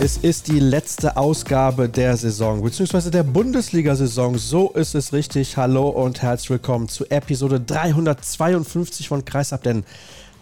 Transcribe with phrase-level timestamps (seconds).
[0.00, 4.38] Es ist die letzte Ausgabe der Saison, beziehungsweise der Bundesliga-Saison.
[4.38, 5.56] So ist es richtig.
[5.56, 9.82] Hallo und herzlich willkommen zu Episode 352 von Kreisab, denn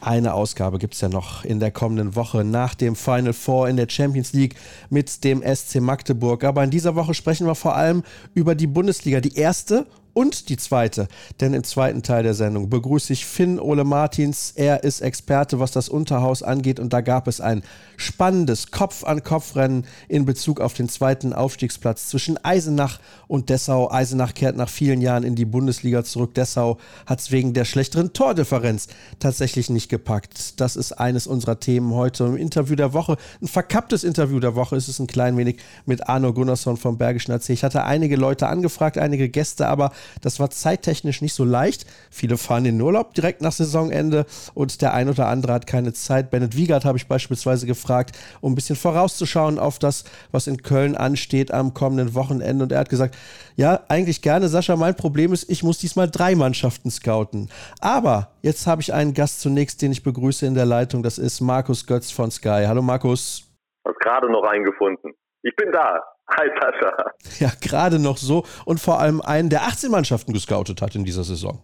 [0.02, 3.78] eine Ausgabe gibt es ja noch in der kommenden Woche nach dem Final Four in
[3.78, 4.56] der Champions League
[4.90, 6.44] mit dem SC Magdeburg.
[6.44, 8.02] Aber in dieser Woche sprechen wir vor allem
[8.34, 11.08] über die Bundesliga, die erste und die zweite.
[11.40, 14.54] Denn im zweiten Teil der Sendung begrüße ich Finn Ole Martins.
[14.56, 16.80] Er ist Experte, was das Unterhaus angeht.
[16.80, 17.62] Und da gab es ein
[17.98, 23.90] spannendes Kopf-an-Kopf-Rennen in Bezug auf den zweiten Aufstiegsplatz zwischen Eisenach und Dessau.
[23.90, 26.32] Eisenach kehrt nach vielen Jahren in die Bundesliga zurück.
[26.32, 28.88] Dessau hat es wegen der schlechteren Tordifferenz
[29.18, 30.58] tatsächlich nicht gepackt.
[30.60, 33.18] Das ist eines unserer Themen heute im Interview der Woche.
[33.42, 37.32] Ein verkapptes Interview der Woche ist es ein klein wenig mit Arno Gunnarsson vom Bergischen
[37.32, 37.50] AC.
[37.50, 41.86] Ich hatte einige Leute angefragt, einige Gäste, aber das war zeittechnisch nicht so leicht.
[42.10, 45.92] Viele fahren in den Urlaub direkt nach Saisonende und der ein oder andere hat keine
[45.92, 46.30] Zeit.
[46.30, 50.96] Bennett Wiegert habe ich beispielsweise gefragt, um ein bisschen vorauszuschauen auf das, was in Köln
[50.96, 52.64] ansteht am kommenden Wochenende.
[52.64, 53.16] Und er hat gesagt,
[53.56, 57.50] ja, eigentlich gerne, Sascha, mein Problem ist, ich muss diesmal drei Mannschaften scouten.
[57.80, 61.02] Aber jetzt habe ich einen Gast zunächst, den ich begrüße in der Leitung.
[61.02, 62.64] Das ist Markus Götz von Sky.
[62.66, 63.44] Hallo Markus.
[63.86, 65.14] Hast gerade noch eingefunden.
[65.42, 66.02] Ich bin da.
[66.30, 67.12] Hi Sascha.
[67.38, 71.22] Ja, gerade noch so und vor allem einen, der 18 Mannschaften gescoutet hat in dieser
[71.22, 71.60] Saison.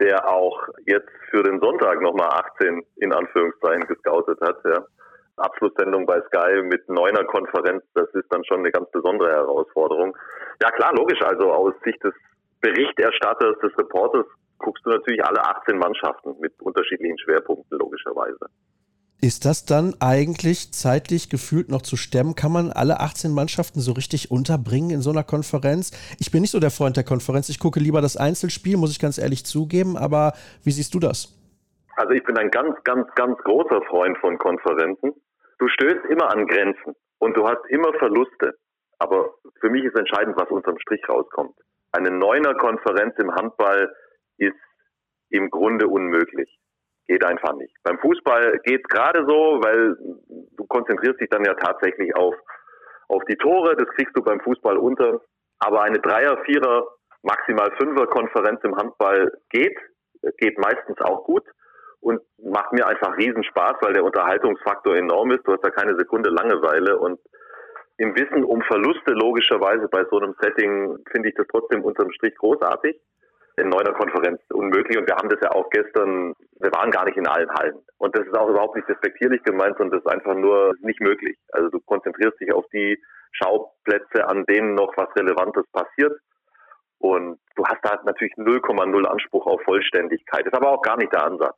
[0.00, 0.56] Der auch
[0.86, 4.84] jetzt für den Sonntag nochmal 18 in Anführungszeichen gescoutet hat, ja.
[5.36, 10.16] Abschlusssendung bei Sky mit neuner Konferenz, das ist dann schon eine ganz besondere Herausforderung.
[10.62, 12.14] Ja klar, logisch, also aus Sicht des
[12.60, 14.26] Berichterstatters, des Reporters
[14.58, 18.46] guckst du natürlich alle 18 Mannschaften mit unterschiedlichen Schwerpunkten, logischerweise.
[19.20, 22.34] Ist das dann eigentlich zeitlich gefühlt noch zu stemmen?
[22.34, 25.92] Kann man alle 18 Mannschaften so richtig unterbringen in so einer Konferenz?
[26.20, 27.48] Ich bin nicht so der Freund der Konferenz.
[27.48, 29.96] Ich gucke lieber das Einzelspiel, muss ich ganz ehrlich zugeben.
[29.96, 31.32] Aber wie siehst du das?
[31.96, 35.14] Also ich bin ein ganz, ganz, ganz großer Freund von Konferenzen.
[35.58, 38.58] Du stößt immer an Grenzen und du hast immer Verluste.
[38.98, 41.56] Aber für mich ist entscheidend, was unterm Strich rauskommt.
[41.92, 43.90] Eine neuner Konferenz im Handball
[44.36, 44.56] ist
[45.30, 46.58] im Grunde unmöglich
[47.06, 47.74] geht einfach nicht.
[47.82, 49.96] Beim Fußball geht's gerade so, weil
[50.56, 52.34] du konzentrierst dich dann ja tatsächlich auf,
[53.08, 55.20] auf die Tore, das kriegst du beim Fußball unter.
[55.58, 56.86] Aber eine Dreier-, Vierer-,
[57.22, 59.76] maximal Fünfer-Konferenz im Handball geht,
[60.38, 61.44] geht meistens auch gut
[62.00, 65.46] und macht mir einfach Riesenspaß, weil der Unterhaltungsfaktor enorm ist.
[65.46, 67.18] Du hast da keine Sekunde Langeweile und
[67.96, 72.34] im Wissen um Verluste logischerweise bei so einem Setting finde ich das trotzdem unterm Strich
[72.36, 73.00] großartig
[73.56, 74.98] in neuner Konferenz unmöglich.
[74.98, 77.78] Und wir haben das ja auch gestern, wir waren gar nicht in allen Hallen.
[77.98, 81.36] Und das ist auch überhaupt nicht respektierlich gemeint, sondern das ist einfach nur nicht möglich.
[81.52, 83.00] Also du konzentrierst dich auf die
[83.32, 86.12] Schauplätze, an denen noch was Relevantes passiert.
[86.98, 90.46] Und du hast da natürlich 0,0 Anspruch auf Vollständigkeit.
[90.46, 91.54] Das ist aber auch gar nicht der Ansatz.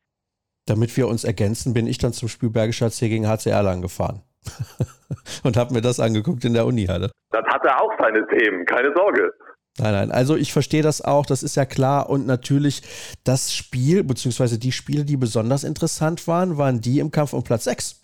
[0.66, 4.22] Damit wir uns ergänzen, bin ich dann zum Spiel Bergischer C gegen HCR lang gefahren.
[5.44, 7.10] und habe mir das angeguckt in der Unihalle.
[7.30, 9.32] Das hat er auch seine Themen, keine Sorge.
[9.78, 10.10] Nein, nein.
[10.10, 12.09] Also ich verstehe das auch, das ist ja klar.
[12.09, 12.82] Und natürlich
[13.25, 17.64] das Spiel, beziehungsweise die Spiele, die besonders interessant waren, waren die im Kampf um Platz
[17.64, 18.00] 6.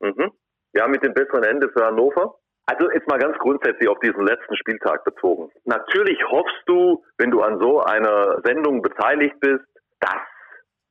[0.00, 0.32] Mhm.
[0.72, 2.36] Ja, mit dem besseren Ende für Hannover.
[2.66, 5.50] Also jetzt mal ganz grundsätzlich auf diesen letzten Spieltag bezogen.
[5.64, 9.64] Natürlich hoffst du, wenn du an so einer Sendung beteiligt bist,
[9.98, 10.20] dass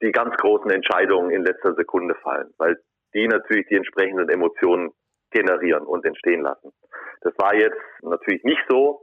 [0.02, 2.78] die ganz großen Entscheidungen in letzter Sekunde fallen, weil
[3.14, 4.92] die natürlich die entsprechenden Emotionen
[5.32, 6.72] generieren und entstehen lassen.
[7.22, 9.02] Das war jetzt natürlich nicht so.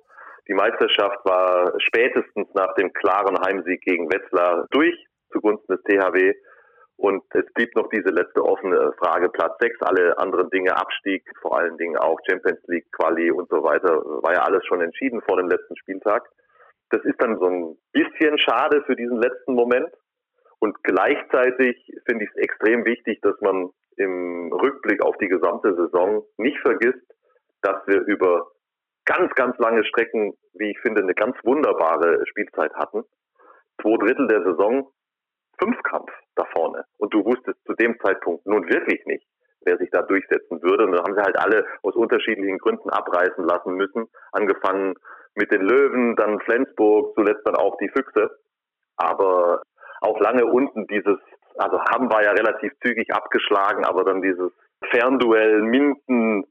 [0.49, 4.95] Die Meisterschaft war spätestens nach dem klaren Heimsieg gegen Wetzlar durch
[5.33, 6.35] zugunsten des THW.
[6.99, 11.59] Und es blieb noch diese letzte offene Frage, Platz 6, alle anderen Dinge, Abstieg, vor
[11.59, 15.37] allen Dingen auch Champions League, Quali und so weiter, war ja alles schon entschieden vor
[15.37, 16.27] dem letzten Spieltag.
[16.91, 19.93] Das ist dann so ein bisschen schade für diesen letzten Moment.
[20.59, 21.77] Und gleichzeitig
[22.07, 27.05] finde ich es extrem wichtig, dass man im Rückblick auf die gesamte Saison nicht vergisst,
[27.61, 28.47] dass wir über
[29.07, 33.05] ganz, ganz lange Strecken, wie ich finde, eine ganz wunderbare Spielzeit hatten.
[33.81, 34.91] Zwei Drittel der Saison
[35.59, 36.85] Fünfkampf da vorne.
[36.99, 39.27] Und du wusstest zu dem Zeitpunkt nun wirklich nicht,
[39.63, 40.85] wer sich da durchsetzen würde.
[40.85, 44.07] Und dann haben sie halt alle aus unterschiedlichen Gründen abreißen lassen müssen.
[44.33, 44.95] Angefangen
[45.35, 48.39] mit den Löwen, dann Flensburg, zuletzt dann auch die Füchse.
[48.97, 49.63] Aber
[50.01, 51.19] auch lange unten dieses,
[51.57, 54.53] also haben wir ja relativ zügig abgeschlagen, aber dann dieses
[54.91, 56.45] Fernduell Minden,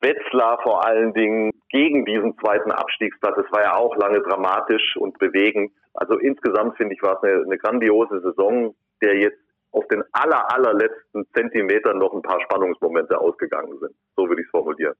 [0.00, 3.36] Wetzlar vor allen Dingen gegen diesen zweiten Abstiegsplatz.
[3.38, 5.72] Es war ja auch lange dramatisch und bewegend.
[5.94, 9.38] Also insgesamt finde ich, war es eine, eine grandiose Saison, der jetzt
[9.72, 13.94] auf den aller, allerletzten Zentimetern noch ein paar Spannungsmomente ausgegangen sind.
[14.16, 14.94] So würde ich es formulieren.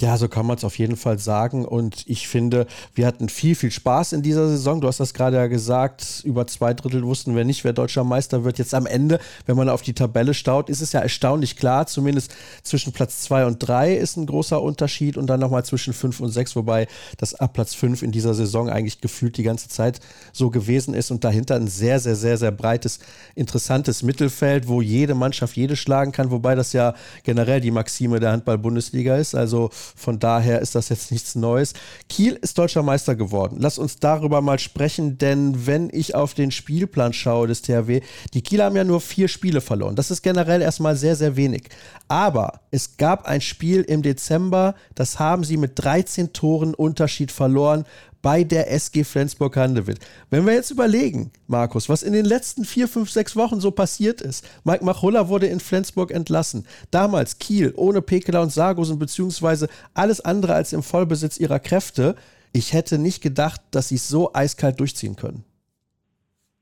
[0.00, 1.64] Ja, so kann man es auf jeden Fall sagen.
[1.64, 4.80] Und ich finde, wir hatten viel, viel Spaß in dieser Saison.
[4.80, 6.22] Du hast das gerade ja gesagt.
[6.24, 8.58] Über zwei Drittel wussten wir nicht, wer deutscher Meister wird.
[8.58, 11.88] Jetzt am Ende, wenn man auf die Tabelle staut, ist es ja erstaunlich klar.
[11.88, 16.20] Zumindest zwischen Platz zwei und drei ist ein großer Unterschied und dann nochmal zwischen fünf
[16.20, 16.86] und sechs, wobei
[17.16, 19.98] das ab Platz fünf in dieser Saison eigentlich gefühlt die ganze Zeit
[20.32, 23.00] so gewesen ist und dahinter ein sehr, sehr, sehr, sehr breites,
[23.34, 26.94] interessantes Mittelfeld, wo jede Mannschaft jede schlagen kann, wobei das ja
[27.24, 29.34] generell die Maxime der Handball-Bundesliga ist.
[29.34, 31.74] Also von daher ist das jetzt nichts Neues.
[32.08, 33.56] Kiel ist deutscher Meister geworden.
[33.60, 38.00] Lass uns darüber mal sprechen, denn wenn ich auf den Spielplan schaue des THW,
[38.34, 39.96] die Kieler haben ja nur vier Spiele verloren.
[39.96, 41.68] Das ist generell erstmal sehr, sehr wenig.
[42.08, 47.84] Aber es gab ein Spiel im Dezember, das haben sie mit 13 Toren Unterschied verloren
[48.22, 49.98] bei der SG Flensburg-Handewitt.
[50.30, 54.20] Wenn wir jetzt überlegen, Markus, was in den letzten vier, fünf, sechs Wochen so passiert
[54.20, 54.46] ist.
[54.64, 56.66] Mike Machulla wurde in Flensburg entlassen.
[56.90, 62.16] Damals Kiel ohne Pekela und Sargosen, beziehungsweise alles andere als im Vollbesitz ihrer Kräfte.
[62.52, 65.44] Ich hätte nicht gedacht, dass sie es so eiskalt durchziehen können.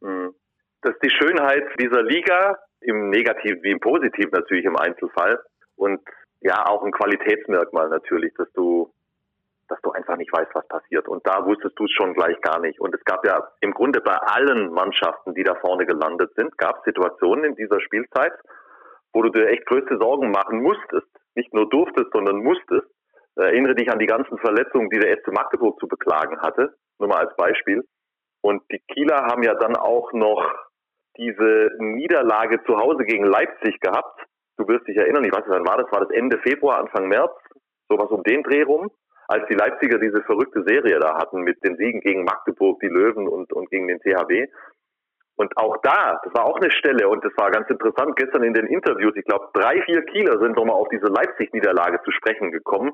[0.03, 0.35] Hm.
[0.83, 5.39] Das ist die Schönheit dieser Liga, im Negativen wie im Positiven natürlich im Einzelfall.
[5.77, 6.01] Und
[6.41, 8.93] ja, auch ein Qualitätsmerkmal natürlich, dass du
[9.69, 11.09] dass du einfach nicht weißt, was passiert.
[11.09, 12.81] Und da wusstest du es schon gleich gar nicht.
[12.81, 16.79] Und es gab ja im Grunde bei allen Mannschaften, die da vorne gelandet sind, gab
[16.79, 18.33] es Situationen in dieser Spielzeit,
[19.13, 21.09] wo du dir echt größte Sorgen machen musstest.
[21.35, 22.87] Nicht nur durftest, sondern musstest.
[23.37, 26.75] Erinnere dich an die ganzen Verletzungen, die der SC Magdeburg zu beklagen hatte.
[26.99, 27.85] Nur mal als Beispiel.
[28.41, 30.43] Und die Kieler haben ja dann auch noch
[31.19, 34.21] diese Niederlage zu Hause gegen Leipzig gehabt.
[34.57, 35.91] Du wirst dich erinnern, ich weiß nicht, wann war das?
[35.93, 37.33] War das Ende Februar, Anfang März?
[37.89, 38.91] Sowas um den Dreh rum
[39.29, 43.27] als die Leipziger diese verrückte Serie da hatten mit den Siegen gegen Magdeburg, die Löwen
[43.29, 44.47] und, und gegen den THW.
[45.37, 48.55] Und auch da, das war auch eine Stelle und das war ganz interessant, gestern in
[48.55, 52.93] den Interviews, ich glaube, drei, vier Kieler sind nochmal auf diese Leipzig-Niederlage zu sprechen gekommen.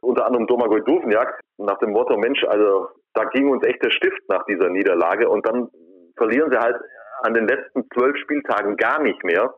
[0.00, 4.22] Unter anderem Domagoj Duvniak nach dem Motto, Mensch, also da ging uns echt der Stift
[4.28, 5.68] nach dieser Niederlage und dann
[6.16, 6.76] verlieren sie halt
[7.22, 9.54] an den letzten zwölf Spieltagen gar nicht mehr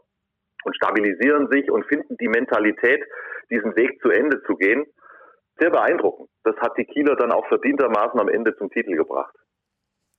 [0.64, 3.02] und stabilisieren sich und finden die Mentalität,
[3.50, 4.84] diesen Weg zu Ende zu gehen
[5.58, 6.28] sehr beeindruckend.
[6.44, 9.34] Das hat die Kieler dann auch verdientermaßen am Ende zum Titel gebracht.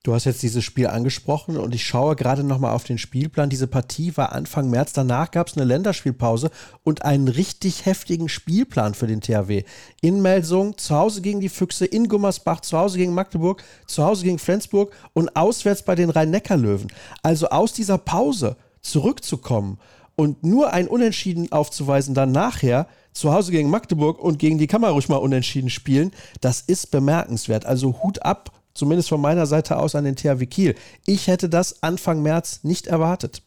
[0.04, 3.48] Du hast jetzt dieses Spiel angesprochen und ich schaue gerade nochmal auf den Spielplan.
[3.48, 4.92] Diese Partie war Anfang März.
[4.92, 6.50] Danach gab es eine Länderspielpause
[6.82, 9.64] und einen richtig heftigen Spielplan für den THW.
[10.02, 14.24] In Melsung, zu Hause gegen die Füchse, in Gummersbach, zu Hause gegen Magdeburg, zu Hause
[14.24, 16.88] gegen Flensburg und auswärts bei den Rhein-Neckar-Löwen.
[17.22, 19.78] Also aus dieser Pause zurückzukommen
[20.16, 24.90] und nur ein Unentschieden aufzuweisen dann nachher, zu Hause gegen Magdeburg und gegen die man
[24.90, 26.10] ruhig mal unentschieden spielen.
[26.40, 27.64] Das ist bemerkenswert.
[27.64, 30.74] Also Hut ab, zumindest von meiner Seite aus an den THW Kiel.
[31.06, 33.42] Ich hätte das Anfang März nicht erwartet.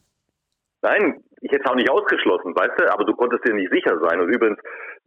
[0.82, 4.00] Nein, ich hätte es auch nicht ausgeschlossen, weißt du, aber du konntest dir nicht sicher
[4.00, 4.22] sein.
[4.22, 4.58] Und übrigens,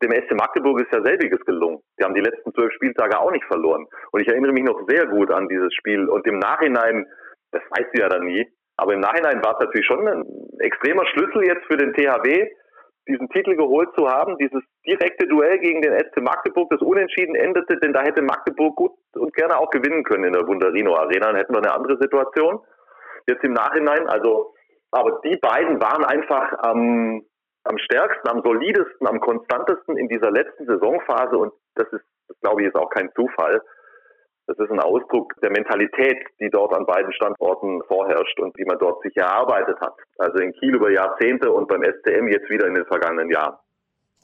[0.02, 1.80] dem SC Magdeburg ist ja selbiges gelungen.
[1.98, 3.86] Die haben die letzten zwölf Spieltage auch nicht verloren.
[4.12, 6.08] Und ich erinnere mich noch sehr gut an dieses Spiel.
[6.08, 7.06] Und im Nachhinein,
[7.50, 8.46] das weißt du ja dann nie,
[8.80, 10.24] aber im Nachhinein war es natürlich schon ein
[10.58, 12.48] extremer Schlüssel jetzt für den THW,
[13.06, 17.76] diesen Titel geholt zu haben, dieses direkte Duell gegen den SC Magdeburg, das unentschieden endete,
[17.76, 21.36] denn da hätte Magdeburg gut und gerne auch gewinnen können in der Wunderino Arena, dann
[21.36, 22.60] hätten wir eine andere Situation.
[23.28, 24.54] Jetzt im Nachhinein, also,
[24.92, 27.22] aber die beiden waren einfach am,
[27.64, 32.04] am stärksten, am solidesten, am konstantesten in dieser letzten Saisonphase und das ist,
[32.40, 33.60] glaube ich, ist auch kein Zufall.
[34.50, 38.78] Das ist ein Ausdruck der Mentalität, die dort an beiden Standorten vorherrscht und die man
[38.80, 39.94] dort sich erarbeitet hat.
[40.18, 43.54] Also in Kiel über Jahrzehnte und beim STM jetzt wieder in den vergangenen Jahren.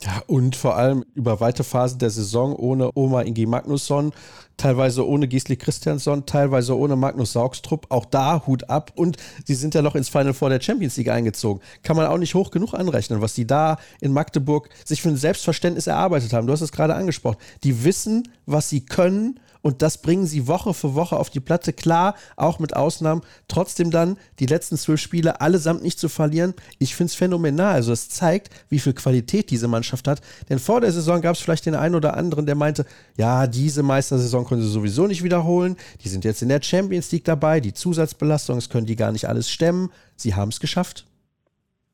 [0.00, 4.12] Ja, und vor allem über weite Phasen der Saison ohne Oma Ingi Magnusson,
[4.56, 7.86] teilweise ohne Gisli Christiansson, teilweise ohne Magnus Saugstrup.
[7.90, 8.90] Auch da Hut ab.
[8.96, 11.62] Und sie sind ja noch ins Final Four der Champions League eingezogen.
[11.84, 15.16] Kann man auch nicht hoch genug anrechnen, was die da in Magdeburg sich für ein
[15.16, 16.48] Selbstverständnis erarbeitet haben.
[16.48, 17.38] Du hast es gerade angesprochen.
[17.62, 21.72] Die wissen, was sie können und das bringen sie Woche für Woche auf die Platte.
[21.72, 23.22] Klar, auch mit Ausnahmen.
[23.48, 26.54] Trotzdem dann die letzten zwölf Spiele allesamt nicht zu verlieren.
[26.78, 27.74] Ich finde es phänomenal.
[27.74, 30.20] Also es zeigt, wie viel Qualität diese Mannschaft hat.
[30.48, 33.82] Denn vor der Saison gab es vielleicht den einen oder anderen, der meinte, ja, diese
[33.82, 35.76] Meistersaison können sie sowieso nicht wiederholen.
[36.04, 37.58] Die sind jetzt in der Champions League dabei.
[37.58, 39.90] Die Zusatzbelastung, das können die gar nicht alles stemmen.
[40.14, 41.08] Sie haben es geschafft.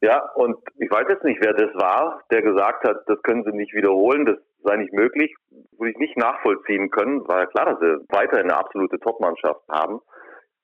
[0.03, 3.57] Ja, und ich weiß jetzt nicht, wer das war, der gesagt hat, das können sie
[3.57, 5.35] nicht wiederholen, das sei nicht möglich,
[5.79, 10.01] würde ich nicht nachvollziehen können, war ja klar, dass sie weiterhin eine absolute Topmannschaft haben.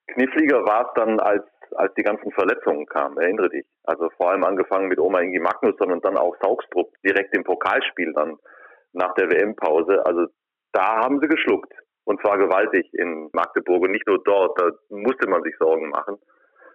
[0.07, 1.43] Kniffliger war es dann, als,
[1.75, 3.65] als die ganzen Verletzungen kamen, erinnere dich.
[3.83, 8.13] Also vor allem angefangen mit Oma Ingi Magnusson und dann auch Saugstrup direkt im Pokalspiel
[8.13, 8.37] dann
[8.93, 10.05] nach der WM-Pause.
[10.05, 10.27] Also
[10.71, 11.71] da haben sie geschluckt.
[12.05, 16.17] Und zwar gewaltig in Magdeburg und nicht nur dort, da musste man sich Sorgen machen.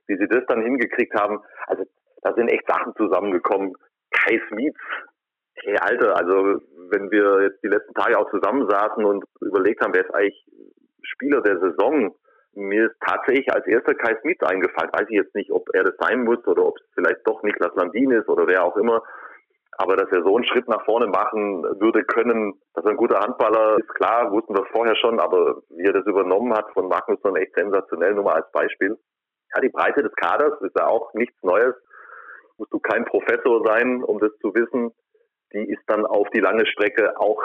[0.06, 1.84] Wie sie das dann hingekriegt haben, also
[2.22, 3.72] da sind echt Sachen zusammengekommen.
[4.12, 4.78] Kai Smits,
[5.62, 10.04] hey Alter, also wenn wir jetzt die letzten Tage auch zusammensaßen und überlegt haben, wer
[10.04, 10.46] ist eigentlich
[11.02, 12.14] Spieler der Saison,
[12.56, 14.92] mir ist tatsächlich als erster Kai Smith eingefallen.
[14.92, 17.74] Weiß ich jetzt nicht, ob er das sein muss oder ob es vielleicht doch Niklas
[17.74, 19.02] Landin ist oder wer auch immer.
[19.76, 23.18] Aber dass er so einen Schritt nach vorne machen würde können, dass er ein guter
[23.18, 27.34] Handballer ist, klar, wussten wir vorher schon, aber wie er das übernommen hat von Magnusson,
[27.36, 28.96] echt sensationell, nur mal als Beispiel.
[29.52, 31.74] Ja, die Breite des Kaders ist ja auch nichts Neues.
[32.56, 34.92] Musst du kein Professor sein, um das zu wissen.
[35.54, 37.42] Die ist dann auf die lange Strecke auch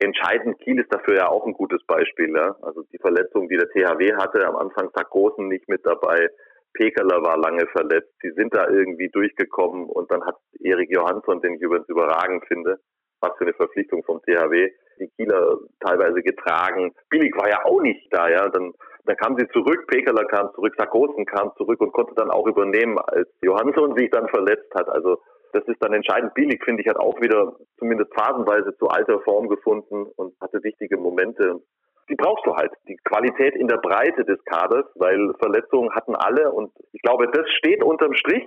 [0.00, 0.58] entscheidend.
[0.60, 2.34] Kiel ist dafür ja auch ein gutes Beispiel.
[2.36, 2.56] Ja?
[2.62, 6.28] Also die Verletzung, die der THW hatte, am Anfang Sarkosen nicht mit dabei,
[6.74, 8.12] Pekeler war lange verletzt.
[8.20, 12.78] Sie sind da irgendwie durchgekommen und dann hat Erik Johansson, den ich übrigens überragend finde,
[13.20, 16.92] was für eine Verpflichtung vom THW, die Kieler teilweise getragen.
[17.08, 18.48] Billig war ja auch nicht da, ja.
[18.48, 18.72] Dann,
[19.04, 22.98] dann kam sie zurück, Pekeler kam zurück, Sarkosen kam zurück und konnte dann auch übernehmen,
[22.98, 24.88] als Johansson sich dann verletzt hat.
[24.88, 25.18] Also
[25.54, 26.34] das ist dann entscheidend.
[26.34, 30.96] Billig, finde ich, hat auch wieder zumindest phasenweise zu alter Form gefunden und hatte wichtige
[30.96, 31.60] Momente.
[32.08, 32.72] Die brauchst du halt.
[32.88, 37.48] Die Qualität in der Breite des Kaders, weil Verletzungen hatten alle und ich glaube, das
[37.58, 38.44] steht unterm Strich.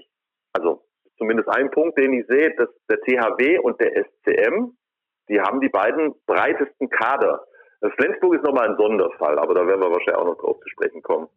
[0.54, 0.84] Also
[1.18, 4.76] zumindest ein Punkt, den ich sehe, dass der THW und der SCM,
[5.30, 7.46] die haben die beiden breitesten Kader.
[7.96, 11.02] Flensburg ist nochmal ein Sonderfall, aber da werden wir wahrscheinlich auch noch drauf zu sprechen
[11.02, 11.28] kommen.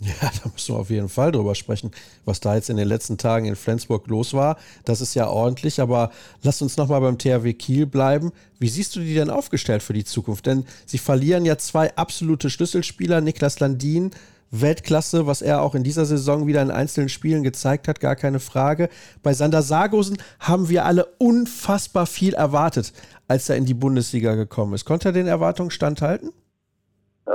[0.00, 1.90] Ja, da müssen wir auf jeden Fall drüber sprechen,
[2.24, 4.56] was da jetzt in den letzten Tagen in Flensburg los war.
[4.84, 6.10] Das ist ja ordentlich, aber
[6.42, 8.32] lass uns nochmal beim THW Kiel bleiben.
[8.58, 10.46] Wie siehst du die denn aufgestellt für die Zukunft?
[10.46, 14.10] Denn sie verlieren ja zwei absolute Schlüsselspieler, Niklas Landin,
[14.50, 18.40] Weltklasse, was er auch in dieser Saison wieder in einzelnen Spielen gezeigt hat, gar keine
[18.40, 18.88] Frage.
[19.22, 22.92] Bei Sander Sargosen haben wir alle unfassbar viel erwartet,
[23.28, 24.86] als er in die Bundesliga gekommen ist.
[24.86, 26.32] Konnte er den Erwartungen standhalten?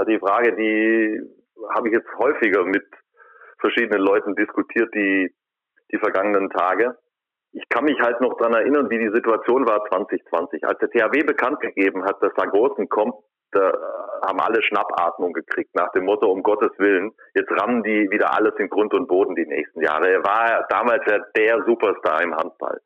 [0.09, 1.34] Die Frage, die
[1.73, 2.85] habe ich jetzt häufiger mit
[3.59, 5.33] verschiedenen Leuten diskutiert, die,
[5.91, 6.97] die vergangenen Tage.
[7.51, 10.65] Ich kann mich halt noch dran erinnern, wie die Situation war 2020.
[10.65, 13.15] Als der THW bekannt gegeben hat, dass Sargosen kommt,
[13.51, 13.71] da
[14.25, 18.53] haben alle Schnappatmung gekriegt nach dem Motto, um Gottes Willen, jetzt rammen die wieder alles
[18.57, 20.09] in Grund und Boden die nächsten Jahre.
[20.09, 22.81] Er war damals ja der Superstar im Handball.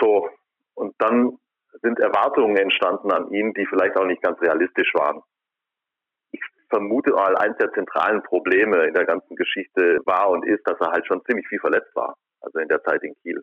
[0.00, 0.28] So.
[0.74, 1.38] Und dann
[1.80, 5.22] sind Erwartungen entstanden an ihn, die vielleicht auch nicht ganz realistisch waren
[6.74, 10.90] vermute mal, eines der zentralen Probleme in der ganzen Geschichte war und ist, dass er
[10.90, 12.16] halt schon ziemlich viel verletzt war.
[12.40, 13.42] Also in der Zeit in Kiel.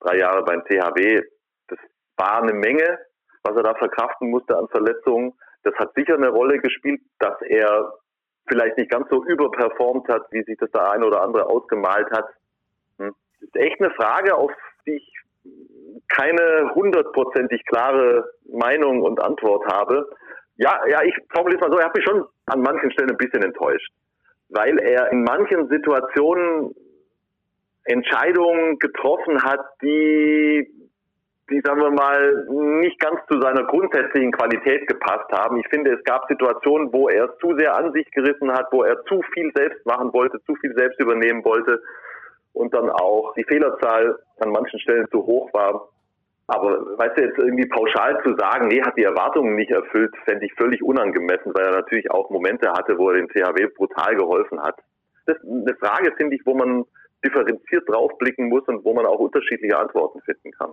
[0.00, 1.22] Drei Jahre beim THW,
[1.68, 1.78] das
[2.16, 2.98] war eine Menge,
[3.42, 5.32] was er da verkraften musste an Verletzungen.
[5.62, 7.92] Das hat sicher eine Rolle gespielt, dass er
[8.48, 12.28] vielleicht nicht ganz so überperformt hat, wie sich das der eine oder andere ausgemalt hat.
[12.98, 13.14] Hm.
[13.40, 14.52] Das ist echt eine Frage, auf
[14.86, 15.12] die ich
[16.08, 20.08] keine hundertprozentig klare Meinung und Antwort habe.
[20.56, 23.16] Ja, ja, ich formuliere es mal so, er hat mich schon an manchen Stellen ein
[23.16, 23.92] bisschen enttäuscht,
[24.48, 26.74] weil er in manchen Situationen
[27.84, 30.68] Entscheidungen getroffen hat, die,
[31.50, 32.46] die, sagen wir mal,
[32.80, 35.58] nicht ganz zu seiner grundsätzlichen Qualität gepasst haben.
[35.58, 39.02] Ich finde, es gab Situationen, wo er zu sehr an sich gerissen hat, wo er
[39.04, 41.80] zu viel selbst machen wollte, zu viel selbst übernehmen wollte
[42.52, 45.88] und dann auch die Fehlerzahl an manchen Stellen zu hoch war.
[46.50, 50.46] Aber weißt du, jetzt irgendwie pauschal zu sagen, nee, hat die Erwartungen nicht erfüllt, fände
[50.46, 54.60] ich völlig unangemessen, weil er natürlich auch Momente hatte, wo er dem THW brutal geholfen
[54.60, 54.76] hat.
[55.26, 56.84] Das ist eine Frage, finde ich, wo man
[57.24, 60.70] differenziert draufblicken muss und wo man auch unterschiedliche Antworten finden kann.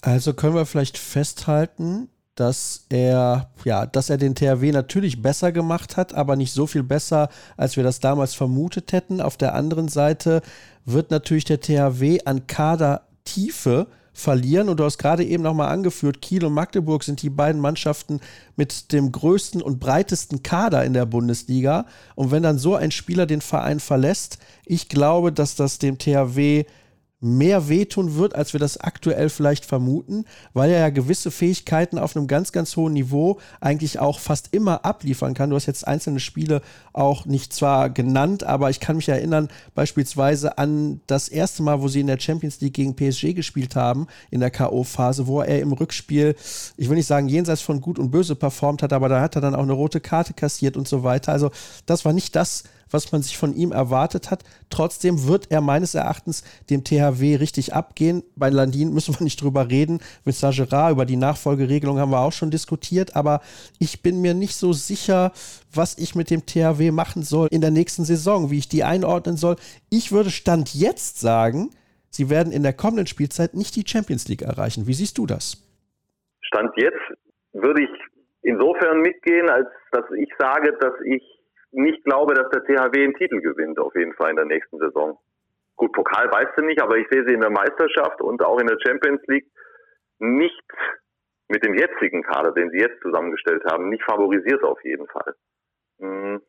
[0.00, 5.98] Also können wir vielleicht festhalten, dass er, ja, dass er den THW natürlich besser gemacht
[5.98, 7.28] hat, aber nicht so viel besser,
[7.58, 9.20] als wir das damals vermutet hätten.
[9.20, 10.40] Auf der anderen Seite
[10.86, 14.68] wird natürlich der THW an Kadertiefe verlieren.
[14.68, 18.20] Und du hast gerade eben nochmal angeführt, Kiel und Magdeburg sind die beiden Mannschaften
[18.56, 21.86] mit dem größten und breitesten Kader in der Bundesliga.
[22.14, 26.64] Und wenn dann so ein Spieler den Verein verlässt, ich glaube, dass das dem THW
[27.20, 32.16] mehr wehtun wird, als wir das aktuell vielleicht vermuten, weil er ja gewisse Fähigkeiten auf
[32.16, 35.50] einem ganz, ganz hohen Niveau eigentlich auch fast immer abliefern kann.
[35.50, 40.58] Du hast jetzt einzelne Spiele auch nicht zwar genannt, aber ich kann mich erinnern beispielsweise
[40.58, 44.38] an das erste Mal, wo sie in der Champions League gegen PSG gespielt haben, in
[44.38, 46.36] der K.O.-Phase, wo er im Rückspiel,
[46.76, 49.40] ich will nicht sagen jenseits von gut und böse performt hat, aber da hat er
[49.40, 51.32] dann auch eine rote Karte kassiert und so weiter.
[51.32, 51.50] Also
[51.86, 54.44] das war nicht das, was man sich von ihm erwartet hat.
[54.70, 58.22] Trotzdem wird er meines Erachtens dem THW richtig abgehen.
[58.36, 60.00] Bei Landin müssen wir nicht drüber reden.
[60.24, 63.40] Mit Saint-Gerard über die Nachfolgeregelung haben wir auch schon diskutiert, aber
[63.78, 65.32] ich bin mir nicht so sicher,
[65.72, 69.36] was ich mit dem THW machen soll in der nächsten Saison, wie ich die einordnen
[69.36, 69.56] soll.
[69.90, 71.70] Ich würde Stand jetzt sagen,
[72.10, 74.86] sie werden in der kommenden Spielzeit nicht die Champions League erreichen.
[74.86, 75.62] Wie siehst du das?
[76.40, 76.96] Stand jetzt
[77.52, 77.90] würde ich
[78.42, 81.22] insofern mitgehen, als dass ich sage, dass ich
[81.70, 85.18] nicht glaube, dass der THW einen Titel gewinnt, auf jeden Fall in der nächsten Saison.
[85.76, 88.66] Gut, Pokal weißt du nicht, aber ich sehe sie in der Meisterschaft und auch in
[88.66, 89.46] der Champions League
[90.18, 90.64] nicht
[91.48, 95.34] mit dem jetzigen Kader, den sie jetzt zusammengestellt haben, nicht favorisiert auf jeden Fall.
[96.00, 96.42] Hm.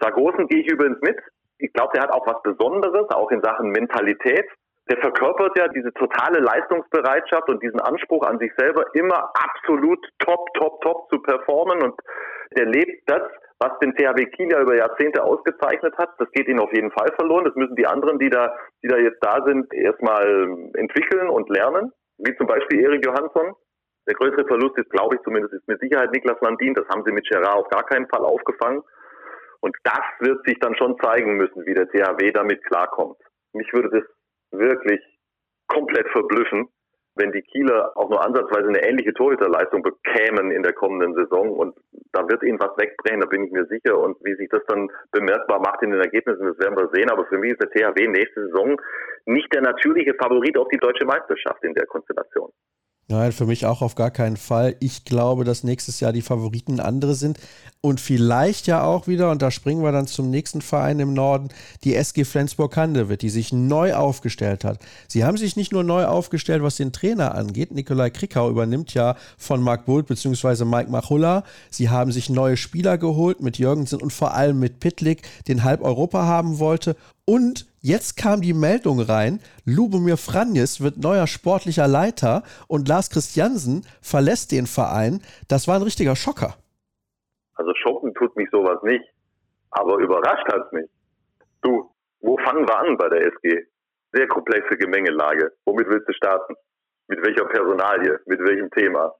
[0.00, 1.18] Sargosen gehe ich übrigens mit.
[1.58, 4.46] Ich glaube, der hat auch was Besonderes, auch in Sachen Mentalität.
[4.90, 10.52] Der verkörpert ja diese totale Leistungsbereitschaft und diesen Anspruch an sich selber, immer absolut top,
[10.54, 11.82] top, top zu performen.
[11.82, 11.94] Und
[12.56, 13.22] der lebt das,
[13.60, 16.10] was den THW Kiel ja über Jahrzehnte ausgezeichnet hat.
[16.18, 17.44] Das geht ihnen auf jeden Fall verloren.
[17.44, 21.92] Das müssen die anderen, die da, die da jetzt da sind, erstmal entwickeln und lernen.
[22.18, 23.54] Wie zum Beispiel Erik Johansson.
[24.08, 26.74] Der größere Verlust ist, glaube ich zumindest, ist mit Sicherheit Niklas Landin.
[26.74, 28.82] Das haben sie mit Gerard auf gar keinen Fall aufgefangen.
[29.60, 33.18] Und das wird sich dann schon zeigen müssen, wie der THW damit klarkommt.
[33.52, 34.04] Mich würde das
[34.58, 35.00] wirklich
[35.68, 36.68] komplett verblüffen,
[37.20, 41.50] wenn die Kieler auch nur ansatzweise eine ähnliche Torhüterleistung bekämen in der kommenden Saison.
[41.50, 41.76] Und
[42.12, 43.98] da wird ihnen was wegbrechen, da bin ich mir sicher.
[43.98, 47.10] Und wie sich das dann bemerkbar macht in den Ergebnissen, das werden wir sehen.
[47.10, 48.80] Aber für mich ist der THW nächste Saison
[49.26, 52.50] nicht der natürliche Favorit auf die deutsche Meisterschaft in der Konstellation.
[53.10, 54.76] Nein, für mich auch auf gar keinen Fall.
[54.78, 57.40] Ich glaube, dass nächstes Jahr die Favoriten andere sind.
[57.80, 61.48] Und vielleicht ja auch wieder, und da springen wir dann zum nächsten Verein im Norden,
[61.82, 64.78] die SG Flensburg-Handewitt, die sich neu aufgestellt hat.
[65.08, 67.72] Sie haben sich nicht nur neu aufgestellt, was den Trainer angeht.
[67.72, 70.64] Nikolai Krickau übernimmt ja von Marc Bult bzw.
[70.64, 71.42] Mike Machulla.
[71.68, 75.82] Sie haben sich neue Spieler geholt mit Jürgensen und vor allem mit Pitlick, den halb
[75.82, 76.94] Europa haben wollte.
[77.24, 83.86] Und Jetzt kam die Meldung rein, Lubomir Franjes wird neuer sportlicher Leiter und Lars Christiansen
[84.02, 85.22] verlässt den Verein.
[85.48, 86.56] Das war ein richtiger Schocker.
[87.54, 89.04] Also schocken tut mich sowas nicht,
[89.70, 90.90] aber überrascht hat es mich.
[91.62, 93.64] Du, wo fangen wir an bei der SG?
[94.12, 95.50] Sehr komplexe Gemengelage.
[95.64, 96.54] Womit willst du starten?
[97.08, 98.20] Mit welcher Personalie?
[98.26, 99.10] Mit welchem Thema?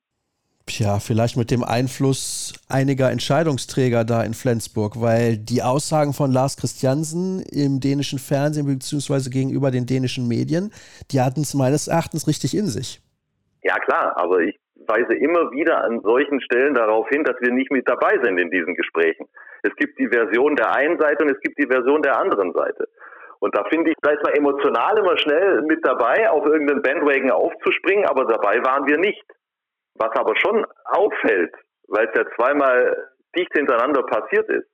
[0.68, 6.56] Ja, vielleicht mit dem Einfluss einiger Entscheidungsträger da in Flensburg, weil die Aussagen von Lars
[6.56, 9.30] Christiansen im dänischen Fernsehen bzw.
[9.30, 10.72] gegenüber den dänischen Medien,
[11.10, 13.00] die hatten es meines Erachtens richtig in sich.
[13.62, 17.70] Ja klar, aber ich weise immer wieder an solchen Stellen darauf hin, dass wir nicht
[17.70, 19.26] mit dabei sind in diesen Gesprächen.
[19.62, 22.88] Es gibt die Version der einen Seite und es gibt die Version der anderen Seite.
[23.40, 27.30] Und da finde ich, da ist man emotional immer schnell mit dabei, auf irgendeinen Bandwagon
[27.30, 29.22] aufzuspringen, aber dabei waren wir nicht.
[30.00, 31.54] Was aber schon auffällt,
[31.88, 32.96] weil es ja zweimal
[33.36, 34.66] dicht hintereinander passiert ist,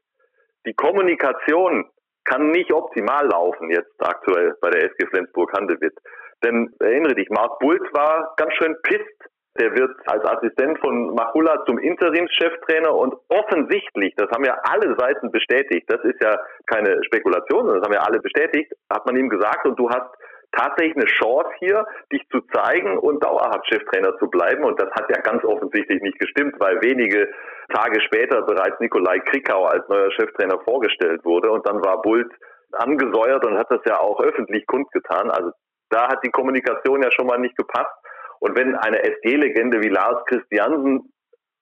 [0.66, 1.90] die Kommunikation
[2.24, 5.98] kann nicht optimal laufen jetzt aktuell bei der SG Flensburg-Handewitt.
[6.44, 9.30] Denn erinnere dich, Marc Bult war ganz schön pisst.
[9.58, 15.32] Der wird als Assistent von Machula zum Interimscheftrainer und offensichtlich, das haben ja alle Seiten
[15.32, 19.30] bestätigt, das ist ja keine Spekulation, sondern das haben ja alle bestätigt, hat man ihm
[19.30, 20.10] gesagt und du hast
[20.52, 24.64] tatsächlich eine Chance hier, dich zu zeigen und dauerhaft Cheftrainer zu bleiben.
[24.64, 27.28] Und das hat ja ganz offensichtlich nicht gestimmt, weil wenige
[27.72, 31.50] Tage später bereits Nikolai Krikau als neuer Cheftrainer vorgestellt wurde.
[31.50, 32.30] Und dann war Bult
[32.72, 35.30] angesäuert und hat das ja auch öffentlich kundgetan.
[35.30, 35.50] Also
[35.90, 37.94] da hat die Kommunikation ja schon mal nicht gepasst.
[38.40, 41.12] Und wenn eine SG-Legende wie Lars Christiansen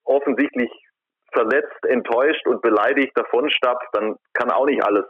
[0.05, 0.71] offensichtlich
[1.33, 5.05] verletzt, enttäuscht und beleidigt davonstappt, dann kann auch nicht alles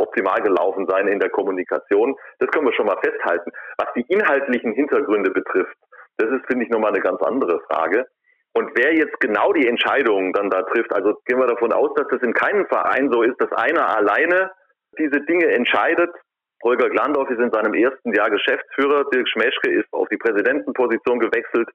[0.00, 2.16] optimal gelaufen sein in der Kommunikation.
[2.38, 3.50] Das können wir schon mal festhalten.
[3.78, 5.76] Was die inhaltlichen Hintergründe betrifft,
[6.16, 8.06] das ist, finde ich, nochmal eine ganz andere Frage.
[8.52, 12.08] Und wer jetzt genau die Entscheidungen dann da trifft, also gehen wir davon aus, dass
[12.08, 14.50] das in keinem Verein so ist, dass einer alleine
[14.98, 16.10] diese Dinge entscheidet.
[16.62, 21.70] Holger Glandorf ist in seinem ersten Jahr Geschäftsführer, Dirk Schmeschke ist auf die Präsidentenposition gewechselt,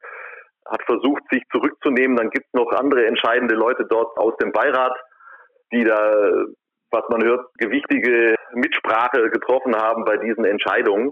[0.65, 2.17] hat versucht, sich zurückzunehmen.
[2.17, 4.95] Dann gibt es noch andere entscheidende Leute dort aus dem Beirat,
[5.71, 6.45] die da
[6.91, 11.11] was man hört, gewichtige Mitsprache getroffen haben bei diesen Entscheidungen.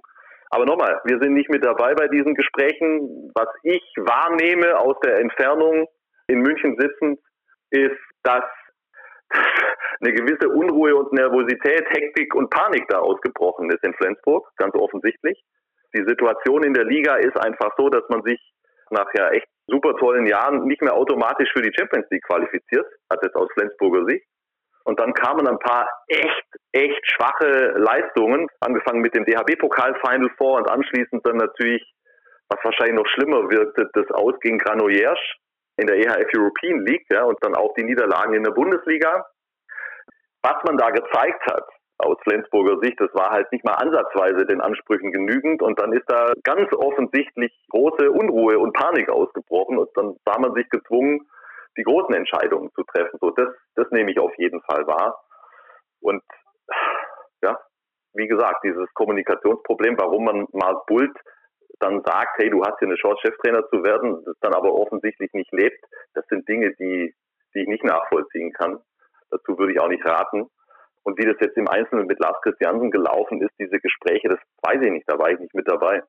[0.49, 3.31] Aber nochmal, wir sind nicht mit dabei bei diesen Gesprächen.
[3.33, 5.88] Was ich wahrnehme aus der Entfernung
[6.27, 7.19] in München sitzend,
[7.71, 8.43] ist, dass
[9.99, 15.43] eine gewisse Unruhe und Nervosität, Hektik und Panik da ausgebrochen ist in Flensburg, ganz offensichtlich.
[15.95, 18.39] Die Situation in der Liga ist einfach so, dass man sich
[18.91, 23.23] nach ja echt super tollen Jahren nicht mehr automatisch für die Champions League qualifiziert, hat
[23.23, 24.25] jetzt aus Flensburger Sicht.
[24.86, 30.58] Und dann kamen ein paar echt, echt schwache Leistungen, angefangen mit dem DHB-Pokal Final Four
[30.58, 31.82] und anschließend dann natürlich,
[32.50, 35.19] was wahrscheinlich noch schlimmer wirkte, das Aus gegen Granollers
[35.78, 39.26] in der EHF European League, ja, und dann auch die Niederlagen in der Bundesliga.
[40.43, 41.65] Was man da gezeigt hat,
[42.00, 46.06] aus Flensburger Sicht, das war halt nicht mal ansatzweise den Ansprüchen genügend und dann ist
[46.08, 51.26] da ganz offensichtlich große Unruhe und Panik ausgebrochen und dann sah man sich gezwungen,
[51.77, 53.17] die großen Entscheidungen zu treffen.
[53.19, 55.23] So, das, das nehme ich auf jeden Fall wahr.
[56.01, 56.23] Und
[57.41, 57.59] ja,
[58.13, 61.15] wie gesagt, dieses Kommunikationsproblem, warum man Mark Bult
[61.79, 65.33] dann sagt, hey, du hast hier eine Chance, Cheftrainer zu werden, das dann aber offensichtlich
[65.33, 65.83] nicht lebt,
[66.13, 67.13] das sind Dinge, die
[67.53, 68.79] die ich nicht nachvollziehen kann.
[69.29, 70.49] Dazu würde ich auch nicht raten.
[71.03, 74.81] Und wie das jetzt im Einzelnen mit Lars Christiansen gelaufen ist, diese Gespräche, das weiß
[74.81, 76.01] ich nicht, da war ich nicht mit dabei.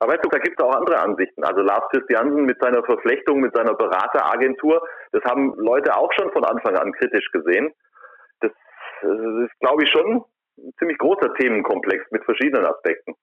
[0.00, 1.44] Aber weißt du, da gibt es auch andere Ansichten.
[1.44, 6.44] Also Lars Christiansen mit seiner Verflechtung, mit seiner Berateragentur, das haben Leute auch schon von
[6.44, 7.72] Anfang an kritisch gesehen.
[8.40, 8.50] Das,
[9.02, 9.10] das
[9.44, 10.24] ist, glaube ich, schon
[10.58, 13.14] ein ziemlich großer Themenkomplex mit verschiedenen Aspekten.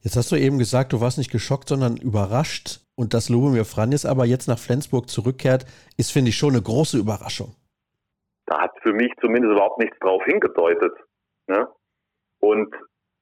[0.00, 2.80] Jetzt hast du eben gesagt, du warst nicht geschockt, sondern überrascht.
[2.94, 5.64] Und dass Lubomir Franjes aber jetzt nach Flensburg zurückkehrt,
[5.96, 7.54] ist, finde ich, schon eine große Überraschung.
[8.46, 10.92] Da hat für mich zumindest überhaupt nichts drauf hingedeutet.
[11.48, 11.68] Ne?
[12.40, 12.74] Und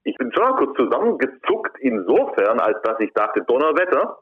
[0.04, 4.18] ich bin schon mal kurz zusammengezuckt insofern, als dass ich dachte, Donnerwetter,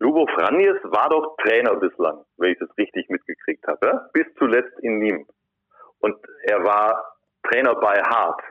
[0.00, 4.98] Lubo Franjes war doch Trainer bislang, wenn ich das richtig mitgekriegt habe, bis zuletzt in
[4.98, 5.28] Nîmes.
[6.00, 8.42] Und er war Trainer bei Hart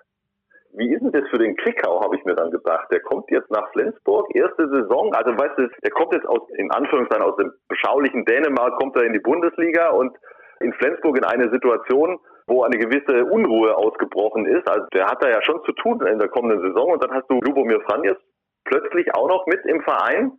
[0.74, 2.88] wie ist denn das für den Klickau, habe ich mir dann gedacht.
[2.92, 6.72] Der kommt jetzt nach Flensburg, erste Saison, also weißt du, der kommt jetzt aus, in
[6.72, 10.16] Anführungszeichen aus dem beschaulichen Dänemark, kommt er in die Bundesliga und
[10.60, 14.70] in Flensburg in eine Situation, wo eine gewisse Unruhe ausgebrochen ist.
[14.70, 17.30] Also der hat da ja schon zu tun in der kommenden Saison und dann hast
[17.30, 18.18] du Lubomir Franjes
[18.66, 20.34] plötzlich auch noch mit im Verein.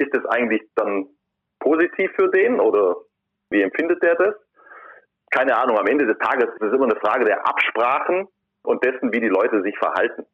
[0.00, 1.08] Ist das eigentlich dann
[1.58, 2.96] positiv für den oder
[3.50, 4.34] wie empfindet der das?
[5.30, 8.26] Keine Ahnung, am Ende des Tages ist es immer eine Frage der Absprachen
[8.62, 10.24] und dessen, wie die Leute sich verhalten.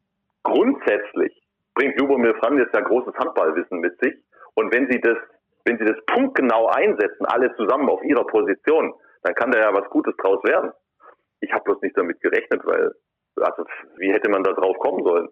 [0.43, 1.33] Grundsätzlich
[1.75, 4.15] bringt Lubomir Franjes ja großes Handballwissen mit sich.
[4.55, 5.17] Und wenn sie das,
[5.65, 9.89] wenn sie das punktgenau einsetzen, alle zusammen auf ihrer Position, dann kann da ja was
[9.89, 10.71] Gutes draus werden.
[11.41, 12.93] Ich habe bloß nicht damit gerechnet, weil,
[13.35, 13.65] also,
[13.97, 15.27] wie hätte man da drauf kommen sollen?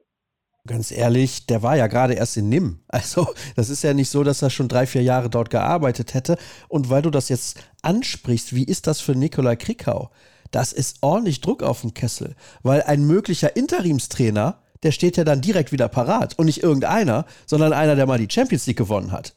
[0.68, 2.80] Ganz ehrlich, der war ja gerade erst in Nimm.
[2.88, 6.38] Also, das ist ja nicht so, dass er schon drei, vier Jahre dort gearbeitet hätte.
[6.68, 10.10] Und weil du das jetzt ansprichst, wie ist das für Nikolai Krikau?
[10.56, 15.42] das ist ordentlich Druck auf dem Kessel, weil ein möglicher Interimstrainer, der steht ja dann
[15.42, 19.36] direkt wieder parat und nicht irgendeiner, sondern einer, der mal die Champions League gewonnen hat.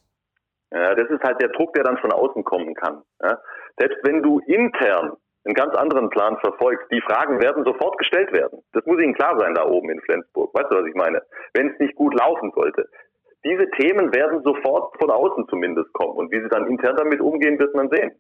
[0.71, 3.03] Ja, das ist halt der Druck, der dann von außen kommen kann.
[3.23, 3.39] Ja?
[3.79, 5.13] Selbst wenn du intern
[5.49, 8.61] einen ganz anderen Plan verfolgst, die Fragen werden sofort gestellt werden.
[8.73, 10.55] Das muss Ihnen klar sein da oben in Flensburg.
[10.55, 11.23] Weißt du, was ich meine?
[11.55, 12.89] Wenn es nicht gut laufen sollte.
[13.45, 16.17] Diese Themen werden sofort von außen zumindest kommen.
[16.17, 18.13] Und wie sie dann intern damit umgehen, wird man sehen.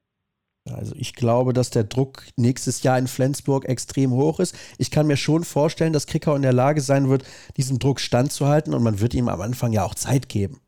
[0.75, 4.57] Also ich glaube, dass der Druck nächstes Jahr in Flensburg extrem hoch ist.
[4.79, 7.25] Ich kann mir schon vorstellen, dass Krickau in der Lage sein wird,
[7.57, 10.61] diesem Druck standzuhalten und man wird ihm am Anfang ja auch Zeit geben.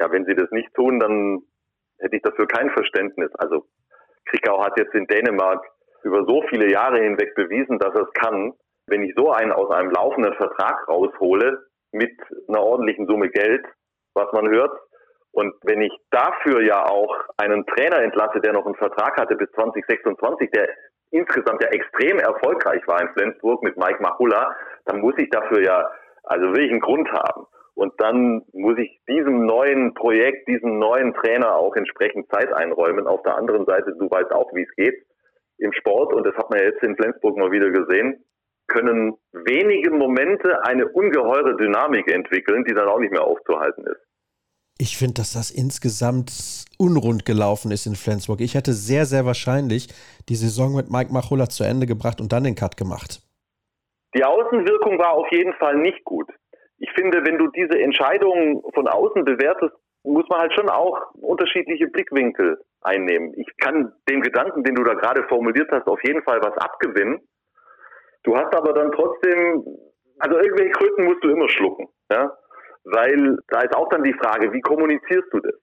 [0.00, 1.42] Ja, wenn sie das nicht tun, dann
[1.98, 3.30] hätte ich dafür kein Verständnis.
[3.34, 3.66] Also
[4.26, 5.64] Krickau hat jetzt in Dänemark
[6.02, 8.52] über so viele Jahre hinweg bewiesen, dass es kann.
[8.86, 12.12] Wenn ich so einen aus einem laufenden Vertrag raushole mit
[12.48, 13.64] einer ordentlichen Summe Geld,
[14.14, 14.72] was man hört,
[15.32, 19.50] und wenn ich dafür ja auch einen Trainer entlasse, der noch einen Vertrag hatte bis
[19.52, 20.66] 2026, der
[21.10, 24.56] insgesamt ja extrem erfolgreich war in Flensburg mit Mike Machulla,
[24.86, 25.90] dann muss ich dafür ja
[26.22, 27.46] also wirklich einen Grund haben.
[27.74, 33.06] Und dann muss ich diesem neuen Projekt, diesem neuen Trainer auch entsprechend Zeit einräumen.
[33.06, 35.05] Auf der anderen Seite, du weißt auch, wie es geht
[35.58, 38.24] im Sport, und das hat man jetzt in Flensburg mal wieder gesehen,
[38.66, 44.00] können wenige Momente eine ungeheure Dynamik entwickeln, die dann auch nicht mehr aufzuhalten ist.
[44.78, 48.40] Ich finde, dass das insgesamt unrund gelaufen ist in Flensburg.
[48.40, 49.88] Ich hätte sehr, sehr wahrscheinlich
[50.28, 53.22] die Saison mit Mike Machulla zu Ende gebracht und dann den Cut gemacht.
[54.14, 56.28] Die Außenwirkung war auf jeden Fall nicht gut.
[56.78, 59.74] Ich finde, wenn du diese Entscheidungen von außen bewertest,
[60.06, 63.34] muss man halt schon auch unterschiedliche Blickwinkel einnehmen.
[63.36, 67.20] Ich kann dem Gedanken, den du da gerade formuliert hast, auf jeden Fall was abgewinnen.
[68.22, 69.64] Du hast aber dann trotzdem,
[70.18, 71.88] also irgendwelche Kröten musst du immer schlucken.
[72.10, 72.36] Ja?
[72.86, 75.54] weil da ist auch dann die Frage, wie kommunizierst du das?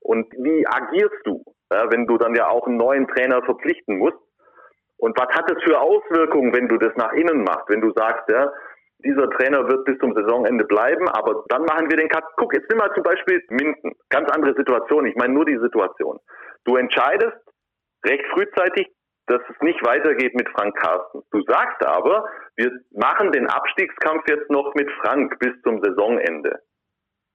[0.00, 4.16] Und wie agierst du, ja, wenn du dann ja auch einen neuen Trainer verpflichten musst?
[4.96, 7.68] Und was hat es für Auswirkungen, wenn du das nach innen machst?
[7.68, 8.50] Wenn du sagst, ja,
[9.04, 12.24] dieser Trainer wird bis zum Saisonende bleiben, aber dann machen wir den Cut.
[12.36, 13.94] Guck, jetzt nimm mal zum Beispiel Minden.
[14.08, 15.06] Ganz andere Situation.
[15.06, 16.18] Ich meine nur die Situation.
[16.64, 17.36] Du entscheidest
[18.04, 18.88] recht frühzeitig,
[19.26, 21.22] dass es nicht weitergeht mit Frank Carsten.
[21.30, 22.24] Du sagst aber,
[22.56, 26.60] wir machen den Abstiegskampf jetzt noch mit Frank bis zum Saisonende.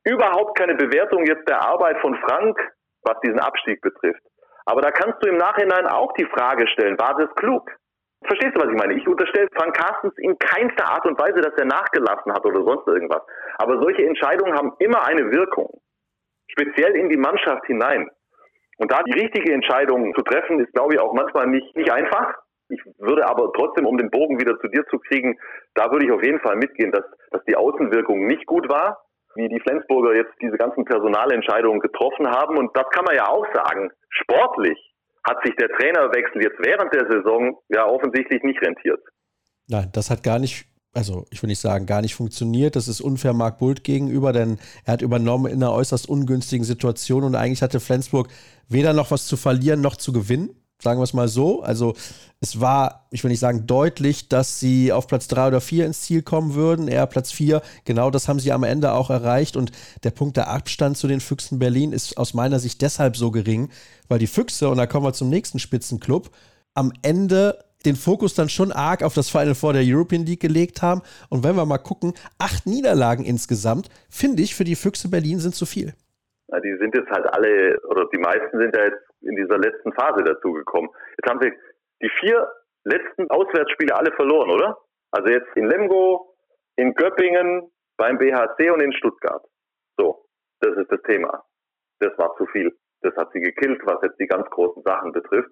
[0.03, 2.57] Überhaupt keine Bewertung jetzt der Arbeit von Frank,
[3.03, 4.21] was diesen Abstieg betrifft.
[4.65, 7.71] Aber da kannst du im Nachhinein auch die Frage stellen, war das klug?
[8.25, 8.95] Verstehst du, was ich meine?
[8.95, 12.87] Ich unterstelle Frank Carstens in keinster Art und Weise, dass er nachgelassen hat oder sonst
[12.87, 13.21] irgendwas.
[13.57, 15.81] Aber solche Entscheidungen haben immer eine Wirkung.
[16.49, 18.09] Speziell in die Mannschaft hinein.
[18.77, 22.35] Und da die richtige Entscheidung zu treffen, ist, glaube ich, auch manchmal nicht, nicht einfach.
[22.69, 25.37] Ich würde aber trotzdem, um den Bogen wieder zu dir zu kriegen,
[25.73, 29.03] da würde ich auf jeden Fall mitgehen, dass, dass die Außenwirkung nicht gut war,
[29.35, 32.57] wie die Flensburger jetzt diese ganzen Personalentscheidungen getroffen haben.
[32.57, 33.91] Und das kann man ja auch sagen.
[34.09, 34.77] Sportlich
[35.27, 39.01] hat sich der Trainerwechsel jetzt während der Saison ja offensichtlich nicht rentiert.
[39.67, 42.75] Nein, das hat gar nicht also ich will nicht sagen, gar nicht funktioniert.
[42.75, 47.23] Das ist unfair Marc Bult gegenüber, denn er hat übernommen in einer äußerst ungünstigen Situation
[47.23, 48.29] und eigentlich hatte Flensburg
[48.67, 50.56] weder noch was zu verlieren noch zu gewinnen.
[50.81, 51.61] Sagen wir es mal so.
[51.61, 51.95] Also
[52.39, 56.01] es war, ich will nicht sagen deutlich, dass sie auf Platz 3 oder 4 ins
[56.01, 57.61] Ziel kommen würden, eher Platz 4.
[57.85, 59.57] Genau das haben sie am Ende auch erreicht.
[59.57, 59.71] Und
[60.03, 63.69] der Punkt der Abstand zu den Füchsen Berlin ist aus meiner Sicht deshalb so gering,
[64.07, 66.29] weil die Füchse, und da kommen wir zum nächsten Spitzenclub,
[66.73, 70.81] am Ende den Fokus dann schon arg auf das Final Four der European League gelegt
[70.81, 71.01] haben.
[71.29, 75.55] Und wenn wir mal gucken, acht Niederlagen insgesamt, finde ich, für die Füchse Berlin sind
[75.55, 75.93] zu viel.
[76.49, 79.93] Ja, die sind jetzt halt alle, oder die meisten sind ja jetzt in dieser letzten
[79.93, 80.89] Phase dazugekommen.
[81.17, 81.53] Jetzt haben sie
[82.01, 82.49] die vier
[82.83, 84.77] letzten Auswärtsspiele alle verloren, oder?
[85.11, 86.35] Also jetzt in Lemgo,
[86.75, 89.43] in Göppingen, beim BHC und in Stuttgart.
[89.97, 90.25] So,
[90.61, 91.43] das ist das Thema.
[91.99, 92.75] Das war zu viel.
[93.01, 95.51] Das hat sie gekillt, was jetzt die ganz großen Sachen betrifft.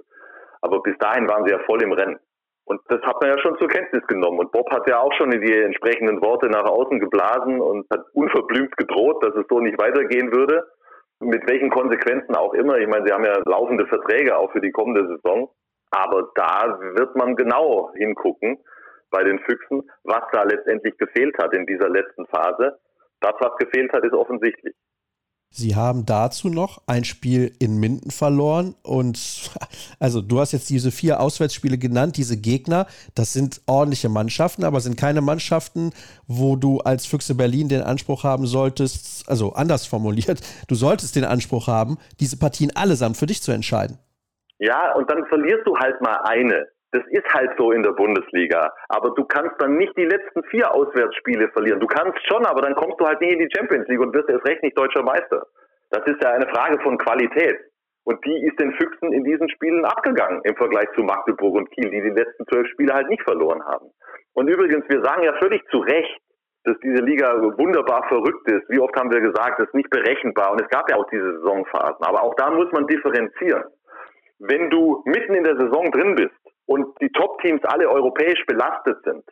[0.61, 2.19] Aber bis dahin waren sie ja voll im Rennen.
[2.65, 4.39] Und das hat man ja schon zur Kenntnis genommen.
[4.39, 8.75] Und Bob hat ja auch schon die entsprechenden Worte nach außen geblasen und hat unverblümt
[8.77, 10.67] gedroht, dass es so nicht weitergehen würde.
[11.19, 12.77] Mit welchen Konsequenzen auch immer.
[12.77, 15.49] Ich meine, sie haben ja laufende Verträge auch für die kommende Saison.
[15.91, 18.57] Aber da wird man genau hingucken
[19.11, 22.77] bei den Füchsen, was da letztendlich gefehlt hat in dieser letzten Phase.
[23.21, 24.75] Das, was gefehlt hat, ist offensichtlich.
[25.49, 29.49] Sie haben dazu noch ein Spiel in Minden verloren und
[29.99, 34.81] also du hast jetzt diese vier Auswärtsspiele genannt, diese Gegner, das sind ordentliche Mannschaften, aber
[34.81, 35.91] sind keine Mannschaften,
[36.27, 41.23] wo du als Füchse Berlin den Anspruch haben solltest, also anders formuliert, du solltest den
[41.23, 43.97] Anspruch haben, diese Partien allesamt für dich zu entscheiden.
[44.59, 46.67] Ja, und dann verlierst du halt mal eine.
[46.95, 48.71] Das ist halt so in der Bundesliga.
[48.87, 51.81] Aber du kannst dann nicht die letzten vier Auswärtsspiele verlieren.
[51.81, 54.29] Du kannst schon, aber dann kommst du halt nie in die Champions League und wirst
[54.29, 55.45] erst recht nicht deutscher Meister.
[55.91, 57.59] Das ist ja eine Frage von Qualität.
[58.05, 61.89] Und die ist den Füchsen in diesen Spielen abgegangen im Vergleich zu Magdeburg und Kiel,
[61.89, 63.89] die die letzten zwölf Spiele halt nicht verloren haben.
[64.33, 66.21] Und übrigens, wir sagen ja völlig zu Recht,
[66.63, 67.27] dass diese Liga
[67.57, 68.69] wunderbar verrückt ist.
[68.69, 70.53] Wie oft haben wir gesagt, es ist nicht berechenbar.
[70.53, 72.05] Und es gab ja auch diese Saisonphasen.
[72.05, 73.65] Aber auch da muss man differenzieren.
[74.39, 79.23] Wenn du mitten in der Saison drin bist und die Top-Teams alle europäisch belastet sind,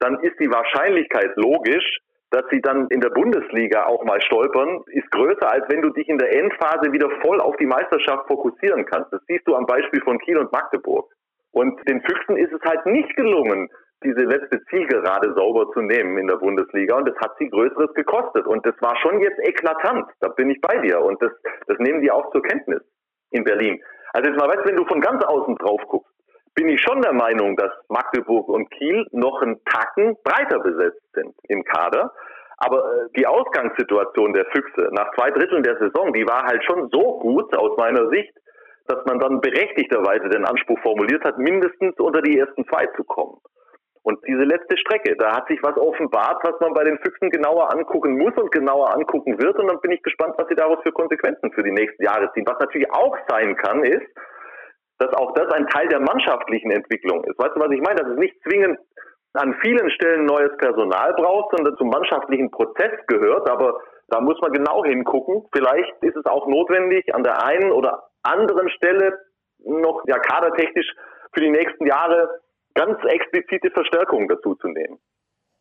[0.00, 1.98] dann ist die Wahrscheinlichkeit logisch,
[2.30, 6.08] dass sie dann in der Bundesliga auch mal stolpern, ist größer, als wenn du dich
[6.08, 9.12] in der Endphase wieder voll auf die Meisterschaft fokussieren kannst.
[9.12, 11.08] Das siehst du am Beispiel von Kiel und Magdeburg.
[11.52, 13.68] Und den Füchsen ist es halt nicht gelungen,
[14.02, 16.96] diese letzte Zielgerade sauber zu nehmen in der Bundesliga.
[16.96, 18.46] Und das hat sie Größeres gekostet.
[18.46, 20.10] Und das war schon jetzt eklatant.
[20.20, 21.00] Da bin ich bei dir.
[21.00, 21.30] Und das,
[21.68, 22.82] das nehmen die auch zur Kenntnis
[23.30, 23.80] in Berlin.
[24.12, 26.13] Also jetzt mal weißt, wenn du von ganz außen drauf guckst,
[26.54, 31.34] bin ich schon der Meinung, dass Magdeburg und Kiel noch einen Tacken breiter besetzt sind
[31.48, 32.12] im Kader.
[32.58, 36.88] Aber äh, die Ausgangssituation der Füchse nach zwei Dritteln der Saison, die war halt schon
[36.90, 38.32] so gut aus meiner Sicht,
[38.86, 43.38] dass man dann berechtigterweise den Anspruch formuliert hat, mindestens unter die ersten zwei zu kommen.
[44.02, 47.72] Und diese letzte Strecke, da hat sich was offenbart, was man bei den Füchsen genauer
[47.72, 49.58] angucken muss und genauer angucken wird.
[49.58, 52.44] Und dann bin ich gespannt, was sie daraus für Konsequenzen für die nächsten Jahre ziehen.
[52.46, 54.06] Was natürlich auch sein kann, ist,
[54.98, 57.38] dass auch das ein Teil der mannschaftlichen Entwicklung ist.
[57.38, 58.00] Weißt du, was ich meine?
[58.00, 58.78] Dass es nicht zwingend
[59.32, 63.50] an vielen Stellen neues Personal braucht, sondern zum mannschaftlichen Prozess gehört.
[63.50, 65.44] Aber da muss man genau hingucken.
[65.52, 69.18] Vielleicht ist es auch notwendig, an der einen oder anderen Stelle
[69.64, 70.86] noch ja kadertechnisch
[71.32, 72.28] für die nächsten Jahre
[72.74, 74.98] ganz explizite Verstärkungen dazu zu nehmen.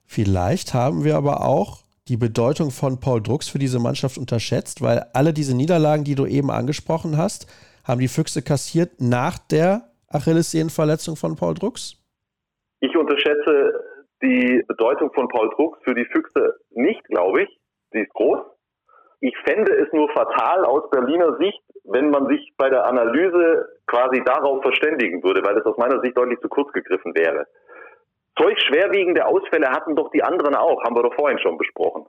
[0.05, 5.05] Vielleicht haben wir aber auch die Bedeutung von Paul Drucks für diese Mannschaft unterschätzt, weil
[5.13, 7.47] alle diese Niederlagen, die du eben angesprochen hast,
[7.83, 11.99] haben die Füchse kassiert nach der Achillessehnenverletzung von Paul Drucks?
[12.79, 13.83] Ich unterschätze
[14.21, 17.49] die Bedeutung von Paul Drucks für die Füchse nicht, glaube ich.
[17.91, 18.39] Sie ist groß.
[19.19, 24.21] Ich fände es nur fatal aus Berliner Sicht, wenn man sich bei der Analyse quasi
[24.25, 27.47] darauf verständigen würde, weil es aus meiner Sicht deutlich zu kurz gegriffen wäre.
[28.37, 32.05] Solch schwerwiegende Ausfälle hatten doch die anderen auch, haben wir doch vorhin schon besprochen.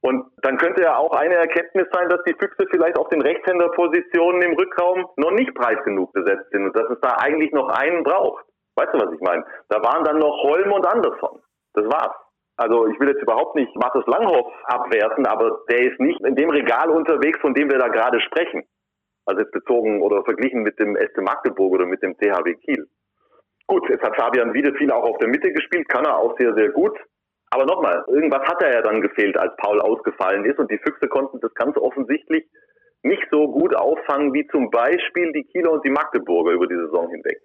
[0.00, 4.42] Und dann könnte ja auch eine Erkenntnis sein, dass die Füchse vielleicht auf den Rechtshänderpositionen
[4.42, 8.04] im Rückraum noch nicht breit genug besetzt sind und dass es da eigentlich noch einen
[8.04, 8.44] braucht.
[8.76, 9.44] Weißt du, was ich meine?
[9.68, 11.42] Da waren dann noch Holm und Andersson.
[11.74, 12.14] Das war's.
[12.56, 16.50] Also ich will jetzt überhaupt nicht Markus Langhoff abwerten, aber der ist nicht in dem
[16.50, 18.64] Regal unterwegs, von dem wir da gerade sprechen.
[19.26, 22.88] Also jetzt bezogen oder verglichen mit dem SC Magdeburg oder mit dem THW Kiel.
[23.66, 26.54] Gut, jetzt hat Fabian Wiede viel auch auf der Mitte gespielt, kann er auch sehr,
[26.54, 26.98] sehr gut.
[27.50, 31.08] Aber nochmal, irgendwas hat er ja dann gefehlt, als Paul ausgefallen ist und die Füchse
[31.08, 32.44] konnten das ganz offensichtlich
[33.02, 37.08] nicht so gut auffangen wie zum Beispiel die Kieler und die Magdeburger über die Saison
[37.10, 37.40] hinweg.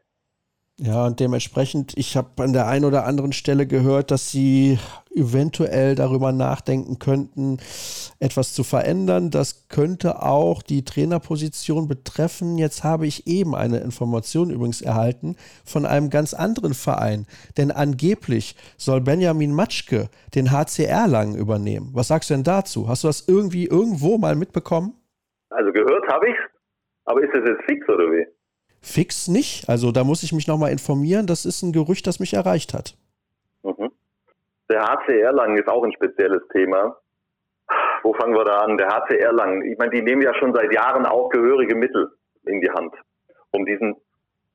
[0.80, 4.80] Ja, und dementsprechend, ich habe an der einen oder anderen Stelle gehört, dass sie
[5.16, 7.60] eventuell darüber nachdenken könnten,
[8.20, 9.30] etwas zu verändern.
[9.30, 12.58] Das könnte auch die Trainerposition betreffen.
[12.58, 17.28] Jetzt habe ich eben eine Information übrigens erhalten von einem ganz anderen Verein.
[17.56, 21.92] Denn angeblich soll Benjamin Matschke den HCR lang übernehmen.
[21.94, 22.90] Was sagst du denn dazu?
[22.90, 24.96] Hast du das irgendwie irgendwo mal mitbekommen?
[25.52, 26.36] Also gehört habe ich
[27.06, 28.26] aber ist das jetzt fix oder wie?
[28.84, 29.68] Fix nicht.
[29.70, 31.26] Also da muss ich mich nochmal informieren.
[31.26, 32.96] Das ist ein Gerücht, das mich erreicht hat.
[33.64, 33.92] Mhm.
[34.70, 36.98] Der HC Erlangen ist auch ein spezielles Thema.
[38.04, 38.78] Wo fangen wir da an?
[38.78, 42.12] Der HC Erlangen, ich meine, die nehmen ja schon seit Jahren auch gehörige Mittel
[42.46, 42.94] in die Hand,
[43.52, 43.96] um diesen,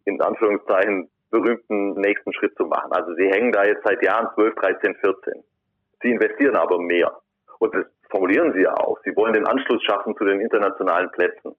[0.04, 2.92] in Anführungszeichen, berühmten nächsten Schritt zu machen.
[2.92, 5.44] Also sie hängen da jetzt seit Jahren 12, 13, 14.
[6.02, 7.16] Sie investieren aber mehr.
[7.58, 8.98] Und das formulieren sie ja auch.
[9.04, 11.54] Sie wollen den Anschluss schaffen zu den internationalen Plätzen.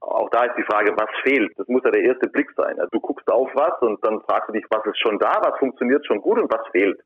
[0.00, 1.52] Auch da ist die Frage, was fehlt?
[1.56, 2.78] Das muss ja der erste Blick sein.
[2.78, 5.58] Also du guckst auf was und dann fragst du dich, was ist schon da, was
[5.58, 7.00] funktioniert schon gut und was fehlt.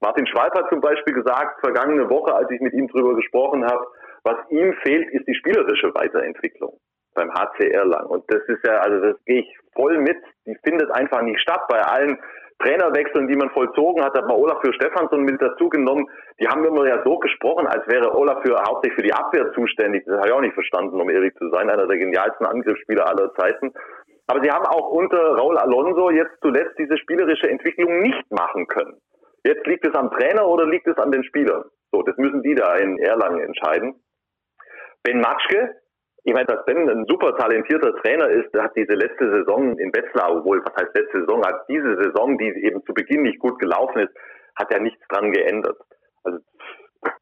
[0.00, 3.86] Martin Schwalb hat zum Beispiel gesagt, vergangene Woche, als ich mit ihm darüber gesprochen habe,
[4.24, 6.78] was ihm fehlt, ist die spielerische Weiterentwicklung
[7.14, 8.06] beim HCR lang.
[8.06, 10.18] Und das ist ja, also das gehe ich voll mit.
[10.46, 11.62] Die findet einfach nicht statt.
[11.68, 12.18] Bei allen
[12.58, 16.06] Trainerwechseln, die man vollzogen hat, hat man Olaf für Stefansson mit dazu genommen.
[16.40, 20.04] Die haben immer ja so gesprochen, als wäre Olaf für hauptsächlich für die Abwehr zuständig.
[20.06, 21.68] Das habe ich auch nicht verstanden, um ehrlich zu sein.
[21.68, 23.72] Einer der genialsten Angriffsspieler aller Zeiten.
[24.26, 29.00] Aber sie haben auch unter Raul Alonso jetzt zuletzt diese spielerische Entwicklung nicht machen können.
[29.44, 31.64] Jetzt liegt es am Trainer oder liegt es an den Spielern?
[31.92, 34.02] So, das müssen die da in Erlangen entscheiden.
[35.04, 35.76] Ben Matschke,
[36.26, 39.94] ich meine, dass Ben ein super talentierter Trainer ist, der hat diese letzte Saison in
[39.94, 43.60] Wetzlar, obwohl, was heißt letzte Saison, hat diese Saison, die eben zu Beginn nicht gut
[43.60, 44.12] gelaufen ist,
[44.56, 45.78] hat ja nichts dran geändert.
[46.24, 46.40] Also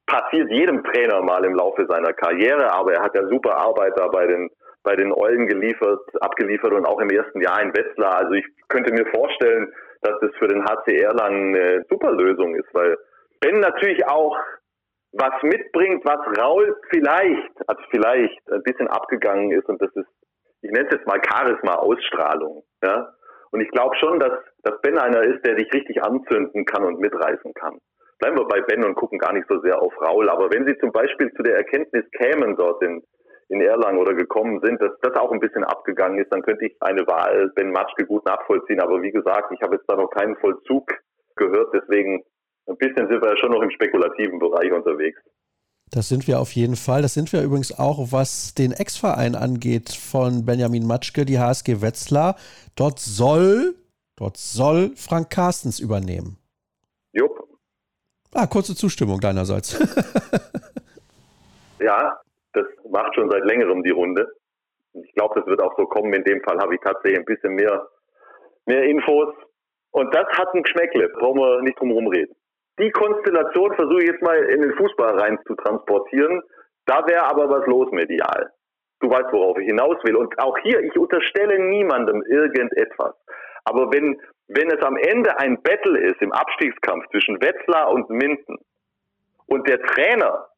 [0.06, 4.08] passiert jedem Trainer mal im Laufe seiner Karriere, aber er hat ja super Arbeit da
[4.08, 4.48] bei den
[4.84, 8.18] bei den Eulen geliefert, abgeliefert und auch im ersten Jahr in Wetzlar.
[8.18, 12.68] Also ich könnte mir vorstellen, dass das für den HCR dann eine super Lösung ist,
[12.74, 12.96] weil
[13.40, 14.36] Ben natürlich auch
[15.14, 20.08] was mitbringt, was Raul vielleicht, also vielleicht ein bisschen abgegangen ist und das ist,
[20.62, 23.12] ich nenne es jetzt mal Charisma, Ausstrahlung, ja.
[23.52, 24.32] Und ich glaube schon, dass,
[24.64, 27.78] dass Ben einer ist, der dich richtig anzünden kann und mitreißen kann.
[28.18, 30.28] Bleiben wir bei Ben und gucken gar nicht so sehr auf Raul.
[30.28, 33.04] Aber wenn Sie zum Beispiel zu der Erkenntnis kämen dort in,
[33.48, 36.76] in Erlangen oder gekommen sind, dass das auch ein bisschen abgegangen ist, dann könnte ich
[36.80, 38.80] eine Wahl Ben Matschke gut nachvollziehen.
[38.80, 40.90] Aber wie gesagt, ich habe jetzt da noch keinen Vollzug
[41.36, 42.24] gehört, deswegen
[42.66, 45.20] ein bisschen sind wir ja schon noch im spekulativen Bereich unterwegs.
[45.90, 47.02] Das sind wir auf jeden Fall.
[47.02, 52.36] Das sind wir übrigens auch, was den Ex-Verein angeht von Benjamin Matschke, die HSG Wetzlar.
[52.74, 53.74] Dort soll,
[54.16, 56.38] dort soll Frank Carstens übernehmen.
[57.12, 57.38] Jupp.
[58.32, 59.78] Ah, kurze Zustimmung deinerseits.
[61.78, 62.20] ja,
[62.54, 64.26] das macht schon seit längerem die Runde.
[64.94, 66.12] Ich glaube, das wird auch so kommen.
[66.12, 67.88] In dem Fall habe ich tatsächlich ein bisschen mehr,
[68.66, 69.34] mehr Infos.
[69.92, 71.08] Und das hat ein Geschmäckle.
[71.10, 72.34] Brauchen wir nicht drum herum reden.
[72.78, 76.42] Die Konstellation versuche ich jetzt mal in den Fußball rein zu transportieren.
[76.86, 78.50] Da wäre aber was los medial.
[79.00, 80.16] Du weißt, worauf ich hinaus will.
[80.16, 83.14] Und auch hier, ich unterstelle niemandem irgendetwas.
[83.64, 88.58] Aber wenn, wenn es am Ende ein Battle ist im Abstiegskampf zwischen Wetzlar und Minden
[89.46, 90.48] und der Trainer,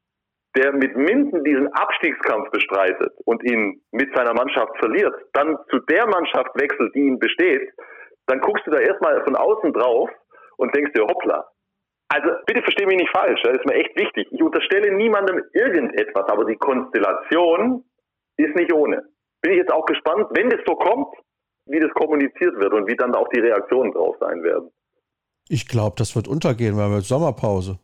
[0.56, 6.06] der mit Minden diesen Abstiegskampf bestreitet und ihn mit seiner Mannschaft verliert, dann zu der
[6.06, 7.70] Mannschaft wechselt, die ihn besteht,
[8.26, 10.10] dann guckst du da erstmal von außen drauf
[10.56, 11.46] und denkst dir, hoppla,
[12.08, 14.28] also bitte verstehe mich nicht falsch, das ist mir echt wichtig.
[14.30, 17.84] Ich unterstelle niemandem irgendetwas, aber die Konstellation
[18.36, 19.02] ist nicht ohne.
[19.42, 21.08] Bin ich jetzt auch gespannt, wenn das so kommt,
[21.66, 24.70] wie das kommuniziert wird und wie dann auch die Reaktionen drauf sein werden.
[25.48, 27.78] Ich glaube, das wird untergehen, weil wir Sommerpause.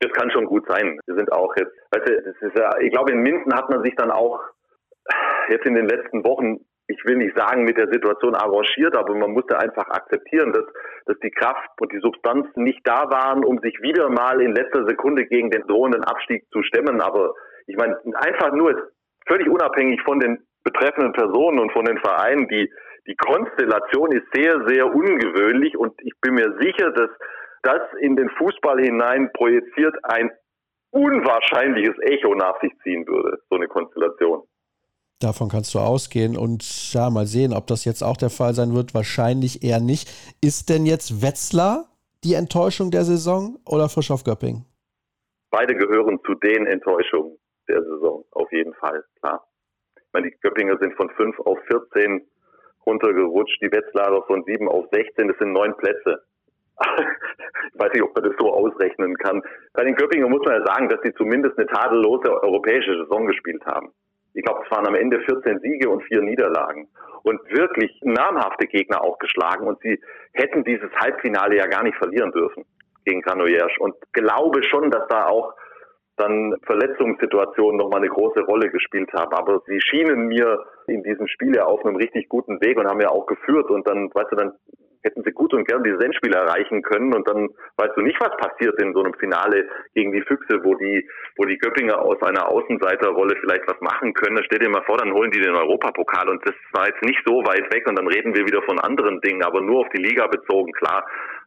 [0.00, 0.98] Das kann schon gut sein.
[1.06, 3.82] Wir sind auch jetzt, weißt du, das ist ja, ich glaube, in Minden hat man
[3.84, 4.40] sich dann auch
[5.50, 9.30] jetzt in den letzten Wochen ich will nicht sagen, mit der Situation arrangiert, aber man
[9.30, 10.64] musste einfach akzeptieren, dass,
[11.06, 14.84] dass die Kraft und die Substanz nicht da waren, um sich wieder mal in letzter
[14.86, 17.00] Sekunde gegen den drohenden Abstieg zu stemmen.
[17.00, 17.34] Aber
[17.66, 18.90] ich meine, einfach nur
[19.26, 22.70] völlig unabhängig von den betreffenden Personen und von den Vereinen, die,
[23.06, 27.10] die Konstellation ist sehr, sehr ungewöhnlich und ich bin mir sicher, dass
[27.62, 30.30] das in den Fußball hinein projiziert ein
[30.90, 34.42] unwahrscheinliches Echo nach sich ziehen würde, so eine Konstellation.
[35.20, 38.74] Davon kannst du ausgehen und ja, mal sehen, ob das jetzt auch der Fall sein
[38.74, 38.94] wird.
[38.94, 40.08] Wahrscheinlich eher nicht.
[40.40, 41.84] Ist denn jetzt Wetzlar
[42.24, 44.64] die Enttäuschung der Saison oder Frischhoff Göpping?
[45.50, 47.36] Beide gehören zu den Enttäuschungen
[47.68, 49.46] der Saison, auf jeden Fall, klar.
[49.96, 52.26] Ich meine, die Göppinger sind von 5 auf 14
[52.86, 56.22] runtergerutscht, die Wetzlarer von 7 auf 16, das sind neun Plätze.
[56.88, 59.42] ich weiß nicht, ob man das so ausrechnen kann.
[59.74, 63.64] Bei den Göppingen muss man ja sagen, dass sie zumindest eine tadellose europäische Saison gespielt
[63.66, 63.92] haben
[64.40, 66.88] ich glaube, es waren am Ende 14 Siege und vier Niederlagen
[67.24, 70.00] und wirklich namhafte Gegner auch geschlagen und sie
[70.32, 72.64] hätten dieses Halbfinale ja gar nicht verlieren dürfen
[73.04, 75.52] gegen Granollers und glaube schon, dass da auch
[76.16, 79.32] dann Verletzungssituationen nochmal eine große Rolle gespielt haben.
[79.34, 83.00] Aber sie schienen mir in diesem Spiel ja auf einem richtig guten Weg und haben
[83.00, 84.52] ja auch geführt und dann, weißt du, dann
[85.02, 88.36] hätten sie gut und gern dieses Endspiel erreichen können und dann weißt du nicht, was
[88.36, 92.48] passiert in so einem Finale gegen die Füchse, wo die, wo die Göppinger aus einer
[92.48, 94.42] Außenseiterrolle vielleicht was machen können.
[94.44, 97.44] Stell dir mal vor, dann holen die den Europapokal und das war jetzt nicht so
[97.46, 100.26] weit weg und dann reden wir wieder von anderen Dingen, aber nur auf die Liga
[100.26, 101.06] bezogen, klar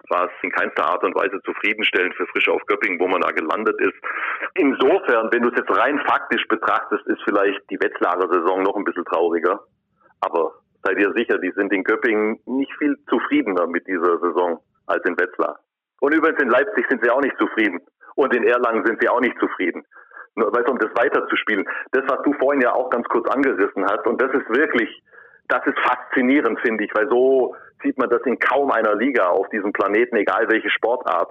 [0.10, 3.32] war es in keinster Art und Weise zufriedenstellend für Frisch auf Göppingen, wo man da
[3.32, 3.96] gelandet ist.
[4.56, 8.84] Insofern, wenn du es jetzt rein faktisch betrachtest, ist vielleicht die Wetzlarer Saison noch ein
[8.84, 9.62] bisschen trauriger.
[10.20, 15.04] Aber seid ihr sicher, die sind in Göppingen nicht viel zufriedener mit dieser Saison als
[15.06, 15.60] in Wetzlar.
[16.02, 17.80] Und übrigens in Leipzig sind sie auch nicht zufrieden.
[18.16, 19.86] Und in Erlangen sind sie auch nicht zufrieden.
[20.36, 21.66] Weißt du, um das weiterzuspielen.
[21.92, 24.90] Das, was du vorhin ja auch ganz kurz angerissen hast, und das ist wirklich,
[25.48, 29.48] das ist faszinierend, finde ich, weil so sieht man das in kaum einer Liga auf
[29.50, 31.30] diesem Planeten, egal welche Sportart.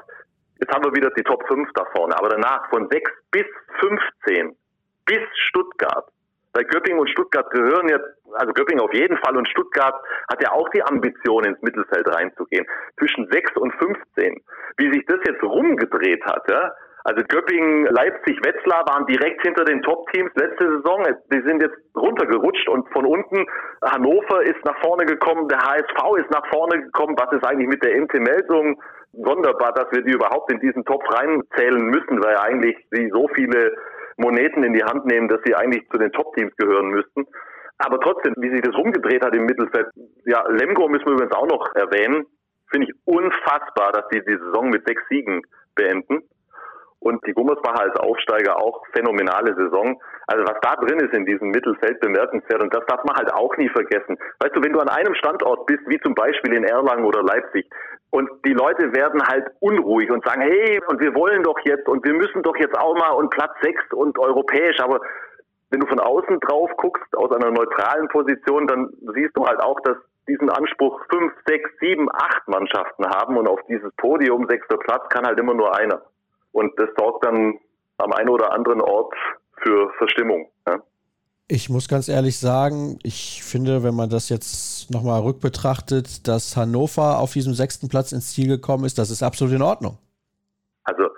[0.60, 3.46] Jetzt haben wir wieder die Top 5 da vorne, aber danach von 6 bis
[3.80, 4.56] 15
[5.04, 6.08] bis Stuttgart
[6.52, 9.94] weil Göppingen und Stuttgart gehören jetzt, also Göppingen auf jeden Fall und Stuttgart
[10.30, 12.66] hat ja auch die Ambition, ins Mittelfeld reinzugehen.
[12.98, 14.42] Zwischen 6 und 15.
[14.76, 16.72] Wie sich das jetzt rumgedreht hat, ja,
[17.04, 21.04] also Göppingen, Leipzig, Wetzlar waren direkt hinter den Top-Teams letzte Saison.
[21.32, 23.44] Die sind jetzt runtergerutscht und von unten
[23.84, 27.16] Hannover ist nach vorne gekommen, der HSV ist nach vorne gekommen.
[27.18, 28.80] Was ist eigentlich mit der MT-Meldung?
[29.12, 33.74] Sonderbar, dass wir die überhaupt in diesen Topf reinzählen müssen, weil eigentlich sie so viele
[34.16, 37.26] Moneten in die Hand nehmen, dass sie eigentlich zu den Top-Teams gehören müssten.
[37.78, 39.86] Aber trotzdem, wie sich das rumgedreht hat im Mittelfeld,
[40.24, 42.26] ja, Lemgo müssen wir übrigens auch noch erwähnen,
[42.70, 45.42] finde ich unfassbar, dass die die Saison mit sechs Siegen
[45.74, 46.22] beenden.
[47.00, 50.00] Und die Gummersbacher als Aufsteiger auch phänomenale Saison.
[50.28, 53.56] Also was da drin ist in diesem Mittelfeld bemerkenswert und das darf man halt auch
[53.56, 54.16] nie vergessen.
[54.38, 57.68] Weißt du, wenn du an einem Standort bist, wie zum Beispiel in Erlangen oder Leipzig,
[58.12, 62.04] und die Leute werden halt unruhig und sagen, hey, und wir wollen doch jetzt und
[62.04, 65.00] wir müssen doch jetzt auch mal und Platz sechs und europäisch, aber
[65.70, 69.80] wenn du von außen drauf guckst, aus einer neutralen Position, dann siehst du halt auch,
[69.80, 69.96] dass
[70.28, 75.26] diesen Anspruch fünf, sechs, sieben, acht Mannschaften haben und auf dieses Podium, sechster Platz, kann
[75.26, 76.02] halt immer nur einer.
[76.52, 77.58] Und das sorgt dann
[77.96, 79.14] am einen oder anderen Ort
[79.62, 80.50] für Verstimmung.
[80.68, 80.82] Ja?
[81.48, 87.18] Ich muss ganz ehrlich sagen, ich finde, wenn man das jetzt nochmal rückbetrachtet, dass Hannover
[87.18, 89.98] auf diesem sechsten Platz ins Ziel gekommen ist, das ist absolut in Ordnung.
[90.84, 91.08] Also,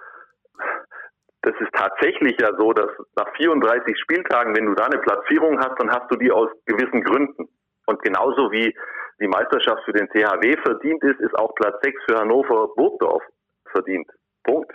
[1.42, 5.78] das ist tatsächlich ja so, dass nach 34 Spieltagen, wenn du da eine Platzierung hast,
[5.78, 7.48] dann hast du die aus gewissen Gründen.
[7.86, 8.74] Und genauso wie
[9.20, 13.22] die Meisterschaft für den THW verdient ist, ist auch Platz 6 für Hannover Burgdorf
[13.70, 14.08] verdient.
[14.42, 14.72] Punkt.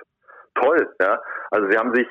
[0.56, 1.22] Toll, ja.
[1.52, 2.08] Also sie haben sich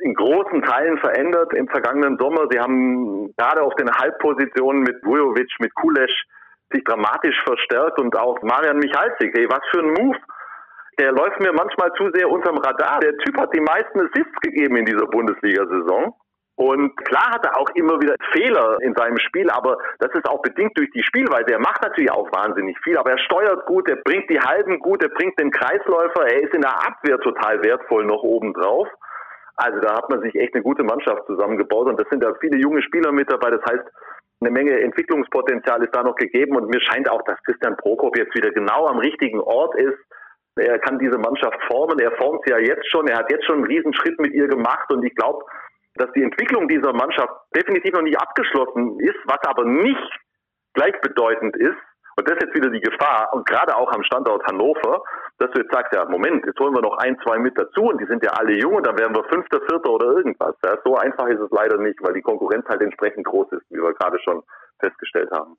[0.00, 2.46] in großen Teilen verändert im vergangenen Sommer.
[2.50, 6.24] Sie haben gerade auf den Halbpositionen mit Vujovic, mit Kulesch
[6.72, 9.32] sich dramatisch verstärkt und auch Marian Michalzik.
[9.36, 10.16] Hey, was für ein Move!
[10.98, 13.00] Der läuft mir manchmal zu sehr unterm Radar.
[13.00, 16.14] Der Typ hat die meisten Assists gegeben in dieser Bundesliga-Saison.
[16.56, 20.42] Und klar hat er auch immer wieder Fehler in seinem Spiel, aber das ist auch
[20.42, 21.52] bedingt durch die Spielweise.
[21.52, 25.02] Er macht natürlich auch wahnsinnig viel, aber er steuert gut, er bringt die Halben gut,
[25.02, 28.88] er bringt den Kreisläufer, er ist in der Abwehr total wertvoll noch obendrauf.
[29.56, 32.56] Also da hat man sich echt eine gute Mannschaft zusammengebaut und das sind ja viele
[32.56, 33.50] junge Spieler mit dabei.
[33.50, 33.84] Das heißt,
[34.40, 38.34] eine Menge Entwicklungspotenzial ist da noch gegeben und mir scheint auch, dass Christian Prokop jetzt
[38.34, 39.98] wieder genau am richtigen Ort ist.
[40.56, 43.56] Er kann diese Mannschaft formen, er formt sie ja jetzt schon, er hat jetzt schon
[43.56, 45.44] einen Riesenschritt mit ihr gemacht und ich glaube,
[45.94, 50.18] dass die Entwicklung dieser Mannschaft definitiv noch nicht abgeschlossen ist, was aber nicht
[50.74, 51.76] gleichbedeutend ist,
[52.16, 55.02] und das ist jetzt wieder die Gefahr, und gerade auch am Standort Hannover,
[55.40, 57.98] dass du jetzt sagst, ja, Moment, jetzt holen wir noch ein, zwei mit dazu und
[57.98, 60.54] die sind ja alle jung und dann werden wir Fünfter, Vierter oder irgendwas.
[60.62, 63.82] Ja, so einfach ist es leider nicht, weil die Konkurrenz halt entsprechend groß ist, wie
[63.82, 64.42] wir gerade schon
[64.78, 65.56] festgestellt haben.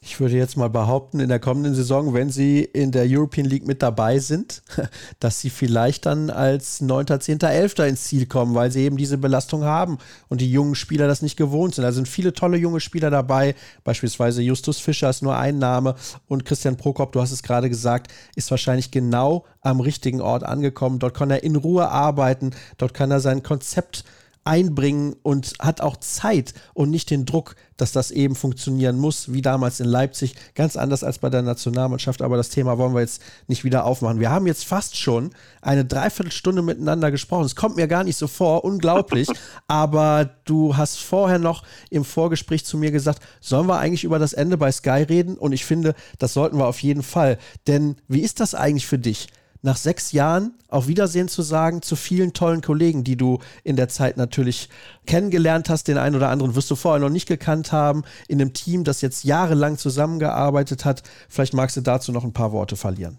[0.00, 3.66] Ich würde jetzt mal behaupten, in der kommenden Saison, wenn sie in der European League
[3.66, 4.62] mit dabei sind,
[5.18, 7.78] dass sie vielleicht dann als 9., 10., 11.
[7.80, 11.36] ins Ziel kommen, weil sie eben diese Belastung haben und die jungen Spieler das nicht
[11.36, 11.82] gewohnt sind.
[11.82, 15.96] Da sind viele tolle junge Spieler dabei, beispielsweise Justus Fischer ist nur ein Name
[16.28, 21.00] und Christian Prokop, du hast es gerade gesagt, ist wahrscheinlich genau am richtigen Ort angekommen.
[21.00, 24.04] Dort kann er in Ruhe arbeiten, dort kann er sein Konzept
[24.48, 29.42] einbringen und hat auch Zeit und nicht den Druck, dass das eben funktionieren muss, wie
[29.42, 30.34] damals in Leipzig.
[30.54, 34.20] Ganz anders als bei der Nationalmannschaft, aber das Thema wollen wir jetzt nicht wieder aufmachen.
[34.20, 35.30] Wir haben jetzt fast schon
[35.60, 37.44] eine Dreiviertelstunde miteinander gesprochen.
[37.44, 39.28] Es kommt mir gar nicht so vor, unglaublich,
[39.68, 44.32] aber du hast vorher noch im Vorgespräch zu mir gesagt, sollen wir eigentlich über das
[44.32, 45.36] Ende bei Sky reden?
[45.36, 47.36] Und ich finde, das sollten wir auf jeden Fall.
[47.66, 49.28] Denn wie ist das eigentlich für dich?
[49.62, 53.88] Nach sechs Jahren auf Wiedersehen zu sagen zu vielen tollen Kollegen, die du in der
[53.88, 54.68] Zeit natürlich
[55.06, 55.88] kennengelernt hast.
[55.88, 59.02] Den einen oder anderen wirst du vorher noch nicht gekannt haben, in einem Team, das
[59.02, 61.02] jetzt jahrelang zusammengearbeitet hat.
[61.28, 63.18] Vielleicht magst du dazu noch ein paar Worte verlieren.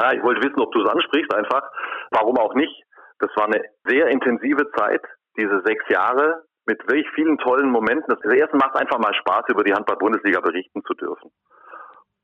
[0.00, 1.62] Ja, ich wollte wissen, ob du es ansprichst einfach.
[2.10, 2.72] Warum auch nicht?
[3.20, 5.02] Das war eine sehr intensive Zeit,
[5.38, 8.06] diese sechs Jahre mit wirklich vielen tollen Momenten.
[8.08, 11.30] Das erste macht einfach mal Spaß, über die Handball-Bundesliga berichten zu dürfen.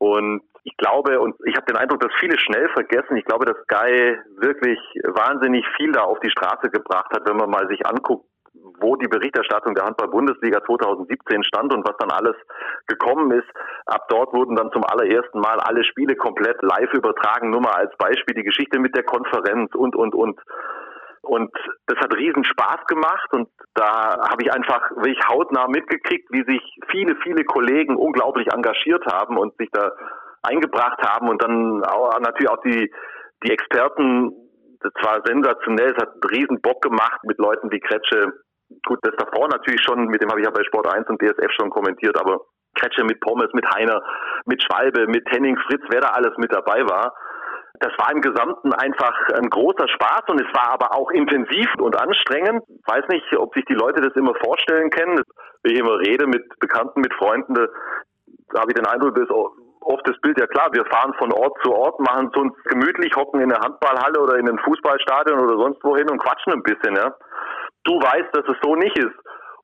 [0.01, 3.57] Und ich glaube, und ich habe den Eindruck, dass viele schnell vergessen, ich glaube, dass
[3.69, 8.25] Guy wirklich wahnsinnig viel da auf die Straße gebracht hat, wenn man mal sich anguckt,
[8.81, 12.35] wo die Berichterstattung der Handball-Bundesliga 2017 stand und was dann alles
[12.87, 13.49] gekommen ist.
[13.85, 17.51] Ab dort wurden dann zum allerersten Mal alle Spiele komplett live übertragen.
[17.51, 20.41] Nur mal als Beispiel die Geschichte mit der Konferenz und, und, und.
[21.31, 21.49] Und
[21.87, 26.61] das hat riesen Spaß gemacht und da habe ich einfach wirklich hautnah mitgekriegt, wie sich
[26.91, 29.93] viele, viele Kollegen unglaublich engagiert haben und sich da
[30.43, 32.91] eingebracht haben und dann auch, natürlich auch die,
[33.45, 34.33] die Experten,
[34.81, 38.33] das war sensationell, es hat einen riesen Bock gemacht mit Leuten wie Kretsche.
[38.85, 41.53] Gut, das davor natürlich schon, mit dem habe ich ja bei Sport 1 und DSF
[41.53, 42.41] schon kommentiert, aber
[42.75, 44.03] Kretsche mit Pommes, mit Heiner,
[44.47, 47.15] mit Schwalbe, mit Henning Fritz, wer da alles mit dabei war
[47.79, 52.01] das war im Gesamten einfach ein großer Spaß und es war aber auch intensiv und
[52.01, 52.63] anstrengend.
[52.69, 55.23] Ich weiß nicht, ob sich die Leute das immer vorstellen können.
[55.63, 60.07] Wenn ich immer rede mit Bekannten, mit Freunden, da habe ich den Eindruck, dass oft
[60.07, 63.41] das Bild ja klar, wir fahren von Ort zu Ort, machen es uns gemütlich, hocken
[63.41, 67.15] in der Handballhalle oder in einem Fußballstadion oder sonst wohin und quatschen ein bisschen, ja.
[67.85, 69.15] Du weißt, dass es so nicht ist.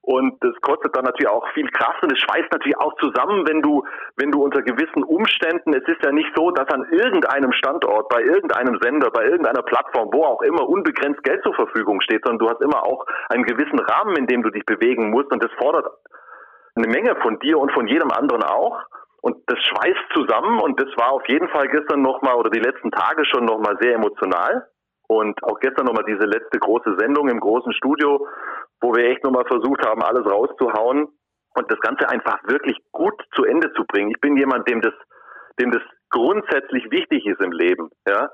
[0.07, 3.61] Und das kostet dann natürlich auch viel Kraft und es schweißt natürlich auch zusammen, wenn
[3.61, 3.83] du,
[4.15, 8.23] wenn du unter gewissen Umständen, es ist ja nicht so, dass an irgendeinem Standort, bei
[8.23, 12.49] irgendeinem Sender, bei irgendeiner Plattform, wo auch immer unbegrenzt Geld zur Verfügung steht, sondern du
[12.49, 15.91] hast immer auch einen gewissen Rahmen, in dem du dich bewegen musst und das fordert
[16.77, 18.79] eine Menge von dir und von jedem anderen auch.
[19.23, 22.93] Und das schweißt zusammen und das war auf jeden Fall gestern nochmal oder die letzten
[22.93, 24.69] Tage schon nochmal sehr emotional.
[25.09, 28.27] Und auch gestern nochmal diese letzte große Sendung im großen Studio,
[28.81, 31.09] wo wir echt nochmal versucht haben, alles rauszuhauen
[31.55, 34.11] und das Ganze einfach wirklich gut zu Ende zu bringen.
[34.11, 34.95] Ich bin jemand, dem das,
[35.59, 38.29] dem das grundsätzlich wichtig ist im Leben, ja.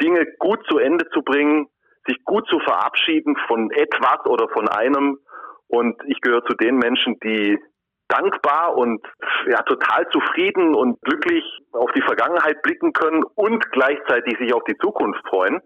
[0.00, 1.68] Dinge gut zu Ende zu bringen,
[2.06, 5.18] sich gut zu verabschieden von etwas oder von einem.
[5.68, 7.58] Und ich gehöre zu den Menschen, die
[8.08, 9.06] dankbar und
[9.46, 14.76] ja, total zufrieden und glücklich auf die Vergangenheit blicken können und gleichzeitig sich auf die
[14.78, 15.60] Zukunft freuen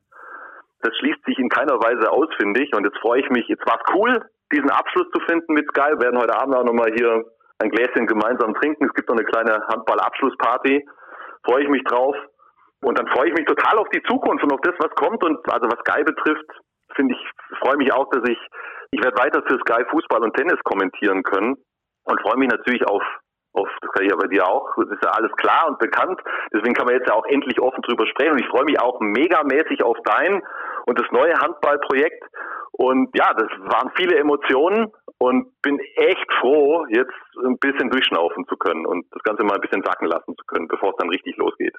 [0.80, 2.74] das schließt sich in keiner Weise aus, finde ich.
[2.74, 4.20] Und jetzt freue ich mich, jetzt war es cool,
[4.52, 5.92] diesen Abschluss zu finden mit Sky.
[5.92, 7.24] Wir werden heute Abend auch nochmal hier
[7.58, 8.84] ein Gläschen gemeinsam trinken.
[8.84, 10.86] Es gibt noch eine kleine Handball-Abschlussparty.
[11.44, 12.14] Freue ich mich drauf.
[12.82, 15.24] Und dann freue ich mich total auf die Zukunft und auf das, was kommt.
[15.24, 16.46] Und also was Sky betrifft,
[16.94, 18.38] finde ich, freue mich auch, dass ich,
[18.90, 21.56] ich werde weiter für Sky Fußball und Tennis kommentieren können
[22.04, 23.02] und freue mich natürlich auf
[23.56, 26.20] auf, das kann ich ja bei dir auch, das ist ja alles klar und bekannt.
[26.52, 28.32] Deswegen kann man jetzt ja auch endlich offen drüber sprechen.
[28.32, 30.42] Und ich freue mich auch megamäßig auf dein
[30.86, 32.24] und das neue Handballprojekt.
[32.72, 37.14] Und ja, das waren viele Emotionen und bin echt froh, jetzt
[37.44, 40.68] ein bisschen durchschnaufen zu können und das Ganze mal ein bisschen sacken lassen zu können,
[40.68, 41.74] bevor es dann richtig losgeht.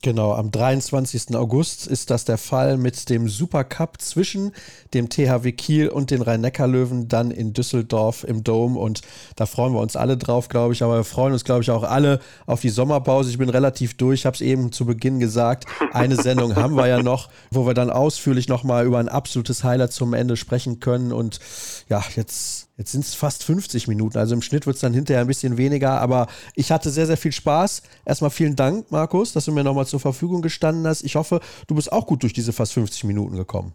[0.00, 1.34] Genau, am 23.
[1.34, 4.52] August ist das der Fall mit dem Supercup zwischen
[4.94, 9.00] dem THW Kiel und den Rhein-Neckar-Löwen dann in Düsseldorf im Dome und
[9.34, 11.82] da freuen wir uns alle drauf, glaube ich, aber wir freuen uns, glaube ich, auch
[11.82, 13.30] alle auf die Sommerpause.
[13.30, 15.64] Ich bin relativ durch, habe es eben zu Beginn gesagt.
[15.92, 19.92] Eine Sendung haben wir ja noch, wo wir dann ausführlich nochmal über ein absolutes Highlight
[19.92, 21.40] zum Ende sprechen können und
[21.88, 25.22] ja, jetzt Jetzt sind es fast 50 Minuten, also im Schnitt wird es dann hinterher
[25.22, 27.82] ein bisschen weniger, aber ich hatte sehr, sehr viel Spaß.
[28.06, 31.02] Erstmal vielen Dank, Markus, dass du mir nochmal zur Verfügung gestanden hast.
[31.02, 33.74] Ich hoffe, du bist auch gut durch diese fast 50 Minuten gekommen.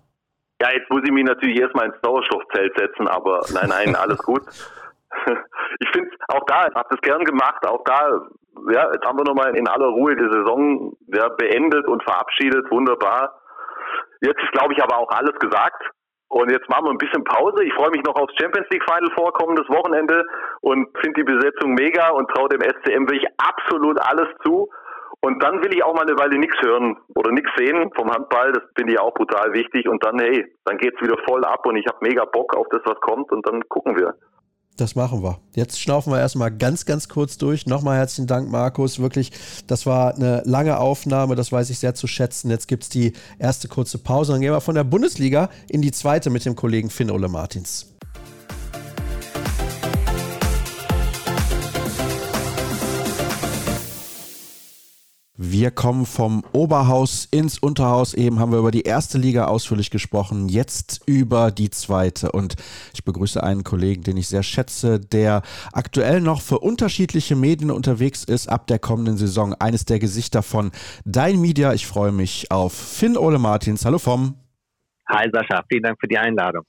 [0.62, 4.44] Ja, jetzt muss ich mich natürlich erstmal ins Sauerstoffzelt setzen, aber nein, nein, alles gut.
[5.82, 8.08] Ich finde auch da, ich habe das gern gemacht, auch da,
[8.72, 13.38] ja, jetzt haben wir nochmal in aller Ruhe die Saison ja, beendet und verabschiedet, wunderbar.
[14.22, 15.84] Jetzt ist, glaube ich, aber auch alles gesagt.
[16.34, 17.64] Und jetzt machen wir ein bisschen Pause.
[17.64, 20.26] Ich freue mich noch aufs Champions League Final vorkommendes Wochenende
[20.62, 24.68] und finde die Besetzung mega und traue dem SCM wirklich absolut alles zu.
[25.22, 28.52] Und dann will ich auch mal eine Weile nichts hören oder nichts sehen vom Handball.
[28.52, 29.88] Das finde ich auch brutal wichtig.
[29.88, 32.82] Und dann, hey, dann geht's wieder voll ab und ich habe mega Bock auf das,
[32.84, 34.16] was kommt und dann gucken wir.
[34.78, 35.40] Das machen wir.
[35.56, 37.68] Jetzt schnaufen wir erstmal ganz, ganz kurz durch.
[37.68, 38.98] Nochmal herzlichen Dank, Markus.
[38.98, 39.32] Wirklich,
[39.68, 42.50] das war eine lange Aufnahme, das weiß ich sehr zu schätzen.
[42.50, 44.32] Jetzt gibt es die erste kurze Pause.
[44.32, 47.93] Dann gehen wir von der Bundesliga in die zweite mit dem Kollegen Finn Ole Martins.
[55.36, 58.14] Wir kommen vom Oberhaus ins Unterhaus.
[58.14, 62.32] Eben haben wir über die erste Liga ausführlich gesprochen, jetzt über die zweite.
[62.32, 62.56] Und
[62.94, 68.24] ich begrüße einen Kollegen, den ich sehr schätze, der aktuell noch für unterschiedliche Medien unterwegs
[68.24, 69.56] ist ab der kommenden Saison.
[69.56, 70.72] Eines der Gesichter von
[71.04, 71.74] Dein Media.
[71.74, 73.86] Ich freue mich auf Finn Ole Martins.
[73.86, 74.36] Hallo vom.
[75.10, 76.64] Hi Sascha, vielen Dank für die Einladung.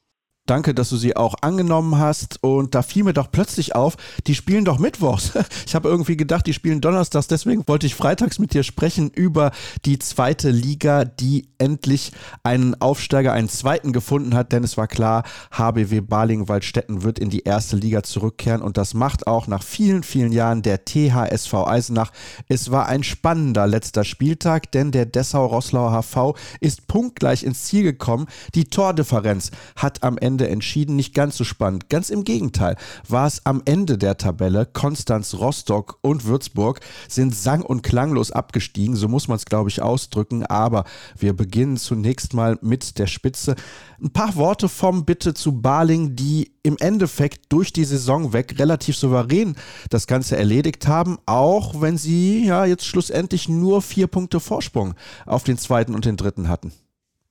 [0.47, 2.43] Danke, dass du sie auch angenommen hast.
[2.43, 5.33] Und da fiel mir doch plötzlich auf, die spielen doch Mittwochs.
[5.67, 7.27] Ich habe irgendwie gedacht, die spielen Donnerstags.
[7.27, 9.51] Deswegen wollte ich freitags mit dir sprechen über
[9.85, 14.53] die zweite Liga, die endlich einen Aufsteiger, einen zweiten gefunden hat.
[14.53, 18.63] Denn es war klar, HBW Balingen-Waldstätten wird in die erste Liga zurückkehren.
[18.63, 22.13] Und das macht auch nach vielen, vielen Jahren der THSV Eisenach.
[22.49, 28.27] Es war ein spannender letzter Spieltag, denn der Dessau-Roslauer HV ist punktgleich ins Ziel gekommen.
[28.55, 31.89] Die Tordifferenz hat am Ende Ende entschieden nicht ganz so spannend.
[31.89, 32.75] Ganz im Gegenteil
[33.09, 34.67] war es am Ende der Tabelle.
[34.67, 38.97] Konstanz, Rostock und Würzburg sind sang- und klanglos abgestiegen.
[38.97, 40.45] So muss man es, glaube ich, ausdrücken.
[40.45, 43.55] Aber wir beginnen zunächst mal mit der Spitze.
[44.03, 48.97] Ein paar Worte vom Bitte zu Baling, die im Endeffekt durch die Saison weg relativ
[48.97, 49.55] souverän
[49.89, 54.95] das Ganze erledigt haben, auch wenn sie ja jetzt schlussendlich nur vier Punkte Vorsprung
[55.27, 56.73] auf den zweiten und den dritten hatten.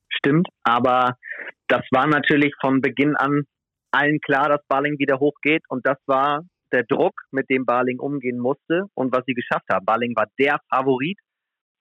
[0.09, 1.17] Stimmt, aber
[1.68, 3.43] das war natürlich von Beginn an
[3.91, 6.41] allen klar, dass Barling wieder hochgeht und das war
[6.72, 9.86] der Druck, mit dem Barling umgehen musste und was sie geschafft haben.
[9.86, 11.20] Barling war der Favorit,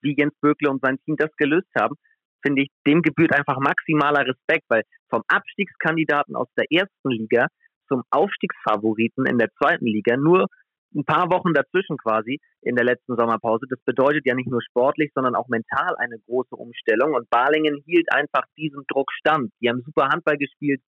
[0.02, 1.96] wie Jens Bökle und sein Team das gelöst haben,
[2.42, 7.46] finde ich, dem gebührt einfach maximaler Respekt, weil vom Abstiegskandidaten aus der ersten Liga
[7.88, 10.46] zum Aufstiegsfavoriten in der zweiten Liga nur
[10.94, 13.66] ein paar Wochen dazwischen quasi in der letzten Sommerpause.
[13.68, 17.14] Das bedeutet ja nicht nur sportlich, sondern auch mental eine große Umstellung.
[17.14, 19.52] Und Balingen hielt einfach diesem Druck stand.
[19.60, 20.80] Die haben super Handball gespielt.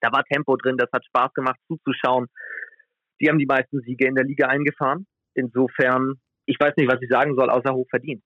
[0.00, 0.76] Da war Tempo drin.
[0.76, 2.26] Das hat Spaß gemacht zuzuschauen.
[3.20, 5.06] Die haben die meisten Siege in der Liga eingefahren.
[5.34, 6.14] Insofern,
[6.46, 8.22] ich weiß nicht, was ich sagen soll, außer hoch verdient.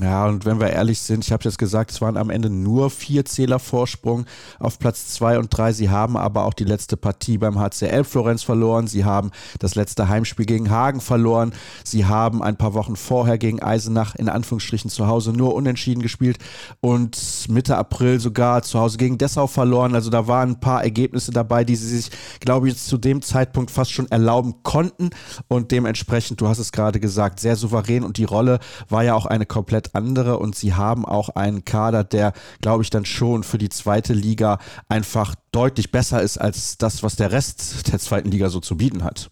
[0.00, 2.88] Ja, und wenn wir ehrlich sind, ich habe jetzt gesagt, es waren am Ende nur
[2.88, 4.26] vier Zähler Vorsprung
[4.60, 5.72] auf Platz zwei und drei.
[5.72, 8.86] Sie haben aber auch die letzte Partie beim HCL Florenz verloren.
[8.86, 11.52] Sie haben das letzte Heimspiel gegen Hagen verloren.
[11.82, 16.38] Sie haben ein paar Wochen vorher gegen Eisenach in Anführungsstrichen zu Hause nur unentschieden gespielt
[16.80, 19.96] und Mitte April sogar zu Hause gegen Dessau verloren.
[19.96, 23.72] Also da waren ein paar Ergebnisse dabei, die sie sich, glaube ich, zu dem Zeitpunkt
[23.72, 25.10] fast schon erlauben konnten.
[25.48, 29.26] Und dementsprechend, du hast es gerade gesagt, sehr souverän und die Rolle war ja auch
[29.26, 33.58] eine komplett andere und sie haben auch einen Kader, der, glaube ich, dann schon für
[33.58, 34.58] die zweite Liga
[34.88, 39.04] einfach deutlich besser ist als das, was der Rest der zweiten Liga so zu bieten
[39.04, 39.30] hat.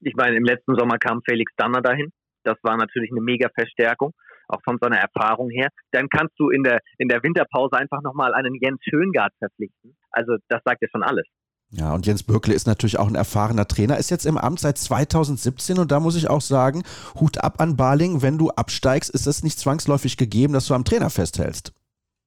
[0.00, 2.12] Ich meine, im letzten Sommer kam Felix Danner dahin.
[2.44, 4.12] Das war natürlich eine mega Verstärkung,
[4.48, 5.68] auch von seiner Erfahrung her.
[5.90, 9.96] Dann kannst du in der, in der Winterpause einfach nochmal einen Jens Schöngard verpflichten.
[10.10, 11.26] Also das sagt ja schon alles.
[11.70, 14.78] Ja, und Jens Böckle ist natürlich auch ein erfahrener Trainer, ist jetzt im Amt seit
[14.78, 16.82] 2017 und da muss ich auch sagen,
[17.20, 20.84] Hut ab an Barling, wenn du absteigst, ist es nicht zwangsläufig gegeben, dass du am
[20.84, 21.74] Trainer festhältst.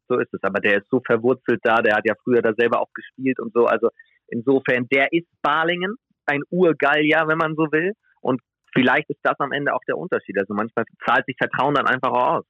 [0.07, 2.81] So ist es, aber der ist so verwurzelt da, der hat ja früher da selber
[2.81, 3.89] auch gespielt und so, also
[4.27, 5.95] insofern, der ist Balingen,
[6.27, 8.41] ein Urgallier, wenn man so will und
[8.75, 12.11] vielleicht ist das am Ende auch der Unterschied, also manchmal zahlt sich Vertrauen dann einfach
[12.11, 12.45] auch aus.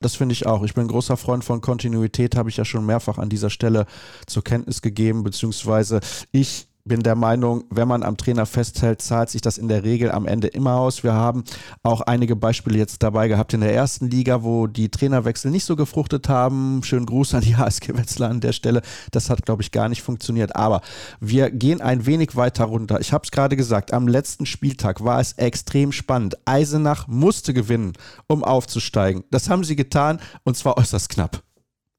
[0.00, 0.62] Das finde ich auch.
[0.62, 3.86] Ich bin ein großer Freund von Kontinuität, habe ich ja schon mehrfach an dieser Stelle
[4.26, 6.00] zur Kenntnis gegeben, beziehungsweise
[6.32, 10.10] ich bin der Meinung, wenn man am Trainer festhält, zahlt sich das in der Regel
[10.10, 11.02] am Ende immer aus.
[11.02, 11.44] Wir haben
[11.82, 15.76] auch einige Beispiele jetzt dabei gehabt in der ersten Liga, wo die Trainerwechsel nicht so
[15.76, 16.82] gefruchtet haben.
[16.84, 18.82] Schönen Gruß an die HSG Wetzlar an der Stelle.
[19.10, 20.54] Das hat, glaube ich, gar nicht funktioniert.
[20.54, 20.80] Aber
[21.20, 23.00] wir gehen ein wenig weiter runter.
[23.00, 26.36] Ich habe es gerade gesagt, am letzten Spieltag war es extrem spannend.
[26.44, 27.92] Eisenach musste gewinnen,
[28.28, 29.24] um aufzusteigen.
[29.30, 31.42] Das haben sie getan und zwar äußerst knapp.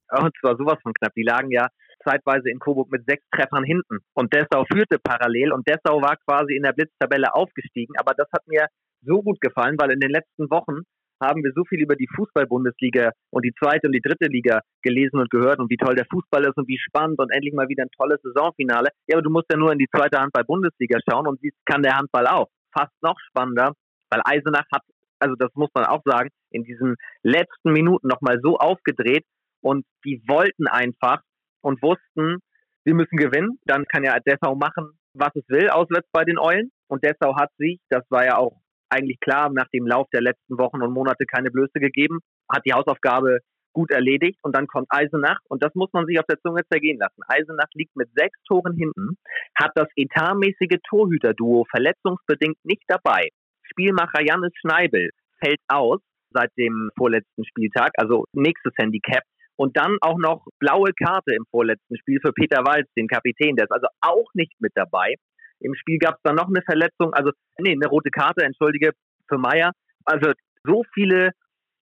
[0.09, 1.13] Und zwar sowas von knapp.
[1.15, 1.67] Die lagen ja
[2.07, 3.99] zeitweise in Coburg mit sechs Treffern hinten.
[4.13, 7.93] Und Dessau führte parallel und Dessau war quasi in der Blitztabelle aufgestiegen.
[7.97, 8.67] Aber das hat mir
[9.01, 10.83] so gut gefallen, weil in den letzten Wochen
[11.21, 15.19] haben wir so viel über die Fußball-Bundesliga und die zweite und die dritte Liga gelesen
[15.19, 17.83] und gehört und wie toll der Fußball ist und wie spannend und endlich mal wieder
[17.83, 18.89] ein tolles Saisonfinale.
[19.07, 21.97] Ja, aber du musst ja nur in die zweite Handball-Bundesliga schauen und siehst, kann der
[21.97, 22.47] Handball auch.
[22.71, 23.73] Fast noch spannender,
[24.09, 24.83] weil Eisenach hat,
[25.19, 29.25] also das muss man auch sagen, in diesen letzten Minuten nochmal so aufgedreht
[29.61, 31.21] und die wollten einfach
[31.61, 32.39] und wussten,
[32.83, 33.59] wir müssen gewinnen.
[33.65, 36.71] Dann kann ja Dessau machen, was es will, auswärts bei den Eulen.
[36.87, 40.57] Und Dessau hat sich, das war ja auch eigentlich klar, nach dem Lauf der letzten
[40.57, 43.39] Wochen und Monate keine Blöße gegeben, hat die Hausaufgabe
[43.73, 46.97] gut erledigt und dann kommt Eisenach und das muss man sich auf der Zunge zergehen
[46.97, 47.21] lassen.
[47.27, 49.17] Eisenach liegt mit sechs Toren hinten,
[49.53, 53.29] hat das etatmäßige Torhüterduo verletzungsbedingt nicht dabei.
[53.63, 55.99] Spielmacher Jannis Schneibel fällt aus
[56.31, 59.23] seit dem vorletzten Spieltag, also nächstes Handicap
[59.57, 63.55] und dann auch noch blaue Karte im vorletzten Spiel für Peter Walz, den Kapitän.
[63.55, 65.15] Der ist also auch nicht mit dabei.
[65.59, 68.91] Im Spiel gab es dann noch eine Verletzung, also nee, eine rote Karte, entschuldige,
[69.27, 69.71] für Meier.
[70.05, 70.31] Also
[70.63, 71.31] so viele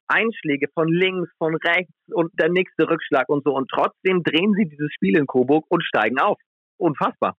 [0.07, 3.53] Einschläge von links, von rechts und der nächste Rückschlag und so.
[3.53, 6.38] Und trotzdem drehen sie dieses Spiel in Coburg und steigen auf.
[6.78, 7.36] Unfassbar.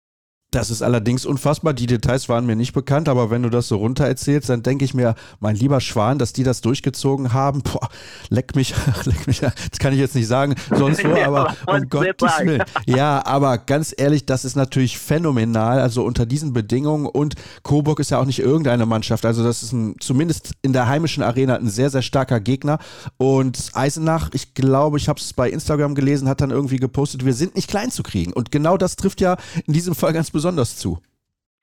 [0.56, 1.74] Das ist allerdings unfassbar.
[1.74, 4.86] Die Details waren mir nicht bekannt, aber wenn du das so runter erzählst, dann denke
[4.86, 7.90] ich mir, mein lieber Schwan, dass die das durchgezogen haben, boah,
[8.30, 12.32] leck mich, leck mich, das kann ich jetzt nicht sagen, sonst wo, aber um Gottes
[12.40, 12.64] Willen.
[12.86, 17.06] Ja, aber ganz ehrlich, das ist natürlich phänomenal, also unter diesen Bedingungen.
[17.06, 20.88] Und Coburg ist ja auch nicht irgendeine Mannschaft, also das ist ein, zumindest in der
[20.88, 22.80] heimischen Arena ein sehr, sehr starker Gegner.
[23.18, 27.34] Und Eisenach, ich glaube, ich habe es bei Instagram gelesen, hat dann irgendwie gepostet, wir
[27.34, 28.32] sind nicht klein zu kriegen.
[28.32, 29.36] Und genau das trifft ja
[29.68, 30.45] in diesem Fall ganz besonders
[30.78, 31.00] zu.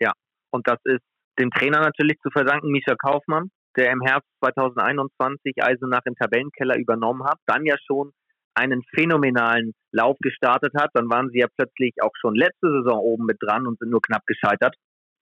[0.00, 0.12] Ja,
[0.50, 1.02] und das ist
[1.38, 7.24] dem Trainer natürlich zu verdanken, Misha Kaufmann, der im Herbst 2021 Eisenach im Tabellenkeller übernommen
[7.24, 8.12] hat, dann ja schon
[8.54, 10.90] einen phänomenalen Lauf gestartet hat.
[10.94, 14.02] Dann waren sie ja plötzlich auch schon letzte Saison oben mit dran und sind nur
[14.02, 14.74] knapp gescheitert.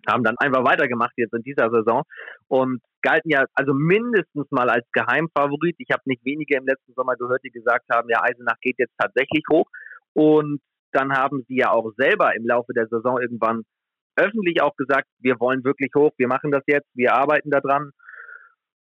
[0.08, 2.02] Haben dann einfach weitergemacht jetzt in dieser Saison
[2.48, 5.76] und galten ja also mindestens mal als Geheimfavorit.
[5.78, 8.94] Ich habe nicht wenige im letzten Sommer gehört, die gesagt haben, ja, Eisenach geht jetzt
[8.98, 9.66] tatsächlich hoch.
[10.14, 10.60] Und
[10.92, 13.62] dann haben sie ja auch selber im Laufe der Saison irgendwann
[14.16, 17.90] öffentlich auch gesagt, wir wollen wirklich hoch, wir machen das jetzt, wir arbeiten daran.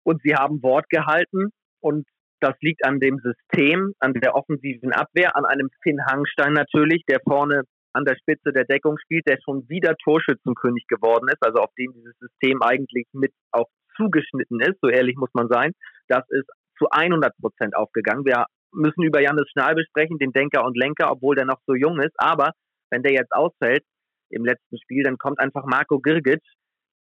[0.04, 1.50] Und sie haben Wort gehalten
[1.82, 2.06] und
[2.40, 7.20] das liegt an dem System, an der offensiven Abwehr, an einem Finn Hangstein natürlich, der
[7.28, 11.74] vorne an der Spitze der Deckung spielt, der schon wieder Torschützenkönig geworden ist, also auf
[11.78, 15.72] dem dieses System eigentlich mit auch zugeschnitten ist, so ehrlich muss man sein.
[16.08, 16.48] Das ist
[16.78, 18.26] zu 100 Prozent aufgegangen.
[18.26, 22.00] Wir müssen über Janis Schnabel sprechen, den Denker und Lenker, obwohl der noch so jung
[22.00, 22.14] ist.
[22.18, 22.52] Aber
[22.90, 23.84] wenn der jetzt ausfällt
[24.30, 26.42] im letzten Spiel, dann kommt einfach Marco Girgic,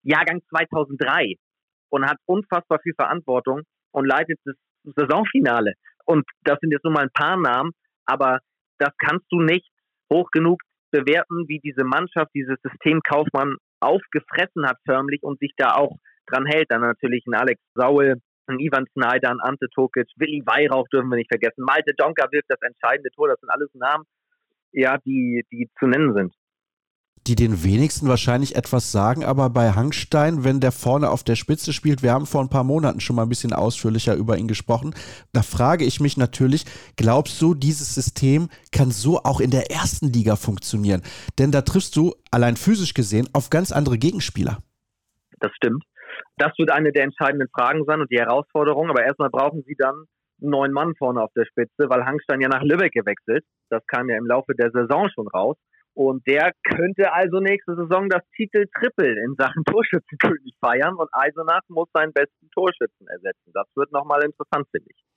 [0.02, 1.34] Jahrgang 2003,
[1.90, 3.62] und hat unfassbar viel Verantwortung
[3.92, 4.56] und leitet das
[4.96, 5.72] Saisonfinale.
[6.04, 7.72] Und das sind jetzt nur mal ein paar Namen,
[8.06, 8.40] aber
[8.78, 9.68] das kannst du nicht
[10.12, 10.60] hoch genug
[10.90, 15.96] bewerten, wie diese Mannschaft, dieses System Kaufmann aufgefressen hat förmlich und sich da auch
[16.26, 16.70] dran hält.
[16.70, 21.30] Dann natürlich ein Alex Saul, ein Ivan Snyder, Ante Tokic, Willi Weihrauch dürfen wir nicht
[21.30, 24.04] vergessen, Malte Donker wirft das entscheidende Tor, das sind alles Namen,
[24.72, 26.34] ja, die, die zu nennen sind
[27.28, 31.72] die den wenigsten wahrscheinlich etwas sagen, aber bei Hangstein, wenn der vorne auf der Spitze
[31.72, 34.94] spielt, wir haben vor ein paar Monaten schon mal ein bisschen ausführlicher über ihn gesprochen,
[35.32, 36.64] da frage ich mich natürlich,
[36.96, 41.02] glaubst du, dieses System kann so auch in der ersten Liga funktionieren?
[41.38, 44.62] Denn da triffst du, allein physisch gesehen, auf ganz andere Gegenspieler.
[45.40, 45.84] Das stimmt.
[46.38, 50.04] Das wird eine der entscheidenden Fragen sein und die Herausforderung, aber erstmal brauchen sie dann
[50.40, 53.44] neun Mann vorne auf der Spitze, weil Hangstein ja nach Lübeck gewechselt.
[53.70, 55.56] Das kam ja im Laufe der Saison schon raus.
[55.94, 61.62] Und der könnte also nächste Saison das Titel Triple in Sachen Torschützenkönig feiern und Eisenach
[61.66, 63.50] muss seinen besten Torschützen ersetzen.
[63.52, 65.07] Das wird nochmal interessant, finde ich.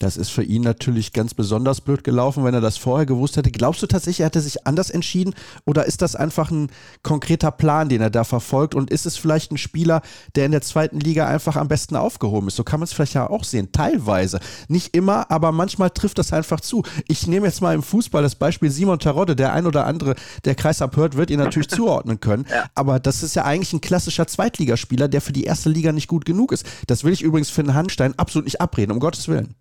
[0.00, 3.50] Das ist für ihn natürlich ganz besonders blöd gelaufen, wenn er das vorher gewusst hätte.
[3.50, 5.34] Glaubst du tatsächlich, er hätte sich anders entschieden
[5.66, 6.70] oder ist das einfach ein
[7.02, 10.00] konkreter Plan, den er da verfolgt und ist es vielleicht ein Spieler,
[10.36, 12.56] der in der zweiten Liga einfach am besten aufgehoben ist?
[12.56, 14.40] So kann man es vielleicht ja auch sehen, teilweise.
[14.68, 16.82] Nicht immer, aber manchmal trifft das einfach zu.
[17.06, 20.14] Ich nehme jetzt mal im Fußball das Beispiel Simon Terodde, der ein oder andere,
[20.46, 24.26] der Kreis abhört, wird ihn natürlich zuordnen können, aber das ist ja eigentlich ein klassischer
[24.26, 26.64] Zweitligaspieler, der für die erste Liga nicht gut genug ist.
[26.86, 29.54] Das will ich übrigens für den Handstein absolut nicht abreden, um Gottes Willen.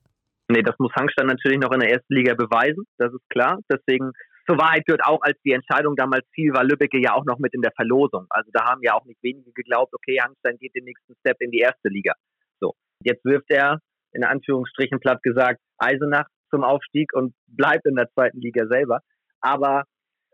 [0.52, 3.60] Nee, das muss Hangstein natürlich noch in der ersten Liga beweisen, das ist klar.
[3.72, 4.12] Deswegen,
[4.48, 7.54] zur Wahrheit gehört auch, als die Entscheidung damals fiel, war Lübbecke ja auch noch mit
[7.54, 8.26] in der Verlosung.
[8.32, 11.52] Also da haben ja auch nicht wenige geglaubt, okay, Hangstein geht den nächsten Step in
[11.52, 12.14] die erste Liga.
[12.60, 12.74] So,
[13.04, 13.80] jetzt wirft er,
[14.12, 19.02] in Anführungsstrichen platt gesagt, Eisenach zum Aufstieg und bleibt in der zweiten Liga selber.
[19.42, 19.84] Aber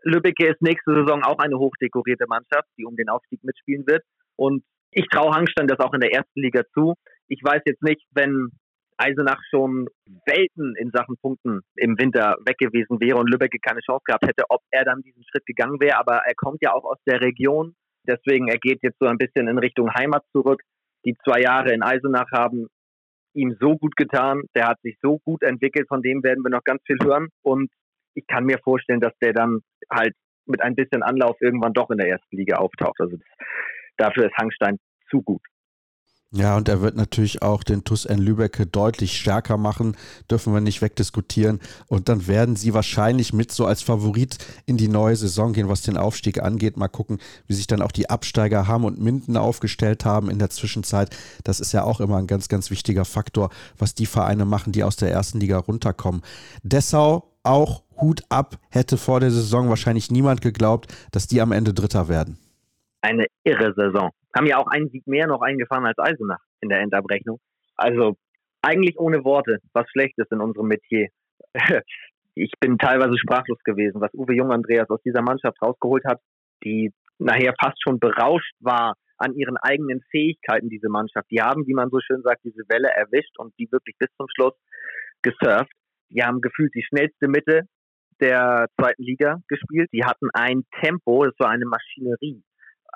[0.02, 4.02] Lübbecke ist nächste Saison auch eine hochdekorierte Mannschaft, die um den Aufstieg mitspielen wird.
[4.36, 6.94] Und ich traue Hangstein das auch in der ersten Liga zu.
[7.28, 8.50] Ich weiß jetzt nicht, wenn
[8.98, 9.88] Eisenach schon
[10.26, 14.44] Welten in Sachen Punkten im Winter weg gewesen wäre und Lübeck keine Chance gehabt hätte,
[14.48, 15.98] ob er dann diesen Schritt gegangen wäre.
[15.98, 17.74] Aber er kommt ja auch aus der Region.
[18.06, 20.62] Deswegen, er geht jetzt so ein bisschen in Richtung Heimat zurück.
[21.04, 22.68] Die zwei Jahre in Eisenach haben
[23.34, 24.42] ihm so gut getan.
[24.54, 25.88] Der hat sich so gut entwickelt.
[25.88, 27.28] Von dem werden wir noch ganz viel hören.
[27.42, 27.70] Und
[28.14, 30.14] ich kann mir vorstellen, dass der dann halt
[30.46, 33.00] mit ein bisschen Anlauf irgendwann doch in der ersten Liga auftaucht.
[33.00, 33.48] Also das,
[33.96, 34.78] dafür ist Hangstein
[35.10, 35.42] zu gut.
[36.32, 39.96] Ja, und er wird natürlich auch den TUS N Lübecke deutlich stärker machen,
[40.28, 41.60] dürfen wir nicht wegdiskutieren.
[41.86, 45.82] Und dann werden sie wahrscheinlich mit so als Favorit in die neue Saison gehen, was
[45.82, 46.76] den Aufstieg angeht.
[46.76, 50.50] Mal gucken, wie sich dann auch die Absteiger Hamm und Minden aufgestellt haben in der
[50.50, 51.16] Zwischenzeit.
[51.44, 54.82] Das ist ja auch immer ein ganz, ganz wichtiger Faktor, was die Vereine machen, die
[54.82, 56.22] aus der ersten Liga runterkommen.
[56.64, 61.72] Dessau auch Hut ab, hätte vor der Saison wahrscheinlich niemand geglaubt, dass die am Ende
[61.72, 62.36] Dritter werden.
[63.00, 66.80] Eine irre Saison haben ja auch einen Sieg mehr noch eingefahren als Eisenach in der
[66.80, 67.38] Endabrechnung.
[67.76, 68.16] Also
[68.62, 71.08] eigentlich ohne Worte, was schlecht ist in unserem Metier.
[72.34, 76.20] ich bin teilweise sprachlos gewesen, was Uwe Jung Andreas aus dieser Mannschaft rausgeholt hat,
[76.64, 81.30] die nachher fast schon berauscht war an ihren eigenen Fähigkeiten, diese Mannschaft.
[81.30, 84.26] Die haben, wie man so schön sagt, diese Welle erwischt und die wirklich bis zum
[84.34, 84.54] Schluss
[85.22, 85.72] gesurft.
[86.10, 87.62] Die haben gefühlt die schnellste Mitte,
[88.20, 89.88] der zweiten Liga gespielt.
[89.92, 92.42] Die hatten ein Tempo, das war eine Maschinerie.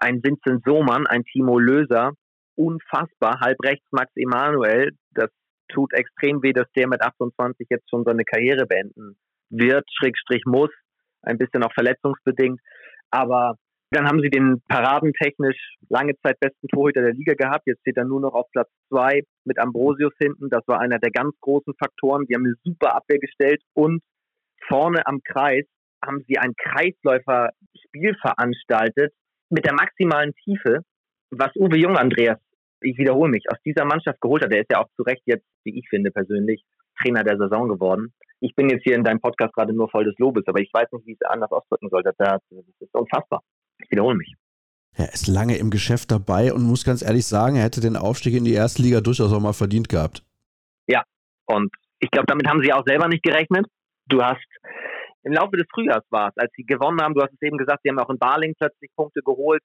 [0.00, 2.12] Ein Vincent Sohmann, ein Timo Löser,
[2.56, 3.40] unfassbar.
[3.40, 5.28] Halb rechts Max Emanuel, das
[5.68, 9.16] tut extrem weh, dass der mit 28 jetzt schon seine Karriere beenden
[9.50, 10.70] wird, Schrägstrich muss,
[11.22, 12.60] ein bisschen auch verletzungsbedingt.
[13.10, 13.56] Aber
[13.90, 17.66] dann haben sie den paradentechnisch lange Zeit besten Torhüter der Liga gehabt.
[17.66, 20.48] Jetzt steht er nur noch auf Platz zwei mit Ambrosius hinten.
[20.48, 22.24] Das war einer der ganz großen Faktoren.
[22.26, 24.00] Die haben eine super Abwehr gestellt und
[24.68, 25.66] vorne am Kreis
[26.02, 29.12] haben sie ein Kreisläuferspiel veranstaltet
[29.50, 30.82] mit der maximalen Tiefe,
[31.30, 32.38] was Uwe Jung Andreas,
[32.80, 34.52] ich wiederhole mich, aus dieser Mannschaft geholt hat.
[34.52, 36.64] Der ist ja auch zu Recht jetzt, wie ich finde persönlich,
[37.00, 38.12] Trainer der Saison geworden.
[38.40, 40.88] Ich bin jetzt hier in deinem Podcast gerade nur voll des Lobes, aber ich weiß
[40.92, 42.12] nicht, wie ich es anders ausdrücken sollte.
[42.16, 43.42] Das ist unfassbar.
[43.78, 44.34] Ich wiederhole mich.
[44.94, 48.34] Er ist lange im Geschäft dabei und muss ganz ehrlich sagen, er hätte den Aufstieg
[48.34, 50.24] in die erste Liga durchaus auch mal verdient gehabt.
[50.86, 51.04] Ja,
[51.46, 51.70] und
[52.00, 53.66] ich glaube, damit haben sie auch selber nicht gerechnet.
[54.06, 54.44] Du hast
[55.22, 57.80] im Laufe des Frühjahrs war es, als sie gewonnen haben, du hast es eben gesagt,
[57.82, 59.62] sie haben auch in Barling plötzlich Punkte geholt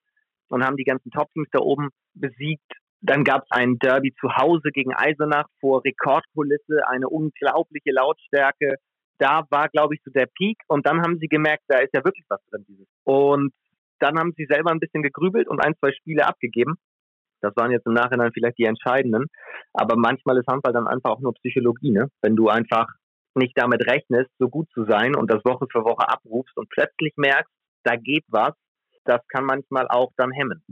[0.49, 2.71] und haben die ganzen Top-Teams da oben besiegt.
[3.01, 8.75] Dann gab es ein Derby zu Hause gegen Eisenach vor Rekordkulisse, eine unglaubliche Lautstärke.
[9.17, 12.03] Da war, glaube ich, so der Peak und dann haben sie gemerkt, da ist ja
[12.03, 12.65] wirklich was drin.
[12.67, 12.87] Dieses.
[13.03, 13.53] Und
[13.99, 16.75] dann haben sie selber ein bisschen gegrübelt und ein, zwei Spiele abgegeben.
[17.41, 19.27] Das waren jetzt im Nachhinein vielleicht die entscheidenden.
[19.73, 22.09] Aber manchmal ist Handball dann einfach auch nur Psychologie, ne?
[22.21, 22.87] Wenn du einfach
[23.35, 27.13] nicht damit rechnest, so gut zu sein und das Woche für Woche abrufst und plötzlich
[27.17, 27.51] merkst,
[27.83, 28.53] da geht was,
[29.03, 30.63] das kann manchmal auch dann hemmen.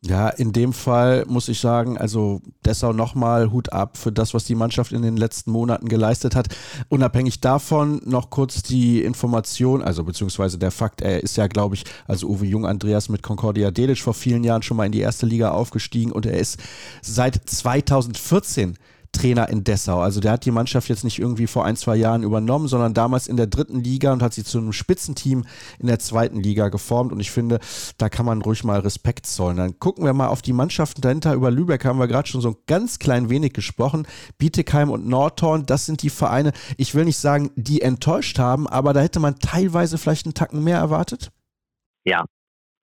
[0.00, 4.44] Ja, in dem Fall muss ich sagen, also Dessau nochmal Hut ab für das, was
[4.44, 6.54] die Mannschaft in den letzten Monaten geleistet hat.
[6.88, 11.84] Unabhängig davon noch kurz die Information, also beziehungsweise der Fakt, er ist ja, glaube ich,
[12.06, 15.26] also Uwe Jung Andreas mit Concordia Delic vor vielen Jahren schon mal in die erste
[15.26, 16.62] Liga aufgestiegen und er ist
[17.02, 18.78] seit 2014
[19.12, 20.00] Trainer in Dessau.
[20.00, 23.26] Also der hat die Mannschaft jetzt nicht irgendwie vor ein, zwei Jahren übernommen, sondern damals
[23.26, 25.44] in der dritten Liga und hat sie zu einem Spitzenteam
[25.78, 27.12] in der zweiten Liga geformt.
[27.12, 27.58] Und ich finde,
[27.98, 29.56] da kann man ruhig mal Respekt zollen.
[29.56, 31.34] Dann gucken wir mal auf die Mannschaften dahinter.
[31.34, 34.06] Über Lübeck haben wir gerade schon so ein ganz klein wenig gesprochen.
[34.38, 38.92] Bietigheim und Nordhorn, das sind die Vereine, ich will nicht sagen, die enttäuscht haben, aber
[38.92, 41.30] da hätte man teilweise vielleicht einen Tacken mehr erwartet.
[42.04, 42.24] Ja,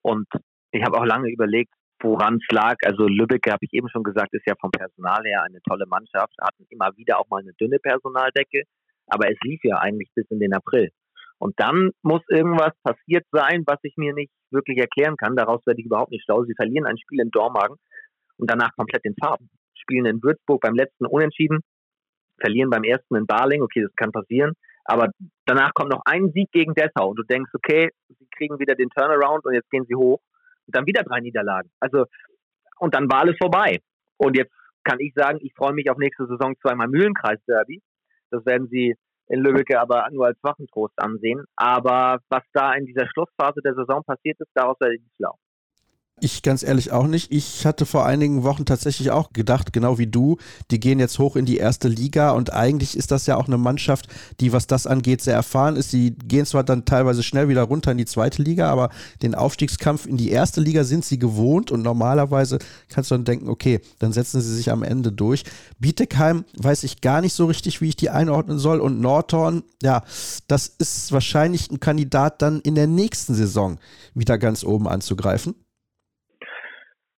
[0.01, 0.27] und
[0.71, 2.75] ich habe auch lange überlegt, woran es lag.
[2.83, 6.33] Also Lübeck, habe ich eben schon gesagt, ist ja vom Personal her eine tolle Mannschaft,
[6.41, 8.63] hatten immer wieder auch mal eine dünne Personaldecke,
[9.07, 10.89] aber es lief ja eigentlich bis in den April.
[11.37, 15.35] Und dann muss irgendwas passiert sein, was ich mir nicht wirklich erklären kann.
[15.35, 16.43] Daraus werde ich überhaupt nicht schlau.
[16.45, 17.75] Sie verlieren ein Spiel in Dormagen
[18.37, 19.49] und danach komplett den Farben.
[19.75, 21.59] Spielen in Würzburg beim letzten Unentschieden,
[22.39, 23.61] verlieren beim ersten in Barling.
[23.61, 24.53] Okay, das kann passieren.
[24.85, 25.09] Aber
[25.45, 28.89] danach kommt noch ein Sieg gegen Dessau und du denkst, okay, sie kriegen wieder den
[28.89, 30.21] Turnaround und jetzt gehen sie hoch
[30.67, 31.69] dann wieder drei Niederlagen.
[31.79, 32.05] Also,
[32.79, 33.79] und dann war alles vorbei.
[34.17, 34.53] Und jetzt
[34.83, 37.81] kann ich sagen, ich freue mich auf nächste Saison zweimal Mühlenkreis-Derby.
[38.31, 38.95] Das werden Sie
[39.27, 41.43] in Lübeck aber nur als Wachentrost ansehen.
[41.55, 45.35] Aber was da in dieser Schlussphase der Saison passiert ist, daraus werde ich nicht schlau.
[46.21, 47.29] Ich ganz ehrlich auch nicht.
[47.33, 50.37] Ich hatte vor einigen Wochen tatsächlich auch gedacht, genau wie du,
[50.71, 53.57] die gehen jetzt hoch in die erste Liga und eigentlich ist das ja auch eine
[53.57, 54.07] Mannschaft,
[54.39, 55.91] die, was das angeht, sehr erfahren ist.
[55.91, 58.91] Sie gehen zwar dann teilweise schnell wieder runter in die zweite Liga, aber
[59.23, 63.49] den Aufstiegskampf in die erste Liga sind sie gewohnt und normalerweise kannst du dann denken,
[63.49, 65.43] okay, dann setzen sie sich am Ende durch.
[65.79, 70.01] Bietigheim weiß ich gar nicht so richtig, wie ich die einordnen soll und Nordhorn, ja,
[70.47, 73.79] das ist wahrscheinlich ein Kandidat dann in der nächsten Saison
[74.13, 75.55] wieder ganz oben anzugreifen.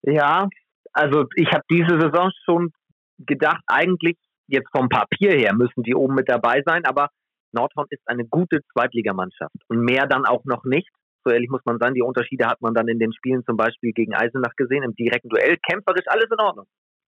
[0.10, 0.48] Ja,
[0.94, 2.72] also ich habe diese Saison schon
[3.18, 4.16] gedacht, eigentlich
[4.48, 7.10] jetzt vom Papier her müssen die oben mit dabei sein, aber
[7.52, 10.90] Nordhorn ist eine gute Zweitligamannschaft und mehr dann auch noch nicht.
[11.26, 13.92] So ehrlich muss man sein, die Unterschiede hat man dann in den Spielen zum Beispiel
[13.92, 15.58] gegen Eisenach gesehen, im direkten Duell.
[15.58, 16.68] Kämpferisch alles in Ordnung.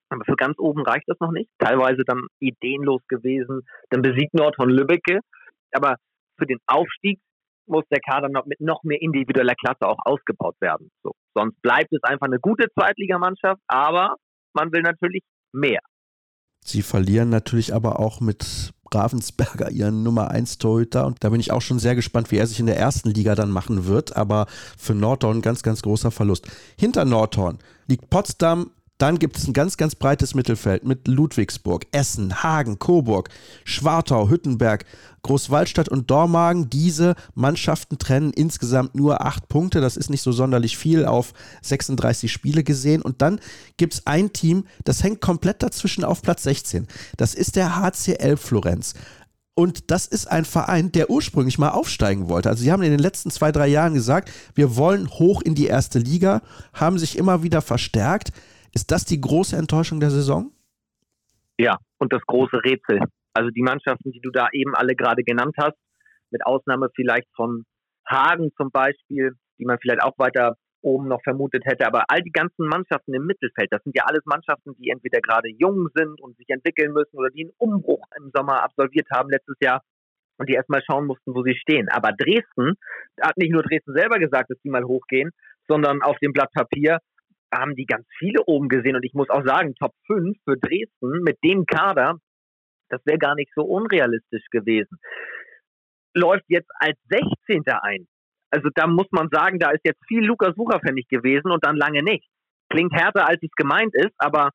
[0.08, 1.50] Aber für ganz oben reicht das noch nicht.
[1.60, 3.68] Teilweise dann ideenlos gewesen.
[3.89, 5.20] Dann besiegt Nordhorn Lübbecke.
[5.74, 5.98] Aber
[6.38, 7.20] für den Aufstieg
[7.68, 10.89] muss der Kader noch mit noch mehr individueller Klasse auch ausgebaut werden.
[11.03, 11.13] So.
[11.34, 14.16] Sonst bleibt es einfach eine gute Zweitligamannschaft, aber
[14.53, 15.80] man will natürlich mehr.
[16.63, 21.51] Sie verlieren natürlich aber auch mit Ravensberger ihren Nummer 1 Torhüter und da bin ich
[21.51, 24.45] auch schon sehr gespannt, wie er sich in der ersten Liga dann machen wird, aber
[24.78, 26.47] für Nordhorn ganz, ganz großer Verlust.
[26.80, 32.43] Hinter Nordhorn liegt Potsdam, dann gibt es ein ganz, ganz breites Mittelfeld mit Ludwigsburg, Essen,
[32.43, 33.30] Hagen, Coburg,
[33.66, 34.86] Schwartau, Hüttenberg,
[35.24, 36.70] Großwaldstadt und Dormagen.
[36.70, 39.82] Diese Mannschaften trennen insgesamt nur acht Punkte.
[39.82, 43.02] Das ist nicht so sonderlich viel auf 36 Spiele gesehen.
[43.02, 43.41] Und dann
[43.76, 46.88] gibt es ein Team, das hängt komplett dazwischen auf Platz 16.
[47.18, 48.93] Das ist der HCL Florenz.
[49.56, 52.50] Und das ist ein Verein, der ursprünglich mal aufsteigen wollte.
[52.50, 55.68] Also sie haben in den letzten zwei, drei Jahren gesagt, wir wollen hoch in die
[55.68, 56.41] erste Liga,
[56.74, 58.32] haben sich immer wieder verstärkt.
[58.76, 60.51] Ist das die große Enttäuschung der Saison?
[61.57, 62.99] Ja, und das große Rätsel.
[63.34, 65.78] Also die Mannschaften, die du da eben alle gerade genannt hast,
[66.30, 67.63] mit Ausnahme vielleicht von
[68.05, 71.88] Hagen zum Beispiel, die man vielleicht auch weiter oben noch vermutet hätte.
[71.88, 75.49] Aber all die ganzen Mannschaften im Mittelfeld, das sind ja alles Mannschaften, die entweder gerade
[75.49, 79.55] jung sind und sich entwickeln müssen oder die einen Umbruch im Sommer absolviert haben letztes
[79.61, 79.82] Jahr
[80.38, 81.88] und die erstmal schauen mussten, wo sie stehen.
[81.88, 82.76] Aber Dresden
[83.21, 85.32] hat nicht nur Dresden selber gesagt, dass die mal hochgehen,
[85.67, 86.99] sondern auf dem Blatt Papier
[87.54, 88.96] haben die ganz viele oben gesehen.
[88.96, 92.20] Und ich muss auch sagen, Top 5 für Dresden mit dem Kader,
[92.89, 95.00] das wäre gar nicht so unrealistisch gewesen.
[96.14, 97.64] Läuft jetzt als 16.
[97.82, 98.08] ein.
[98.52, 102.04] Also da muss man sagen, da ist jetzt viel Lukas Wucherpfennig gewesen und dann lange
[102.04, 102.26] nicht.
[102.70, 104.52] Klingt härter, als es gemeint ist, aber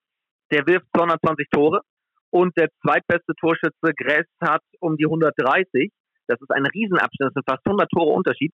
[0.51, 1.82] der wirft 220 Tore
[2.30, 5.93] und der zweitbeste Torschütze Gress hat um die 130.
[6.28, 8.53] Das ist ein Riesenabschnitt, das sind fast 100 Tore Unterschied.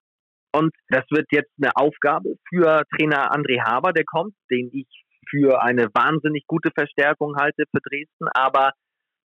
[0.57, 4.87] Und das wird jetzt eine Aufgabe für Trainer André Haber, der kommt, den ich
[5.29, 8.27] für eine wahnsinnig gute Verstärkung halte für Dresden.
[8.33, 8.71] Aber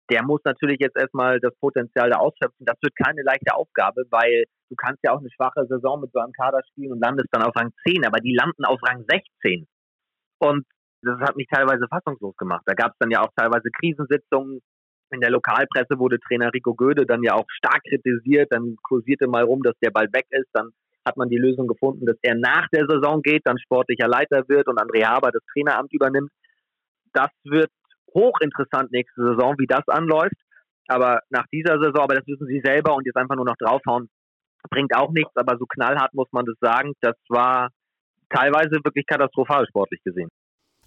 [0.09, 2.65] der muss natürlich jetzt erstmal das Potenzial da ausschöpfen.
[2.65, 6.19] Das wird keine leichte Aufgabe, weil du kannst ja auch eine schwache Saison mit so
[6.19, 9.67] einem Kader spielen und landest dann auf Rang 10, aber die landen auf Rang 16.
[10.39, 10.65] Und
[11.01, 12.63] das hat mich teilweise fassungslos gemacht.
[12.65, 14.59] Da gab es dann ja auch teilweise Krisensitzungen.
[15.11, 18.51] In der Lokalpresse wurde Trainer Rico Göde dann ja auch stark kritisiert.
[18.51, 20.49] Dann kursierte mal rum, dass der bald weg ist.
[20.53, 20.71] Dann
[21.05, 24.67] hat man die Lösung gefunden, dass er nach der Saison geht, dann sportlicher Leiter wird
[24.67, 26.31] und André Haber das Traineramt übernimmt.
[27.13, 27.71] Das wird
[28.13, 30.35] hochinteressant nächste Saison, wie das anläuft.
[30.87, 34.09] Aber nach dieser Saison, aber das wissen Sie selber und jetzt einfach nur noch draufhauen,
[34.69, 35.31] bringt auch nichts.
[35.35, 36.93] Aber so knallhart muss man das sagen.
[37.01, 37.69] Das war
[38.29, 40.29] teilweise wirklich katastrophal sportlich gesehen.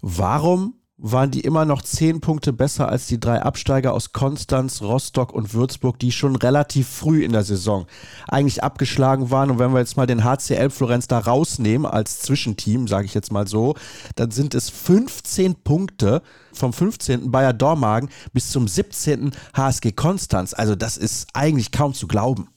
[0.01, 5.33] Warum waren die immer noch zehn Punkte besser als die drei Absteiger aus Konstanz, Rostock
[5.33, 7.87] und Würzburg, die schon relativ früh in der Saison
[8.29, 9.51] eigentlich abgeschlagen waren.
[9.51, 13.33] Und wenn wir jetzt mal den HCL Florenz da rausnehmen als Zwischenteam, sage ich jetzt
[13.33, 13.75] mal so,
[14.15, 16.23] dann sind es 15 Punkte
[16.53, 17.33] vom 15.
[17.33, 19.33] Bayer Dormagen bis zum 17.
[19.55, 20.55] HSG Konstanz.
[20.55, 22.51] Also das ist eigentlich kaum zu glauben.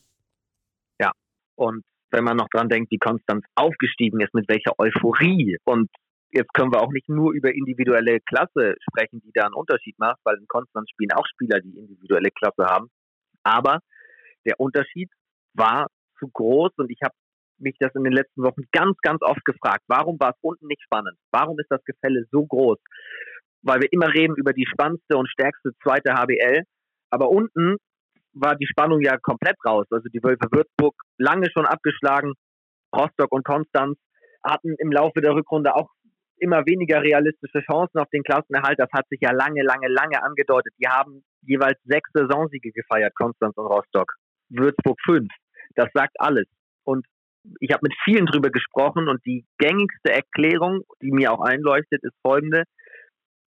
[1.01, 1.11] Ja,
[1.55, 1.81] und
[2.11, 5.89] wenn man noch dran denkt, wie Konstanz aufgestiegen ist, mit welcher Euphorie und
[6.31, 10.19] jetzt können wir auch nicht nur über individuelle Klasse sprechen, die da einen Unterschied macht,
[10.23, 12.89] weil in Konstanz spielen auch Spieler, die individuelle Klasse haben.
[13.43, 13.79] Aber
[14.45, 15.09] der Unterschied
[15.53, 15.87] war
[16.19, 17.13] zu groß und ich habe
[17.59, 19.83] mich das in den letzten Wochen ganz, ganz oft gefragt.
[19.87, 21.17] Warum war es unten nicht spannend?
[21.31, 22.77] Warum ist das Gefälle so groß?
[23.63, 26.63] Weil wir immer reden über die spannendste und stärkste zweite HBL,
[27.09, 27.77] aber unten
[28.33, 29.87] war die Spannung ja komplett raus.
[29.89, 32.33] Also die Wölfe Würzburg lange schon abgeschlagen,
[32.95, 33.97] Rostock und Konstanz
[34.43, 35.89] hatten im Laufe der Rückrunde auch
[36.39, 38.79] immer weniger realistische Chancen auf den Klassenerhalt.
[38.79, 40.73] Das hat sich ja lange, lange, lange angedeutet.
[40.79, 44.13] Die haben jeweils sechs Saisonsiege gefeiert, Konstanz und Rostock.
[44.49, 45.31] Würzburg fünf.
[45.75, 46.47] Das sagt alles.
[46.83, 47.05] Und
[47.59, 52.15] ich habe mit vielen drüber gesprochen und die gängigste Erklärung, die mir auch einleuchtet, ist
[52.21, 52.63] folgende.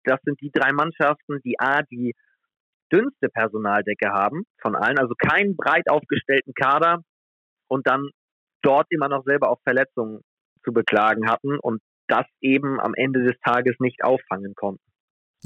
[0.05, 2.15] Das sind die drei Mannschaften, die A, die
[2.93, 7.03] dünnste Personaldecke haben von allen, also keinen breit aufgestellten Kader
[7.69, 8.11] und dann
[8.63, 10.21] dort immer noch selber auch Verletzungen
[10.65, 14.87] zu beklagen hatten und das eben am Ende des Tages nicht auffangen konnten.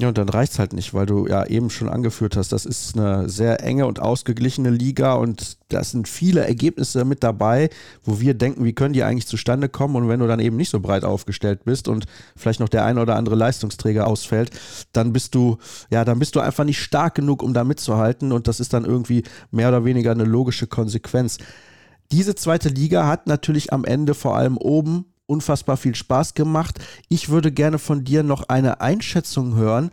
[0.01, 2.65] Ja, und dann reicht es halt nicht, weil du ja eben schon angeführt hast, das
[2.65, 7.69] ist eine sehr enge und ausgeglichene Liga und da sind viele Ergebnisse mit dabei,
[8.03, 10.71] wo wir denken, wie können die eigentlich zustande kommen und wenn du dann eben nicht
[10.71, 14.53] so breit aufgestellt bist und vielleicht noch der eine oder andere Leistungsträger ausfällt,
[14.93, 15.59] dann bist du,
[15.91, 18.87] ja, dann bist du einfach nicht stark genug, um da mitzuhalten und das ist dann
[18.87, 21.37] irgendwie mehr oder weniger eine logische Konsequenz.
[22.11, 26.79] Diese zweite Liga hat natürlich am Ende vor allem oben unfassbar viel Spaß gemacht.
[27.09, 29.91] Ich würde gerne von dir noch eine Einschätzung hören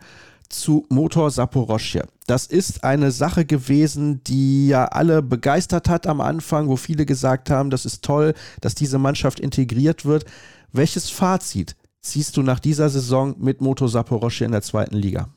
[0.48, 2.08] zu Motor Saporosche.
[2.26, 7.50] Das ist eine Sache gewesen, die ja alle begeistert hat am Anfang, wo viele gesagt
[7.50, 10.24] haben, das ist toll, dass diese Mannschaft integriert wird.
[10.72, 15.28] Welches Fazit ziehst du nach dieser Saison mit Motor Saporosche in der zweiten Liga?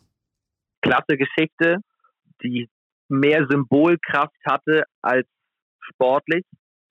[0.82, 1.78] Klasse Geschichte,
[2.44, 2.70] die
[3.08, 5.28] mehr Symbolkraft hatte als
[5.82, 6.46] sportlich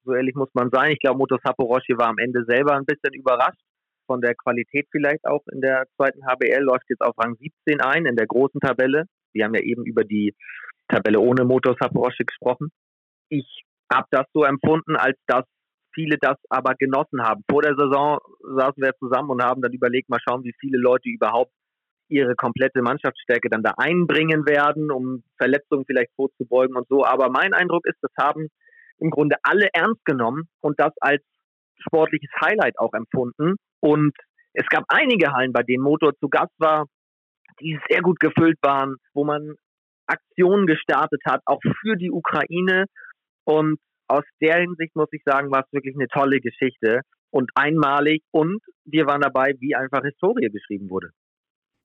[0.05, 0.93] so ehrlich muss man sein.
[0.93, 3.61] Ich glaube, Moto Saporoshi war am Ende selber ein bisschen überrascht
[4.07, 8.07] von der Qualität vielleicht auch in der zweiten HBL, läuft jetzt auf Rang 17 ein
[8.07, 9.05] in der großen Tabelle.
[9.33, 10.35] Wir haben ja eben über die
[10.89, 12.71] Tabelle ohne Motor Saporoshi gesprochen.
[13.29, 15.45] Ich habe das so empfunden, als dass
[15.95, 17.45] viele das aber genossen haben.
[17.49, 21.09] Vor der Saison saßen wir zusammen und haben dann überlegt, mal schauen, wie viele Leute
[21.09, 21.53] überhaupt
[22.09, 27.05] ihre komplette Mannschaftsstärke dann da einbringen werden, um Verletzungen vielleicht vorzubeugen und so.
[27.05, 28.49] Aber mein Eindruck ist, das haben
[29.01, 31.23] im Grunde alle ernst genommen und das als
[31.87, 33.57] sportliches Highlight auch empfunden.
[33.81, 34.15] Und
[34.53, 36.87] es gab einige Hallen, bei denen Motor zu Gast war,
[37.61, 39.55] die sehr gut gefüllt waren, wo man
[40.07, 42.87] Aktionen gestartet hat, auch für die Ukraine.
[43.45, 43.79] Und
[44.09, 48.23] aus der Hinsicht muss ich sagen, war es wirklich eine tolle Geschichte und einmalig.
[48.33, 51.11] Und wir waren dabei, wie einfach Historie geschrieben wurde.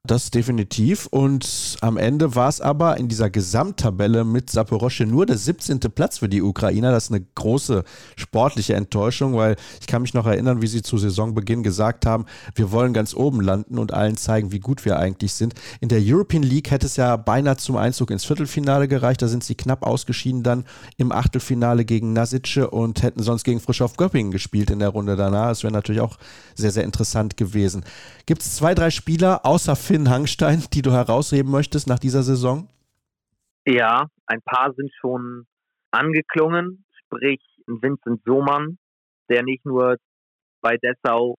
[0.07, 1.07] Das definitiv.
[1.07, 5.79] Und am Ende war es aber in dieser Gesamttabelle mit Saporosche nur der 17.
[5.79, 6.91] Platz für die Ukrainer.
[6.91, 7.83] Das ist eine große
[8.15, 12.71] sportliche Enttäuschung, weil ich kann mich noch erinnern, wie sie zu Saisonbeginn gesagt haben, wir
[12.71, 15.55] wollen ganz oben landen und allen zeigen, wie gut wir eigentlich sind.
[15.79, 19.21] In der European League hätte es ja beinahe zum Einzug ins Viertelfinale gereicht.
[19.21, 20.65] Da sind sie knapp ausgeschieden dann
[20.97, 25.49] im Achtelfinale gegen Nasice und hätten sonst gegen Frischhoff Göppingen gespielt in der Runde danach.
[25.49, 26.17] Das wäre natürlich auch
[26.53, 27.83] sehr, sehr interessant gewesen.
[28.25, 32.67] Gibt es zwei, drei Spieler außer Finn Hangstein, die du herausheben möchtest nach dieser Saison?
[33.65, 35.47] Ja, ein paar sind schon
[35.91, 38.77] angeklungen, sprich Vincent Sohmann,
[39.29, 39.95] der nicht nur
[40.59, 41.35] bei Dessau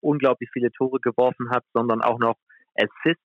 [0.00, 2.36] unglaublich viele Tore geworfen hat, sondern auch noch
[2.76, 3.20] Assists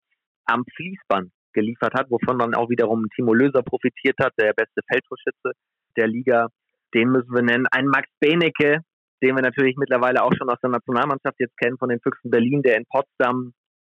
[0.47, 5.53] am Fließband geliefert hat, wovon dann auch wiederum Timo Löser profitiert hat, der beste Feldtorschütze
[5.95, 6.49] der Liga.
[6.93, 7.67] Den müssen wir nennen.
[7.71, 8.81] Ein Max Benecke,
[9.21, 12.61] den wir natürlich mittlerweile auch schon aus der Nationalmannschaft jetzt kennen, von den Füchsen Berlin,
[12.63, 13.53] der in Potsdam,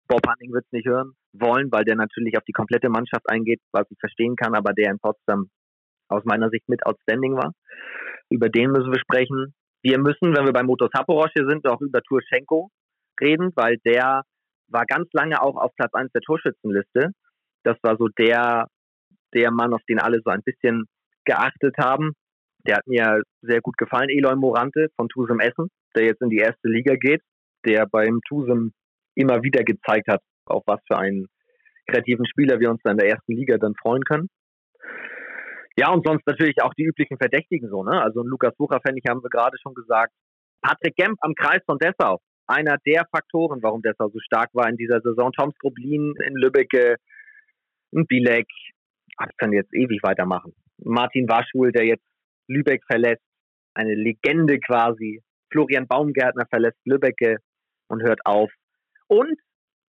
[0.06, 3.60] Bob Hanning wird es nicht hören wollen, weil der natürlich auf die komplette Mannschaft eingeht,
[3.72, 5.50] was ich verstehen kann, aber der in Potsdam
[6.08, 7.52] aus meiner Sicht mit outstanding war.
[8.30, 9.54] Über den müssen wir sprechen.
[9.82, 12.70] Wir müssen, wenn wir bei Motor Saporosche sind, auch über Turschenko
[13.20, 14.22] reden, weil der
[14.68, 17.10] war ganz lange auch auf Platz 1 der Torschützenliste.
[17.64, 18.68] Das war so der,
[19.34, 20.84] der Mann, auf den alle so ein bisschen
[21.24, 22.12] geachtet haben.
[22.66, 26.38] Der hat mir sehr gut gefallen, Eloy Morante von Tusem Essen, der jetzt in die
[26.38, 27.22] erste Liga geht,
[27.64, 28.72] der beim Tusem
[29.14, 31.26] immer wieder gezeigt hat, auf was für einen
[31.86, 34.28] kreativen Spieler wir uns dann in der ersten Liga dann freuen können.
[35.76, 38.00] Ja, und sonst natürlich auch die üblichen Verdächtigen so, ne?
[38.00, 40.12] Also Lukas Bucher, fände ich, haben wir gerade schon gesagt.
[40.62, 42.20] Patrick Gemp am Kreis von Dessau.
[42.46, 45.32] Einer der Faktoren, warum Dessau so stark war in dieser Saison.
[45.32, 46.96] Tom Skroblin in Lübbecke,
[47.94, 48.46] ein Bilek.
[49.16, 50.54] Ach, kann jetzt ewig weitermachen.
[50.78, 52.04] Martin Waschul, der jetzt
[52.48, 53.22] Lübeck verlässt,
[53.74, 55.22] eine Legende quasi.
[55.50, 57.38] Florian Baumgärtner verlässt Lübbecke
[57.88, 58.50] und hört auf.
[59.14, 59.38] Und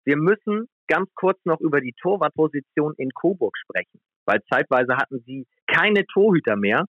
[0.04, 5.46] wir müssen ganz kurz noch über die Torwartposition in Coburg sprechen, weil zeitweise hatten sie
[5.68, 6.86] keine Torhüter mehr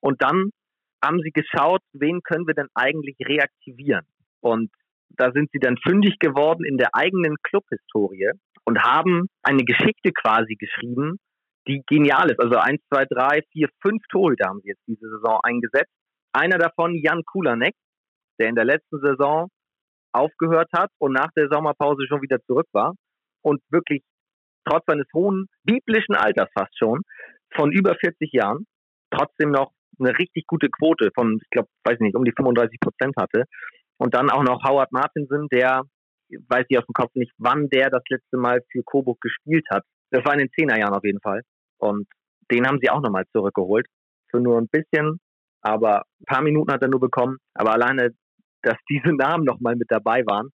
[0.00, 0.50] und dann
[1.02, 4.04] haben sie geschaut, wen können wir denn eigentlich reaktivieren?
[4.40, 4.70] Und
[5.08, 8.32] da sind sie dann fündig geworden in der eigenen Clubhistorie
[8.64, 11.16] und haben eine Geschichte quasi geschrieben,
[11.66, 12.40] die genial ist.
[12.40, 15.92] Also eins, zwei, drei, vier, fünf Torhüter haben sie jetzt diese Saison eingesetzt.
[16.34, 17.74] Einer davon Jan Kulanek,
[18.38, 19.48] der in der letzten Saison
[20.12, 22.94] aufgehört hat und nach der Sommerpause schon wieder zurück war
[23.42, 24.02] und wirklich
[24.64, 27.00] trotz seines hohen biblischen Alters fast schon
[27.54, 28.66] von über 40 Jahren
[29.10, 33.14] trotzdem noch eine richtig gute Quote von, ich glaube, weiß nicht, um die 35 Prozent
[33.18, 33.44] hatte.
[33.98, 35.82] Und dann auch noch Howard Martinson, der,
[36.28, 39.84] weiß ich aus dem Kopf nicht, wann der das letzte Mal für Coburg gespielt hat.
[40.10, 41.42] Das war in den Zehnerjahren auf jeden Fall.
[41.78, 42.06] Und
[42.50, 43.86] den haben sie auch nochmal zurückgeholt.
[44.30, 45.20] Für nur ein bisschen,
[45.60, 47.36] aber ein paar Minuten hat er nur bekommen.
[47.54, 48.14] Aber alleine,
[48.62, 50.50] dass diese Namen nochmal mit dabei waren,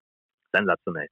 [0.52, 1.08] sensationell.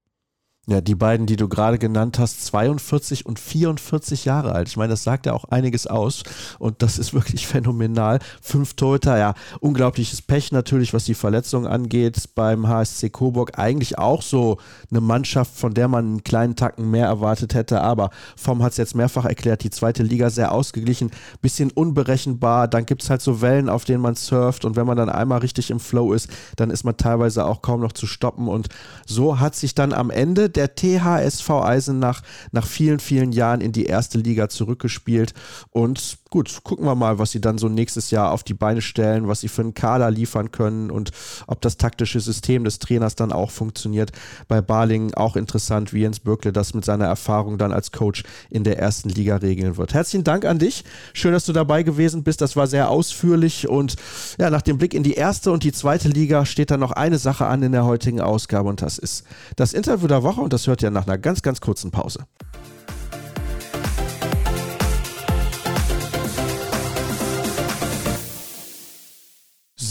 [0.69, 4.67] Ja, die beiden, die du gerade genannt hast, 42 und 44 Jahre alt.
[4.67, 6.25] Ich meine, das sagt ja auch einiges aus
[6.59, 8.19] und das ist wirklich phänomenal.
[8.43, 13.57] Fünf Torhüter, ja, unglaubliches Pech natürlich, was die Verletzungen angeht beim HSC Coburg.
[13.61, 14.59] Eigentlich auch so
[14.91, 18.79] eine Mannschaft, von der man einen kleinen Tacken mehr erwartet hätte, aber Vom hat es
[18.79, 21.12] jetzt mehrfach erklärt, die zweite Liga sehr ausgeglichen,
[21.43, 22.67] bisschen unberechenbar.
[22.67, 25.39] Dann gibt es halt so Wellen, auf denen man surft und wenn man dann einmal
[25.39, 28.67] richtig im Flow ist, dann ist man teilweise auch kaum noch zu stoppen und
[29.07, 33.87] so hat sich dann am Ende der THSV Eisenach nach vielen, vielen Jahren in die
[33.87, 35.35] erste Liga zurückgespielt.
[35.71, 39.29] Und gut, gucken wir mal, was sie dann so nächstes Jahr auf die Beine stellen,
[39.29, 41.11] was sie für einen Kader liefern können und
[41.47, 44.12] ob das taktische System des Trainers dann auch funktioniert.
[44.49, 48.64] Bei Barling auch interessant, wie Jens Bürkle das mit seiner Erfahrung dann als Coach in
[48.64, 49.95] der ersten Liga regeln wird.
[49.95, 50.85] Herzlichen Dank an dich.
[51.12, 52.41] Schön, dass du dabei gewesen bist.
[52.41, 53.97] Das war sehr ausführlich und
[54.39, 57.18] ja, nach dem Blick in die erste und die zweite Liga steht da noch eine
[57.18, 59.24] Sache an in der heutigen Ausgabe und das ist
[59.57, 62.27] das Interview der Woche und das hört ihr nach einer ganz, ganz kurzen Pause.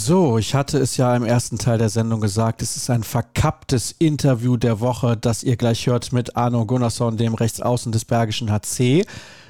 [0.07, 3.91] So, ich hatte es ja im ersten Teil der Sendung gesagt, es ist ein verkapptes
[3.97, 9.03] Interview der Woche, das ihr gleich hört mit Arno Gunnarsson, dem Rechtsaußen des Bergischen HC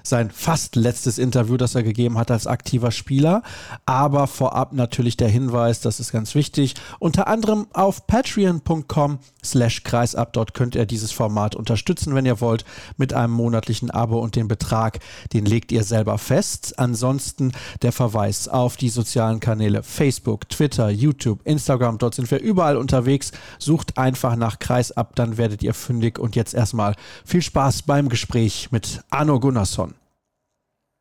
[0.08, 3.44] sein fast letztes Interview, das er gegeben hat als aktiver Spieler.
[3.86, 10.34] Aber vorab natürlich der Hinweis, das ist ganz wichtig, unter anderem auf patreon.com slash kreisab.
[10.34, 12.66] Dort könnt ihr dieses Format unterstützen, wenn ihr wollt,
[12.98, 15.00] mit einem monatlichen Abo und den Betrag,
[15.34, 16.78] den legt ihr selber fest.
[16.78, 17.52] Ansonsten
[17.82, 21.98] der Verweis auf die sozialen Kanäle Facebook, Twitter, YouTube, Instagram.
[21.98, 23.32] Dort sind wir überall unterwegs.
[23.60, 26.20] Sucht einfach nach Kreisab, dann werdet ihr fündig.
[26.20, 29.95] Und jetzt erstmal viel Spaß beim Gespräch mit Arno Gunnarsson.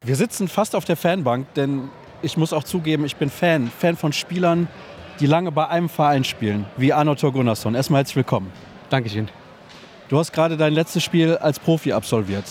[0.04, 1.88] Wir sitzen fast auf der Fanbank, denn
[2.20, 3.70] ich muss auch zugeben, ich bin Fan.
[3.78, 4.68] Fan von Spielern,
[5.18, 7.74] die lange bei einem Verein spielen, wie Arno Gunnarsson.
[7.74, 8.52] Erstmal herzlich willkommen.
[8.90, 9.28] Dankeschön.
[10.10, 12.44] Du hast gerade dein letztes Spiel als Profi absolviert.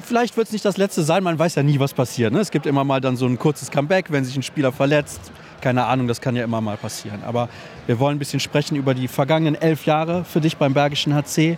[0.00, 2.30] Vielleicht wird es nicht das letzte sein, man weiß ja nie, was passiert.
[2.30, 2.40] Ne?
[2.40, 5.32] Es gibt immer mal dann so ein kurzes Comeback, wenn sich ein Spieler verletzt.
[5.62, 7.22] Keine Ahnung, das kann ja immer mal passieren.
[7.24, 7.48] Aber
[7.86, 11.56] wir wollen ein bisschen sprechen über die vergangenen elf Jahre für dich beim Bergischen HC.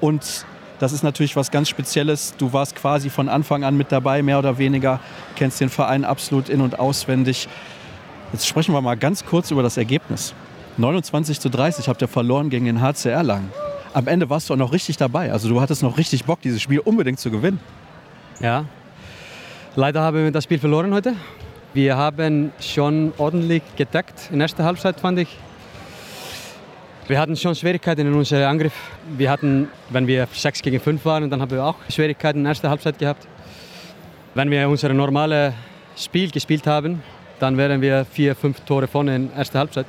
[0.00, 0.46] Und
[0.82, 2.34] das ist natürlich was ganz Spezielles.
[2.38, 4.98] Du warst quasi von Anfang an mit dabei, mehr oder weniger,
[5.36, 7.48] kennst den Verein absolut in- und auswendig.
[8.32, 10.34] Jetzt sprechen wir mal ganz kurz über das Ergebnis.
[10.78, 13.48] 29 zu 30 habt ihr verloren gegen den HCR lang.
[13.94, 15.30] Am Ende warst du auch noch richtig dabei.
[15.30, 17.60] Also du hattest noch richtig Bock, dieses Spiel unbedingt zu gewinnen.
[18.40, 18.64] Ja,
[19.76, 21.14] leider haben wir das Spiel verloren heute.
[21.74, 25.28] Wir haben schon ordentlich gedeckt in der ersten Halbzeit, fand ich.
[27.08, 28.72] Wir hatten schon Schwierigkeiten in unserem Angriff.
[29.18, 32.50] Wir hatten, wenn wir 6 gegen 5 waren, dann haben wir auch Schwierigkeiten in der
[32.50, 33.26] ersten Halbzeit gehabt.
[34.34, 35.52] Wenn wir unser normales
[35.96, 37.02] Spiel gespielt haben,
[37.40, 39.86] dann wären wir vier, fünf Tore vorne in der ersten Halbzeit.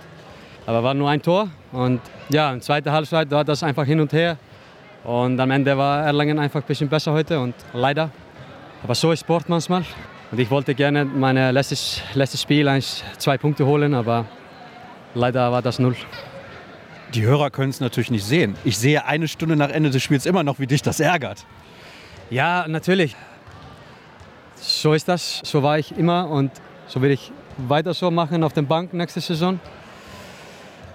[0.66, 4.00] Aber war nur ein Tor und ja, in der zweiten Halbzeit war das einfach hin
[4.00, 4.38] und her.
[5.04, 8.10] Und am Ende war Erlangen einfach ein bisschen besser heute und leider.
[8.84, 9.86] Aber so ist Sport manchmal.
[10.32, 14.26] Und ich wollte gerne mein letztes, letztes Spiel eins, zwei Punkte holen, aber
[15.14, 15.96] leider war das null.
[17.14, 18.56] Die Hörer können es natürlich nicht sehen.
[18.64, 21.46] Ich sehe eine Stunde nach Ende des Spiels immer noch, wie dich das ärgert.
[22.32, 23.16] Ja, natürlich.
[24.56, 25.42] So ist das.
[25.44, 26.52] So war ich immer und
[26.88, 29.60] so will ich weiter so machen auf der Bank nächste Saison.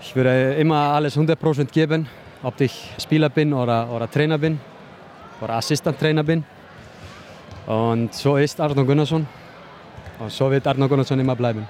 [0.01, 2.09] Ich würde immer alles 100% geben,
[2.43, 4.59] ob ich Spieler bin oder, oder Trainer bin
[5.41, 6.45] oder Assistenttrainer bin.
[7.67, 9.27] Und so ist Arno Gunnarsson.
[10.19, 11.69] Und so wird Arno Gunnarsson immer bleiben.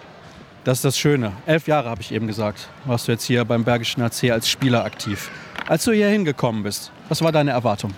[0.69, 1.33] Das ist das Schöne.
[1.47, 4.85] Elf Jahre, habe ich eben gesagt, warst du jetzt hier beim Bergischen AC als Spieler
[4.85, 5.31] aktiv.
[5.67, 7.95] Als du hier hingekommen bist, was war deine Erwartung?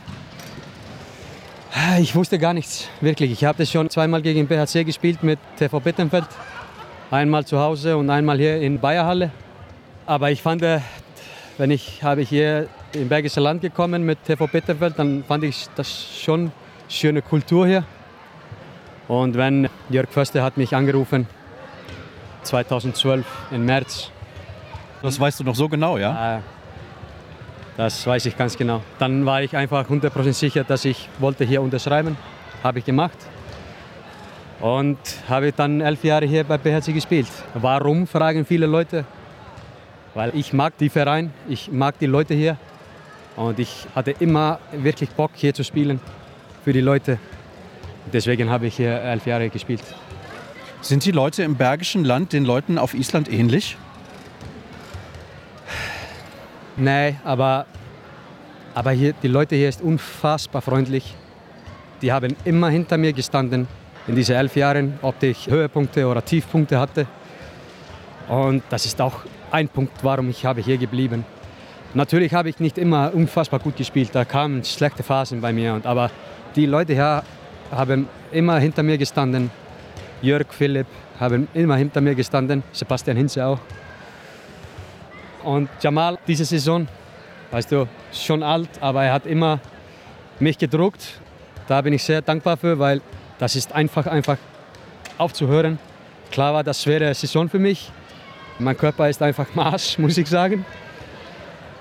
[1.98, 3.32] Ich wusste gar nichts, wirklich.
[3.32, 6.26] Ich habe schon zweimal gegen BHC gespielt mit TV Bittenfeld.
[7.10, 9.32] Einmal zu Hause und einmal hier in Bayerhalle.
[10.06, 10.78] Aber ich fand, äh,
[11.58, 16.06] wenn ich habe hier im Bergische Land gekommen mit TV Bitterfeld, dann fand ich das
[16.22, 16.52] schon
[16.88, 17.82] schöne Kultur hier.
[19.08, 21.26] Und wenn Jörg Förster hat mich angerufen
[22.42, 24.10] 2012 im März.
[25.02, 26.36] Das weißt du noch so genau, ja?
[26.36, 26.40] Äh,
[27.76, 28.82] das weiß ich ganz genau.
[28.98, 32.16] Dann war ich einfach 100% sicher, dass ich wollte hier unterschreiben.
[32.62, 33.16] Habe ich gemacht.
[34.60, 34.98] Und
[35.28, 37.28] habe dann elf Jahre hier bei BHC gespielt.
[37.54, 39.06] Warum, fragen viele Leute.
[40.14, 42.58] Weil ich mag die Verein, ich mag die Leute hier.
[43.36, 46.00] Und ich hatte immer wirklich Bock, hier zu spielen
[46.62, 47.18] für die Leute.
[48.12, 49.82] Deswegen habe ich hier elf Jahre gespielt.
[50.82, 53.76] Sind die Leute im Bergischen Land den Leuten auf Island ähnlich?
[56.76, 57.66] Nee, aber,
[58.74, 61.14] aber hier, die Leute hier sind unfassbar freundlich.
[62.00, 63.68] Die haben immer hinter mir gestanden
[64.06, 67.06] in diesen elf Jahren, ob ich Höhepunkte oder Tiefpunkte hatte.
[68.28, 69.20] Und das ist auch
[69.50, 71.26] ein Punkt, warum ich habe hier geblieben.
[71.92, 75.78] Natürlich habe ich nicht immer unfassbar gut gespielt, da kamen schlechte Phasen bei mir.
[75.84, 76.10] aber
[76.56, 77.22] die Leute hier
[77.70, 79.50] haben immer hinter mir gestanden.
[80.22, 80.86] Jörg, Philipp
[81.18, 83.58] haben immer hinter mir gestanden, Sebastian Hinze auch.
[85.42, 86.86] Und Jamal, diese Saison,
[87.50, 89.58] weißt du, schon alt, aber er hat immer
[90.38, 91.20] mich gedruckt.
[91.66, 93.00] Da bin ich sehr dankbar für, weil
[93.38, 94.36] das ist einfach, einfach
[95.16, 95.78] aufzuhören.
[96.30, 97.90] Klar war das schwere Saison für mich.
[98.58, 100.64] Mein Körper ist einfach Marsch, muss ich sagen.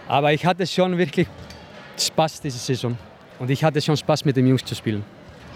[0.07, 1.27] Aber ich hatte schon wirklich
[1.97, 2.97] Spaß diese Saison.
[3.37, 5.03] Und ich hatte schon Spaß mit den Jungs zu spielen.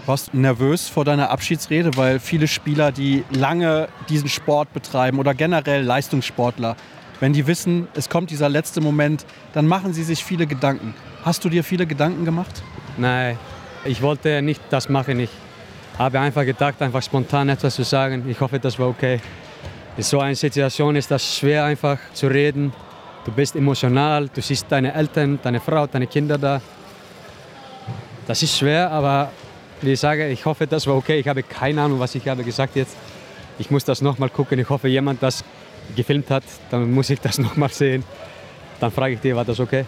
[0.06, 5.32] Warst du nervös vor deiner Abschiedsrede, weil viele Spieler, die lange diesen Sport betreiben oder
[5.32, 6.76] generell Leistungssportler,
[7.20, 9.24] wenn die wissen, es kommt dieser letzte Moment,
[9.54, 10.94] dann machen sie sich viele Gedanken.
[11.24, 12.62] Hast du dir viele Gedanken gemacht?
[12.98, 13.38] Nein,
[13.86, 15.20] ich wollte nicht das machen.
[15.20, 15.30] Ich
[15.98, 18.28] habe einfach gedacht, einfach spontan etwas zu sagen.
[18.28, 19.22] Ich hoffe, das war okay.
[19.96, 22.74] In so einer Situation ist das schwer einfach zu reden.
[23.24, 26.60] Du bist emotional, du siehst deine Eltern, deine Frau, deine Kinder da.
[28.26, 29.30] Das ist schwer, aber
[29.80, 31.18] wie ich sage, ich hoffe, das war okay.
[31.18, 32.96] Ich habe keine Ahnung, was ich habe gesagt jetzt.
[33.58, 34.58] Ich muss das nochmal gucken.
[34.58, 35.44] Ich hoffe, jemand das
[35.94, 38.04] gefilmt hat, dann muss ich das nochmal sehen.
[38.80, 39.84] Dann frage ich dir, war das okay?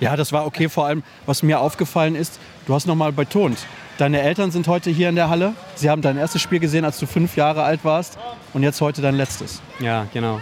[0.00, 0.68] Ja, das war okay.
[0.68, 3.58] Vor allem, was mir aufgefallen ist, du hast nochmal betont,
[3.98, 5.54] Deine Eltern sind heute hier in der Halle.
[5.74, 8.18] Sie haben dein erstes Spiel gesehen, als du fünf Jahre alt warst
[8.52, 9.62] und jetzt heute dein letztes.
[9.80, 10.40] Ja, genau.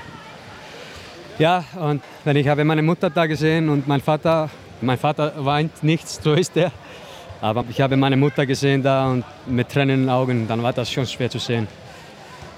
[1.38, 4.50] Ja, und wenn ich habe meine Mutter da gesehen und mein Vater,
[4.80, 6.72] mein Vater weint nichts, so ist er.
[7.44, 10.72] Aber ich habe meine Mutter gesehen da und mit Tränen in den Augen, dann war
[10.72, 11.68] das schon schwer zu sehen.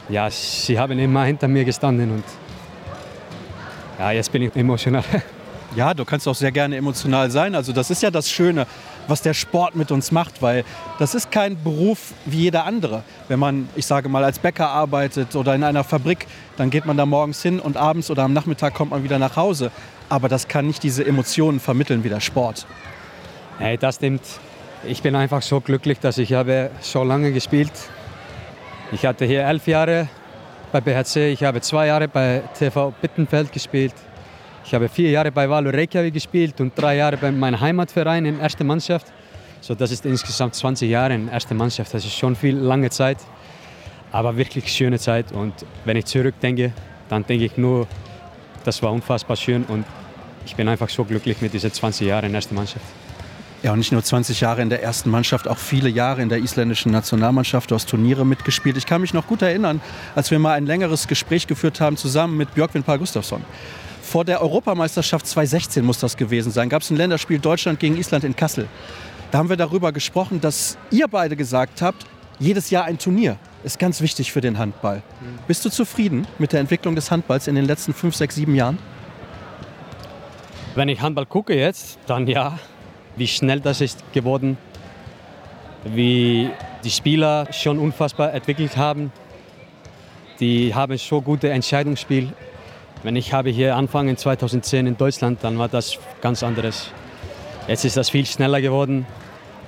[0.08, 2.24] Ja, sie haben immer hinter mir gestanden und
[3.98, 5.02] ja, jetzt bin ich emotional.
[5.74, 7.54] Ja, du kannst auch sehr gerne emotional sein.
[7.54, 8.66] Also das ist ja das Schöne,
[9.08, 10.64] was der Sport mit uns macht, weil
[10.98, 13.02] das ist kein Beruf wie jeder andere.
[13.28, 16.26] Wenn man, ich sage mal, als Bäcker arbeitet oder in einer Fabrik,
[16.56, 19.36] dann geht man da morgens hin und abends oder am Nachmittag kommt man wieder nach
[19.36, 19.70] Hause.
[20.08, 22.64] Aber das kann nicht diese Emotionen vermitteln wie der Sport.
[23.58, 24.22] Hey, das stimmt.
[24.84, 27.72] Ich bin einfach so glücklich, dass ich habe so lange gespielt.
[28.92, 30.08] Ich hatte hier elf Jahre
[30.70, 33.94] bei BHC, ich habe zwei Jahre bei TV Bittenfeld gespielt.
[34.64, 38.40] Ich habe vier Jahre bei Valo Reykjavik gespielt und drei Jahre bei meinem Heimatverein in
[38.40, 39.06] erster Mannschaft.
[39.60, 41.94] So, das ist insgesamt 20 Jahre in erster Mannschaft.
[41.94, 43.18] Das ist schon viel lange Zeit,
[44.12, 45.32] aber wirklich schöne Zeit.
[45.32, 45.54] Und
[45.84, 46.72] wenn ich zurückdenke,
[47.08, 47.86] dann denke ich nur,
[48.64, 49.84] das war unfassbar schön und
[50.44, 52.84] ich bin einfach so glücklich mit diesen 20 Jahren in erster Mannschaft.
[53.62, 56.38] Ja, und nicht nur 20 Jahre in der ersten Mannschaft, auch viele Jahre in der
[56.38, 57.70] isländischen Nationalmannschaft.
[57.70, 58.76] Du hast Turniere mitgespielt.
[58.76, 59.80] Ich kann mich noch gut erinnern,
[60.14, 63.42] als wir mal ein längeres Gespräch geführt haben zusammen mit Björkvin Paar Gustafsson.
[64.02, 66.68] Vor der Europameisterschaft 2016 muss das gewesen sein.
[66.68, 68.68] Gab es ein Länderspiel Deutschland gegen Island in Kassel.
[69.30, 72.06] Da haben wir darüber gesprochen, dass ihr beide gesagt habt,
[72.38, 75.02] jedes Jahr ein Turnier ist ganz wichtig für den Handball.
[75.48, 78.78] Bist du zufrieden mit der Entwicklung des Handballs in den letzten fünf, sechs, sieben Jahren?
[80.76, 82.58] Wenn ich Handball gucke jetzt, dann ja.
[83.16, 84.58] Wie schnell das ist geworden,
[85.84, 86.50] wie
[86.84, 89.10] die Spieler schon unfassbar entwickelt haben.
[90.40, 92.32] Die haben so gute Entscheidungsspiel.
[93.02, 96.90] Wenn ich habe hier angefangen 2010 in Deutschland, dann war das ganz anderes.
[97.68, 99.06] Jetzt ist das viel schneller geworden.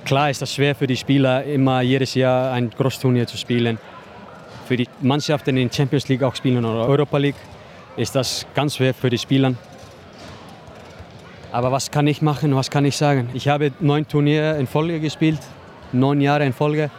[0.05, 3.77] Klar ist das schwer für die Spieler, immer jedes Jahr ein Großturnier zu spielen.
[4.67, 7.35] Für die Mannschaften in Champions League auch spielen oder Europa League
[7.97, 9.53] ist das ganz schwer für die Spieler.
[11.51, 13.29] Aber was kann ich machen, was kann ich sagen?
[13.33, 15.39] Ich habe neun Turniere in Folge gespielt,
[15.91, 16.91] neun Jahre in Folge.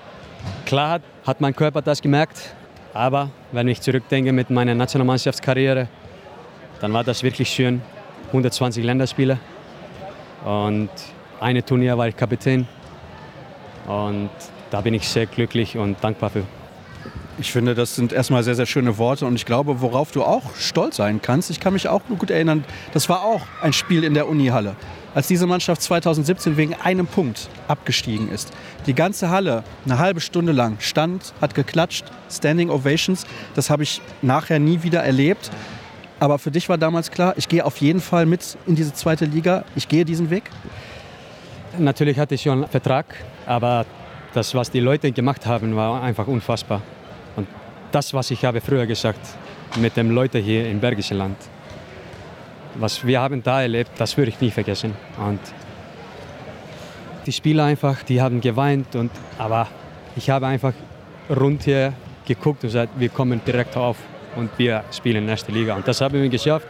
[0.67, 2.55] Klar hat mein Körper das gemerkt,
[2.93, 5.87] aber wenn ich zurückdenke mit meiner Nationalmannschaftskarriere,
[6.81, 7.81] dann war das wirklich schön.
[8.29, 9.39] 120 Länderspiele
[10.45, 10.91] und
[11.41, 12.67] eine Turnier war ich Kapitän
[13.87, 14.31] und
[14.71, 16.45] da bin ich sehr glücklich und dankbar für.
[17.41, 20.55] Ich finde, das sind erstmal sehr, sehr schöne Worte und ich glaube, worauf du auch
[20.57, 21.49] stolz sein kannst.
[21.49, 24.77] Ich kann mich auch gut erinnern, das war auch ein Spiel in der Unihalle,
[25.15, 28.53] als diese Mannschaft 2017 wegen einem Punkt abgestiegen ist.
[28.87, 33.25] Die ganze Halle eine halbe Stunde lang stand, hat geklatscht, Standing Ovations.
[33.55, 35.51] Das habe ich nachher nie wieder erlebt.
[36.19, 39.25] Aber für dich war damals klar, ich gehe auf jeden Fall mit in diese zweite
[39.25, 40.51] Liga, ich gehe diesen Weg?
[41.79, 43.07] Natürlich hatte ich schon einen Vertrag,
[43.47, 43.87] aber
[44.35, 46.83] das, was die Leute gemacht haben, war einfach unfassbar
[47.91, 49.21] das, was ich habe früher gesagt
[49.79, 51.37] mit den Leuten hier im Bergischen Land.
[52.77, 54.95] Was wir haben da erlebt, das würde ich nie vergessen.
[55.19, 55.41] Und
[57.27, 59.69] die Spieler einfach, die haben geweint, und, aber
[60.17, 60.73] ich habe einfach
[61.29, 61.93] rund hier
[62.27, 63.97] geguckt und gesagt, wir kommen direkt auf
[64.37, 65.75] und wir spielen in der ersten Liga.
[65.77, 66.67] Und das haben wir geschafft.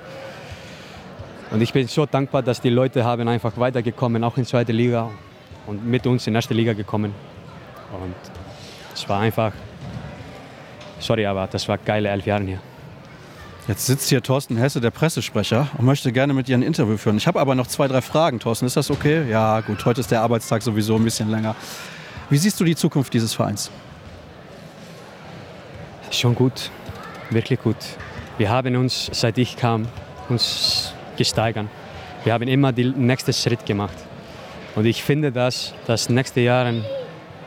[1.50, 5.10] Und ich bin so dankbar, dass die Leute haben einfach weitergekommen, auch in zweite Liga
[5.66, 7.12] und mit uns in erste Liga gekommen.
[7.92, 8.14] Und
[8.94, 9.52] es war einfach
[11.00, 12.60] sorry, aber das war geile elf Jahre hier.
[13.68, 17.16] Jetzt sitzt hier Thorsten Hesse, der Pressesprecher, und möchte gerne mit dir ein Interview führen.
[17.16, 18.66] Ich habe aber noch zwei, drei Fragen, Thorsten.
[18.66, 19.28] Ist das okay?
[19.28, 19.84] Ja, gut.
[19.84, 21.54] Heute ist der Arbeitstag sowieso ein bisschen länger.
[22.30, 23.70] Wie siehst du die Zukunft dieses Vereins?
[26.10, 26.70] Schon gut,
[27.30, 27.76] wirklich gut.
[28.38, 29.86] Wir haben uns, seit ich kam,
[30.28, 31.66] uns gesteigert.
[32.24, 33.96] Wir haben immer den nächsten Schritt gemacht.
[34.74, 36.72] Und ich finde, dass das nächste Jahr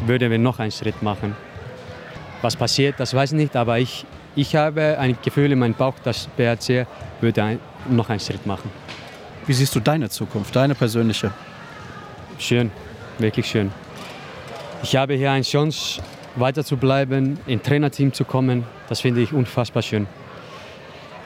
[0.06, 1.36] würden wir noch einen Schritt machen.
[2.44, 4.06] Was passiert, das weiß ich nicht, aber ich,
[4.36, 6.86] ich habe ein Gefühl in meinem Bauch, dass BRC
[7.22, 7.60] würde ein,
[7.90, 8.70] noch einen Schritt machen.
[9.48, 11.32] Wie siehst du deine Zukunft, deine persönliche?
[12.38, 12.70] Schön,
[13.18, 13.72] wirklich schön.
[14.84, 16.02] Ich habe hier eine Chance,
[16.36, 18.66] weiter zu bleiben, in Trainerteam zu kommen.
[18.90, 20.06] Das finde ich unfassbar schön.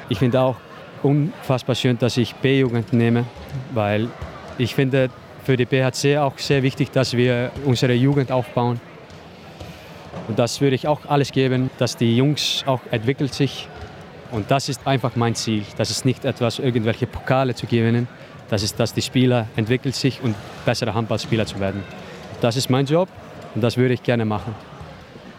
[0.10, 0.58] Ich finde auch
[1.02, 3.26] unfassbar schön, dass ich B-Jugend nehme,
[3.74, 4.08] weil
[4.60, 5.10] ich finde
[5.44, 8.80] für die BHC auch sehr wichtig, dass wir unsere Jugend aufbauen.
[10.28, 13.68] Und das würde ich auch alles geben, dass die Jungs auch entwickelt sich.
[14.32, 15.64] Und das ist einfach mein Ziel.
[15.78, 18.08] Das ist nicht etwas, irgendwelche Pokale zu gewinnen.
[18.50, 20.36] Das ist, dass die Spieler entwickelt sich und
[20.66, 21.84] bessere Handballspieler zu werden.
[22.42, 23.10] Das ist mein Job
[23.56, 24.54] und das würde ich gerne machen.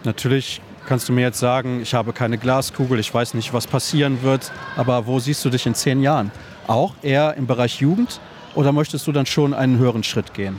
[0.04, 4.22] Natürlich kannst du mir jetzt sagen, ich habe keine Glaskugel, ich weiß nicht, was passieren
[4.22, 4.50] wird.
[4.76, 6.30] Aber wo siehst du dich in zehn Jahren?
[6.66, 8.20] Auch eher im Bereich Jugend
[8.54, 10.56] oder möchtest du dann schon einen höheren Schritt gehen?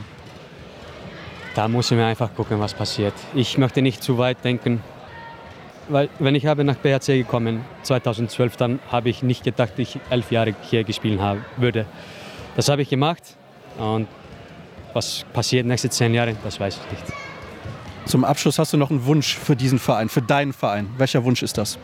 [1.54, 3.14] Da muss wir einfach gucken, was passiert.
[3.34, 4.82] Ich möchte nicht zu weit denken,
[5.88, 9.98] weil wenn ich habe nach BHC gekommen 2012, dann habe ich nicht gedacht, dass ich
[10.10, 11.86] elf Jahre hier gespielt haben würde.
[12.54, 13.22] Das habe ich gemacht
[13.78, 14.06] und
[14.92, 17.12] was passiert nächste zehn Jahre, das weiß ich nicht.
[18.06, 20.88] Zum Abschluss hast du noch einen Wunsch für diesen Verein, für deinen Verein.
[20.98, 21.78] Welcher Wunsch ist das?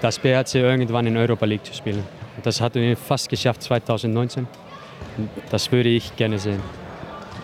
[0.00, 2.04] Das BHC irgendwann in Europa League zu spielen.
[2.42, 4.46] Das hatten wir fast geschafft 2019.
[5.50, 6.60] Das würde ich gerne sehen.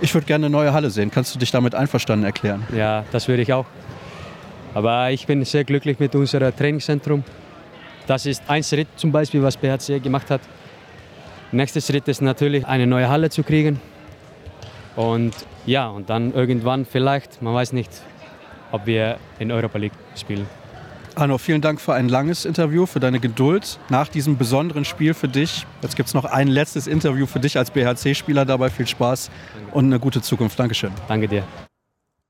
[0.02, 1.10] Ich würde gerne eine neue Halle sehen.
[1.10, 2.66] Kannst du dich damit einverstanden erklären?
[2.74, 3.66] Ja, das würde ich auch.
[4.72, 7.22] Aber ich bin sehr glücklich mit unserem Trainingszentrum.
[8.06, 10.40] Das ist ein Schritt zum Beispiel, was BHC gemacht hat.
[11.52, 13.80] Nächster Schritt ist natürlich, eine neue Halle zu kriegen.
[14.96, 15.34] Und
[15.66, 17.90] ja, und dann irgendwann vielleicht, man weiß nicht,
[18.72, 20.46] ob wir in Europa League spielen.
[21.20, 25.28] Arno, vielen Dank für ein langes Interview, für deine Geduld nach diesem besonderen Spiel für
[25.28, 25.66] dich.
[25.82, 28.44] Jetzt gibt es noch ein letztes Interview für dich als BHC-Spieler.
[28.44, 29.30] Dabei viel Spaß
[29.72, 30.58] und eine gute Zukunft.
[30.58, 30.92] Dankeschön.
[31.08, 31.44] Danke dir.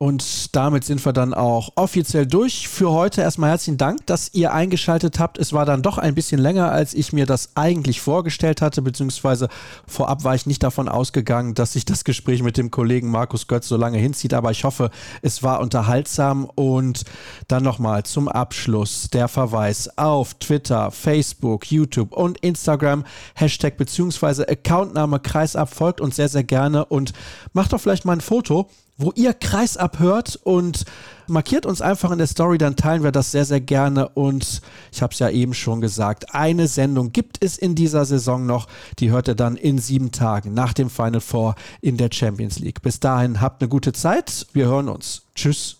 [0.02, 3.20] Und damit sind wir dann auch offiziell durch für heute.
[3.20, 5.36] Erstmal herzlichen Dank, dass ihr eingeschaltet habt.
[5.36, 9.50] Es war dann doch ein bisschen länger, als ich mir das eigentlich vorgestellt hatte, beziehungsweise
[9.86, 13.68] vorab war ich nicht davon ausgegangen, dass sich das Gespräch mit dem Kollegen Markus Götz
[13.68, 14.32] so lange hinzieht.
[14.32, 14.90] Aber ich hoffe,
[15.20, 16.46] es war unterhaltsam.
[16.46, 17.04] Und
[17.48, 23.04] dann nochmal zum Abschluss der Verweis auf Twitter, Facebook, YouTube und Instagram.
[23.34, 27.12] Hashtag beziehungsweise Accountname Kreisab folgt uns sehr, sehr gerne und
[27.52, 28.66] macht doch vielleicht mal ein Foto
[29.00, 30.84] wo ihr Kreis abhört und
[31.26, 34.08] markiert uns einfach in der Story, dann teilen wir das sehr, sehr gerne.
[34.10, 34.60] Und
[34.92, 38.66] ich habe es ja eben schon gesagt, eine Sendung gibt es in dieser Saison noch.
[38.98, 42.82] Die hört ihr dann in sieben Tagen nach dem Final Four in der Champions League.
[42.82, 44.46] Bis dahin habt eine gute Zeit.
[44.52, 45.22] Wir hören uns.
[45.34, 45.76] Tschüss.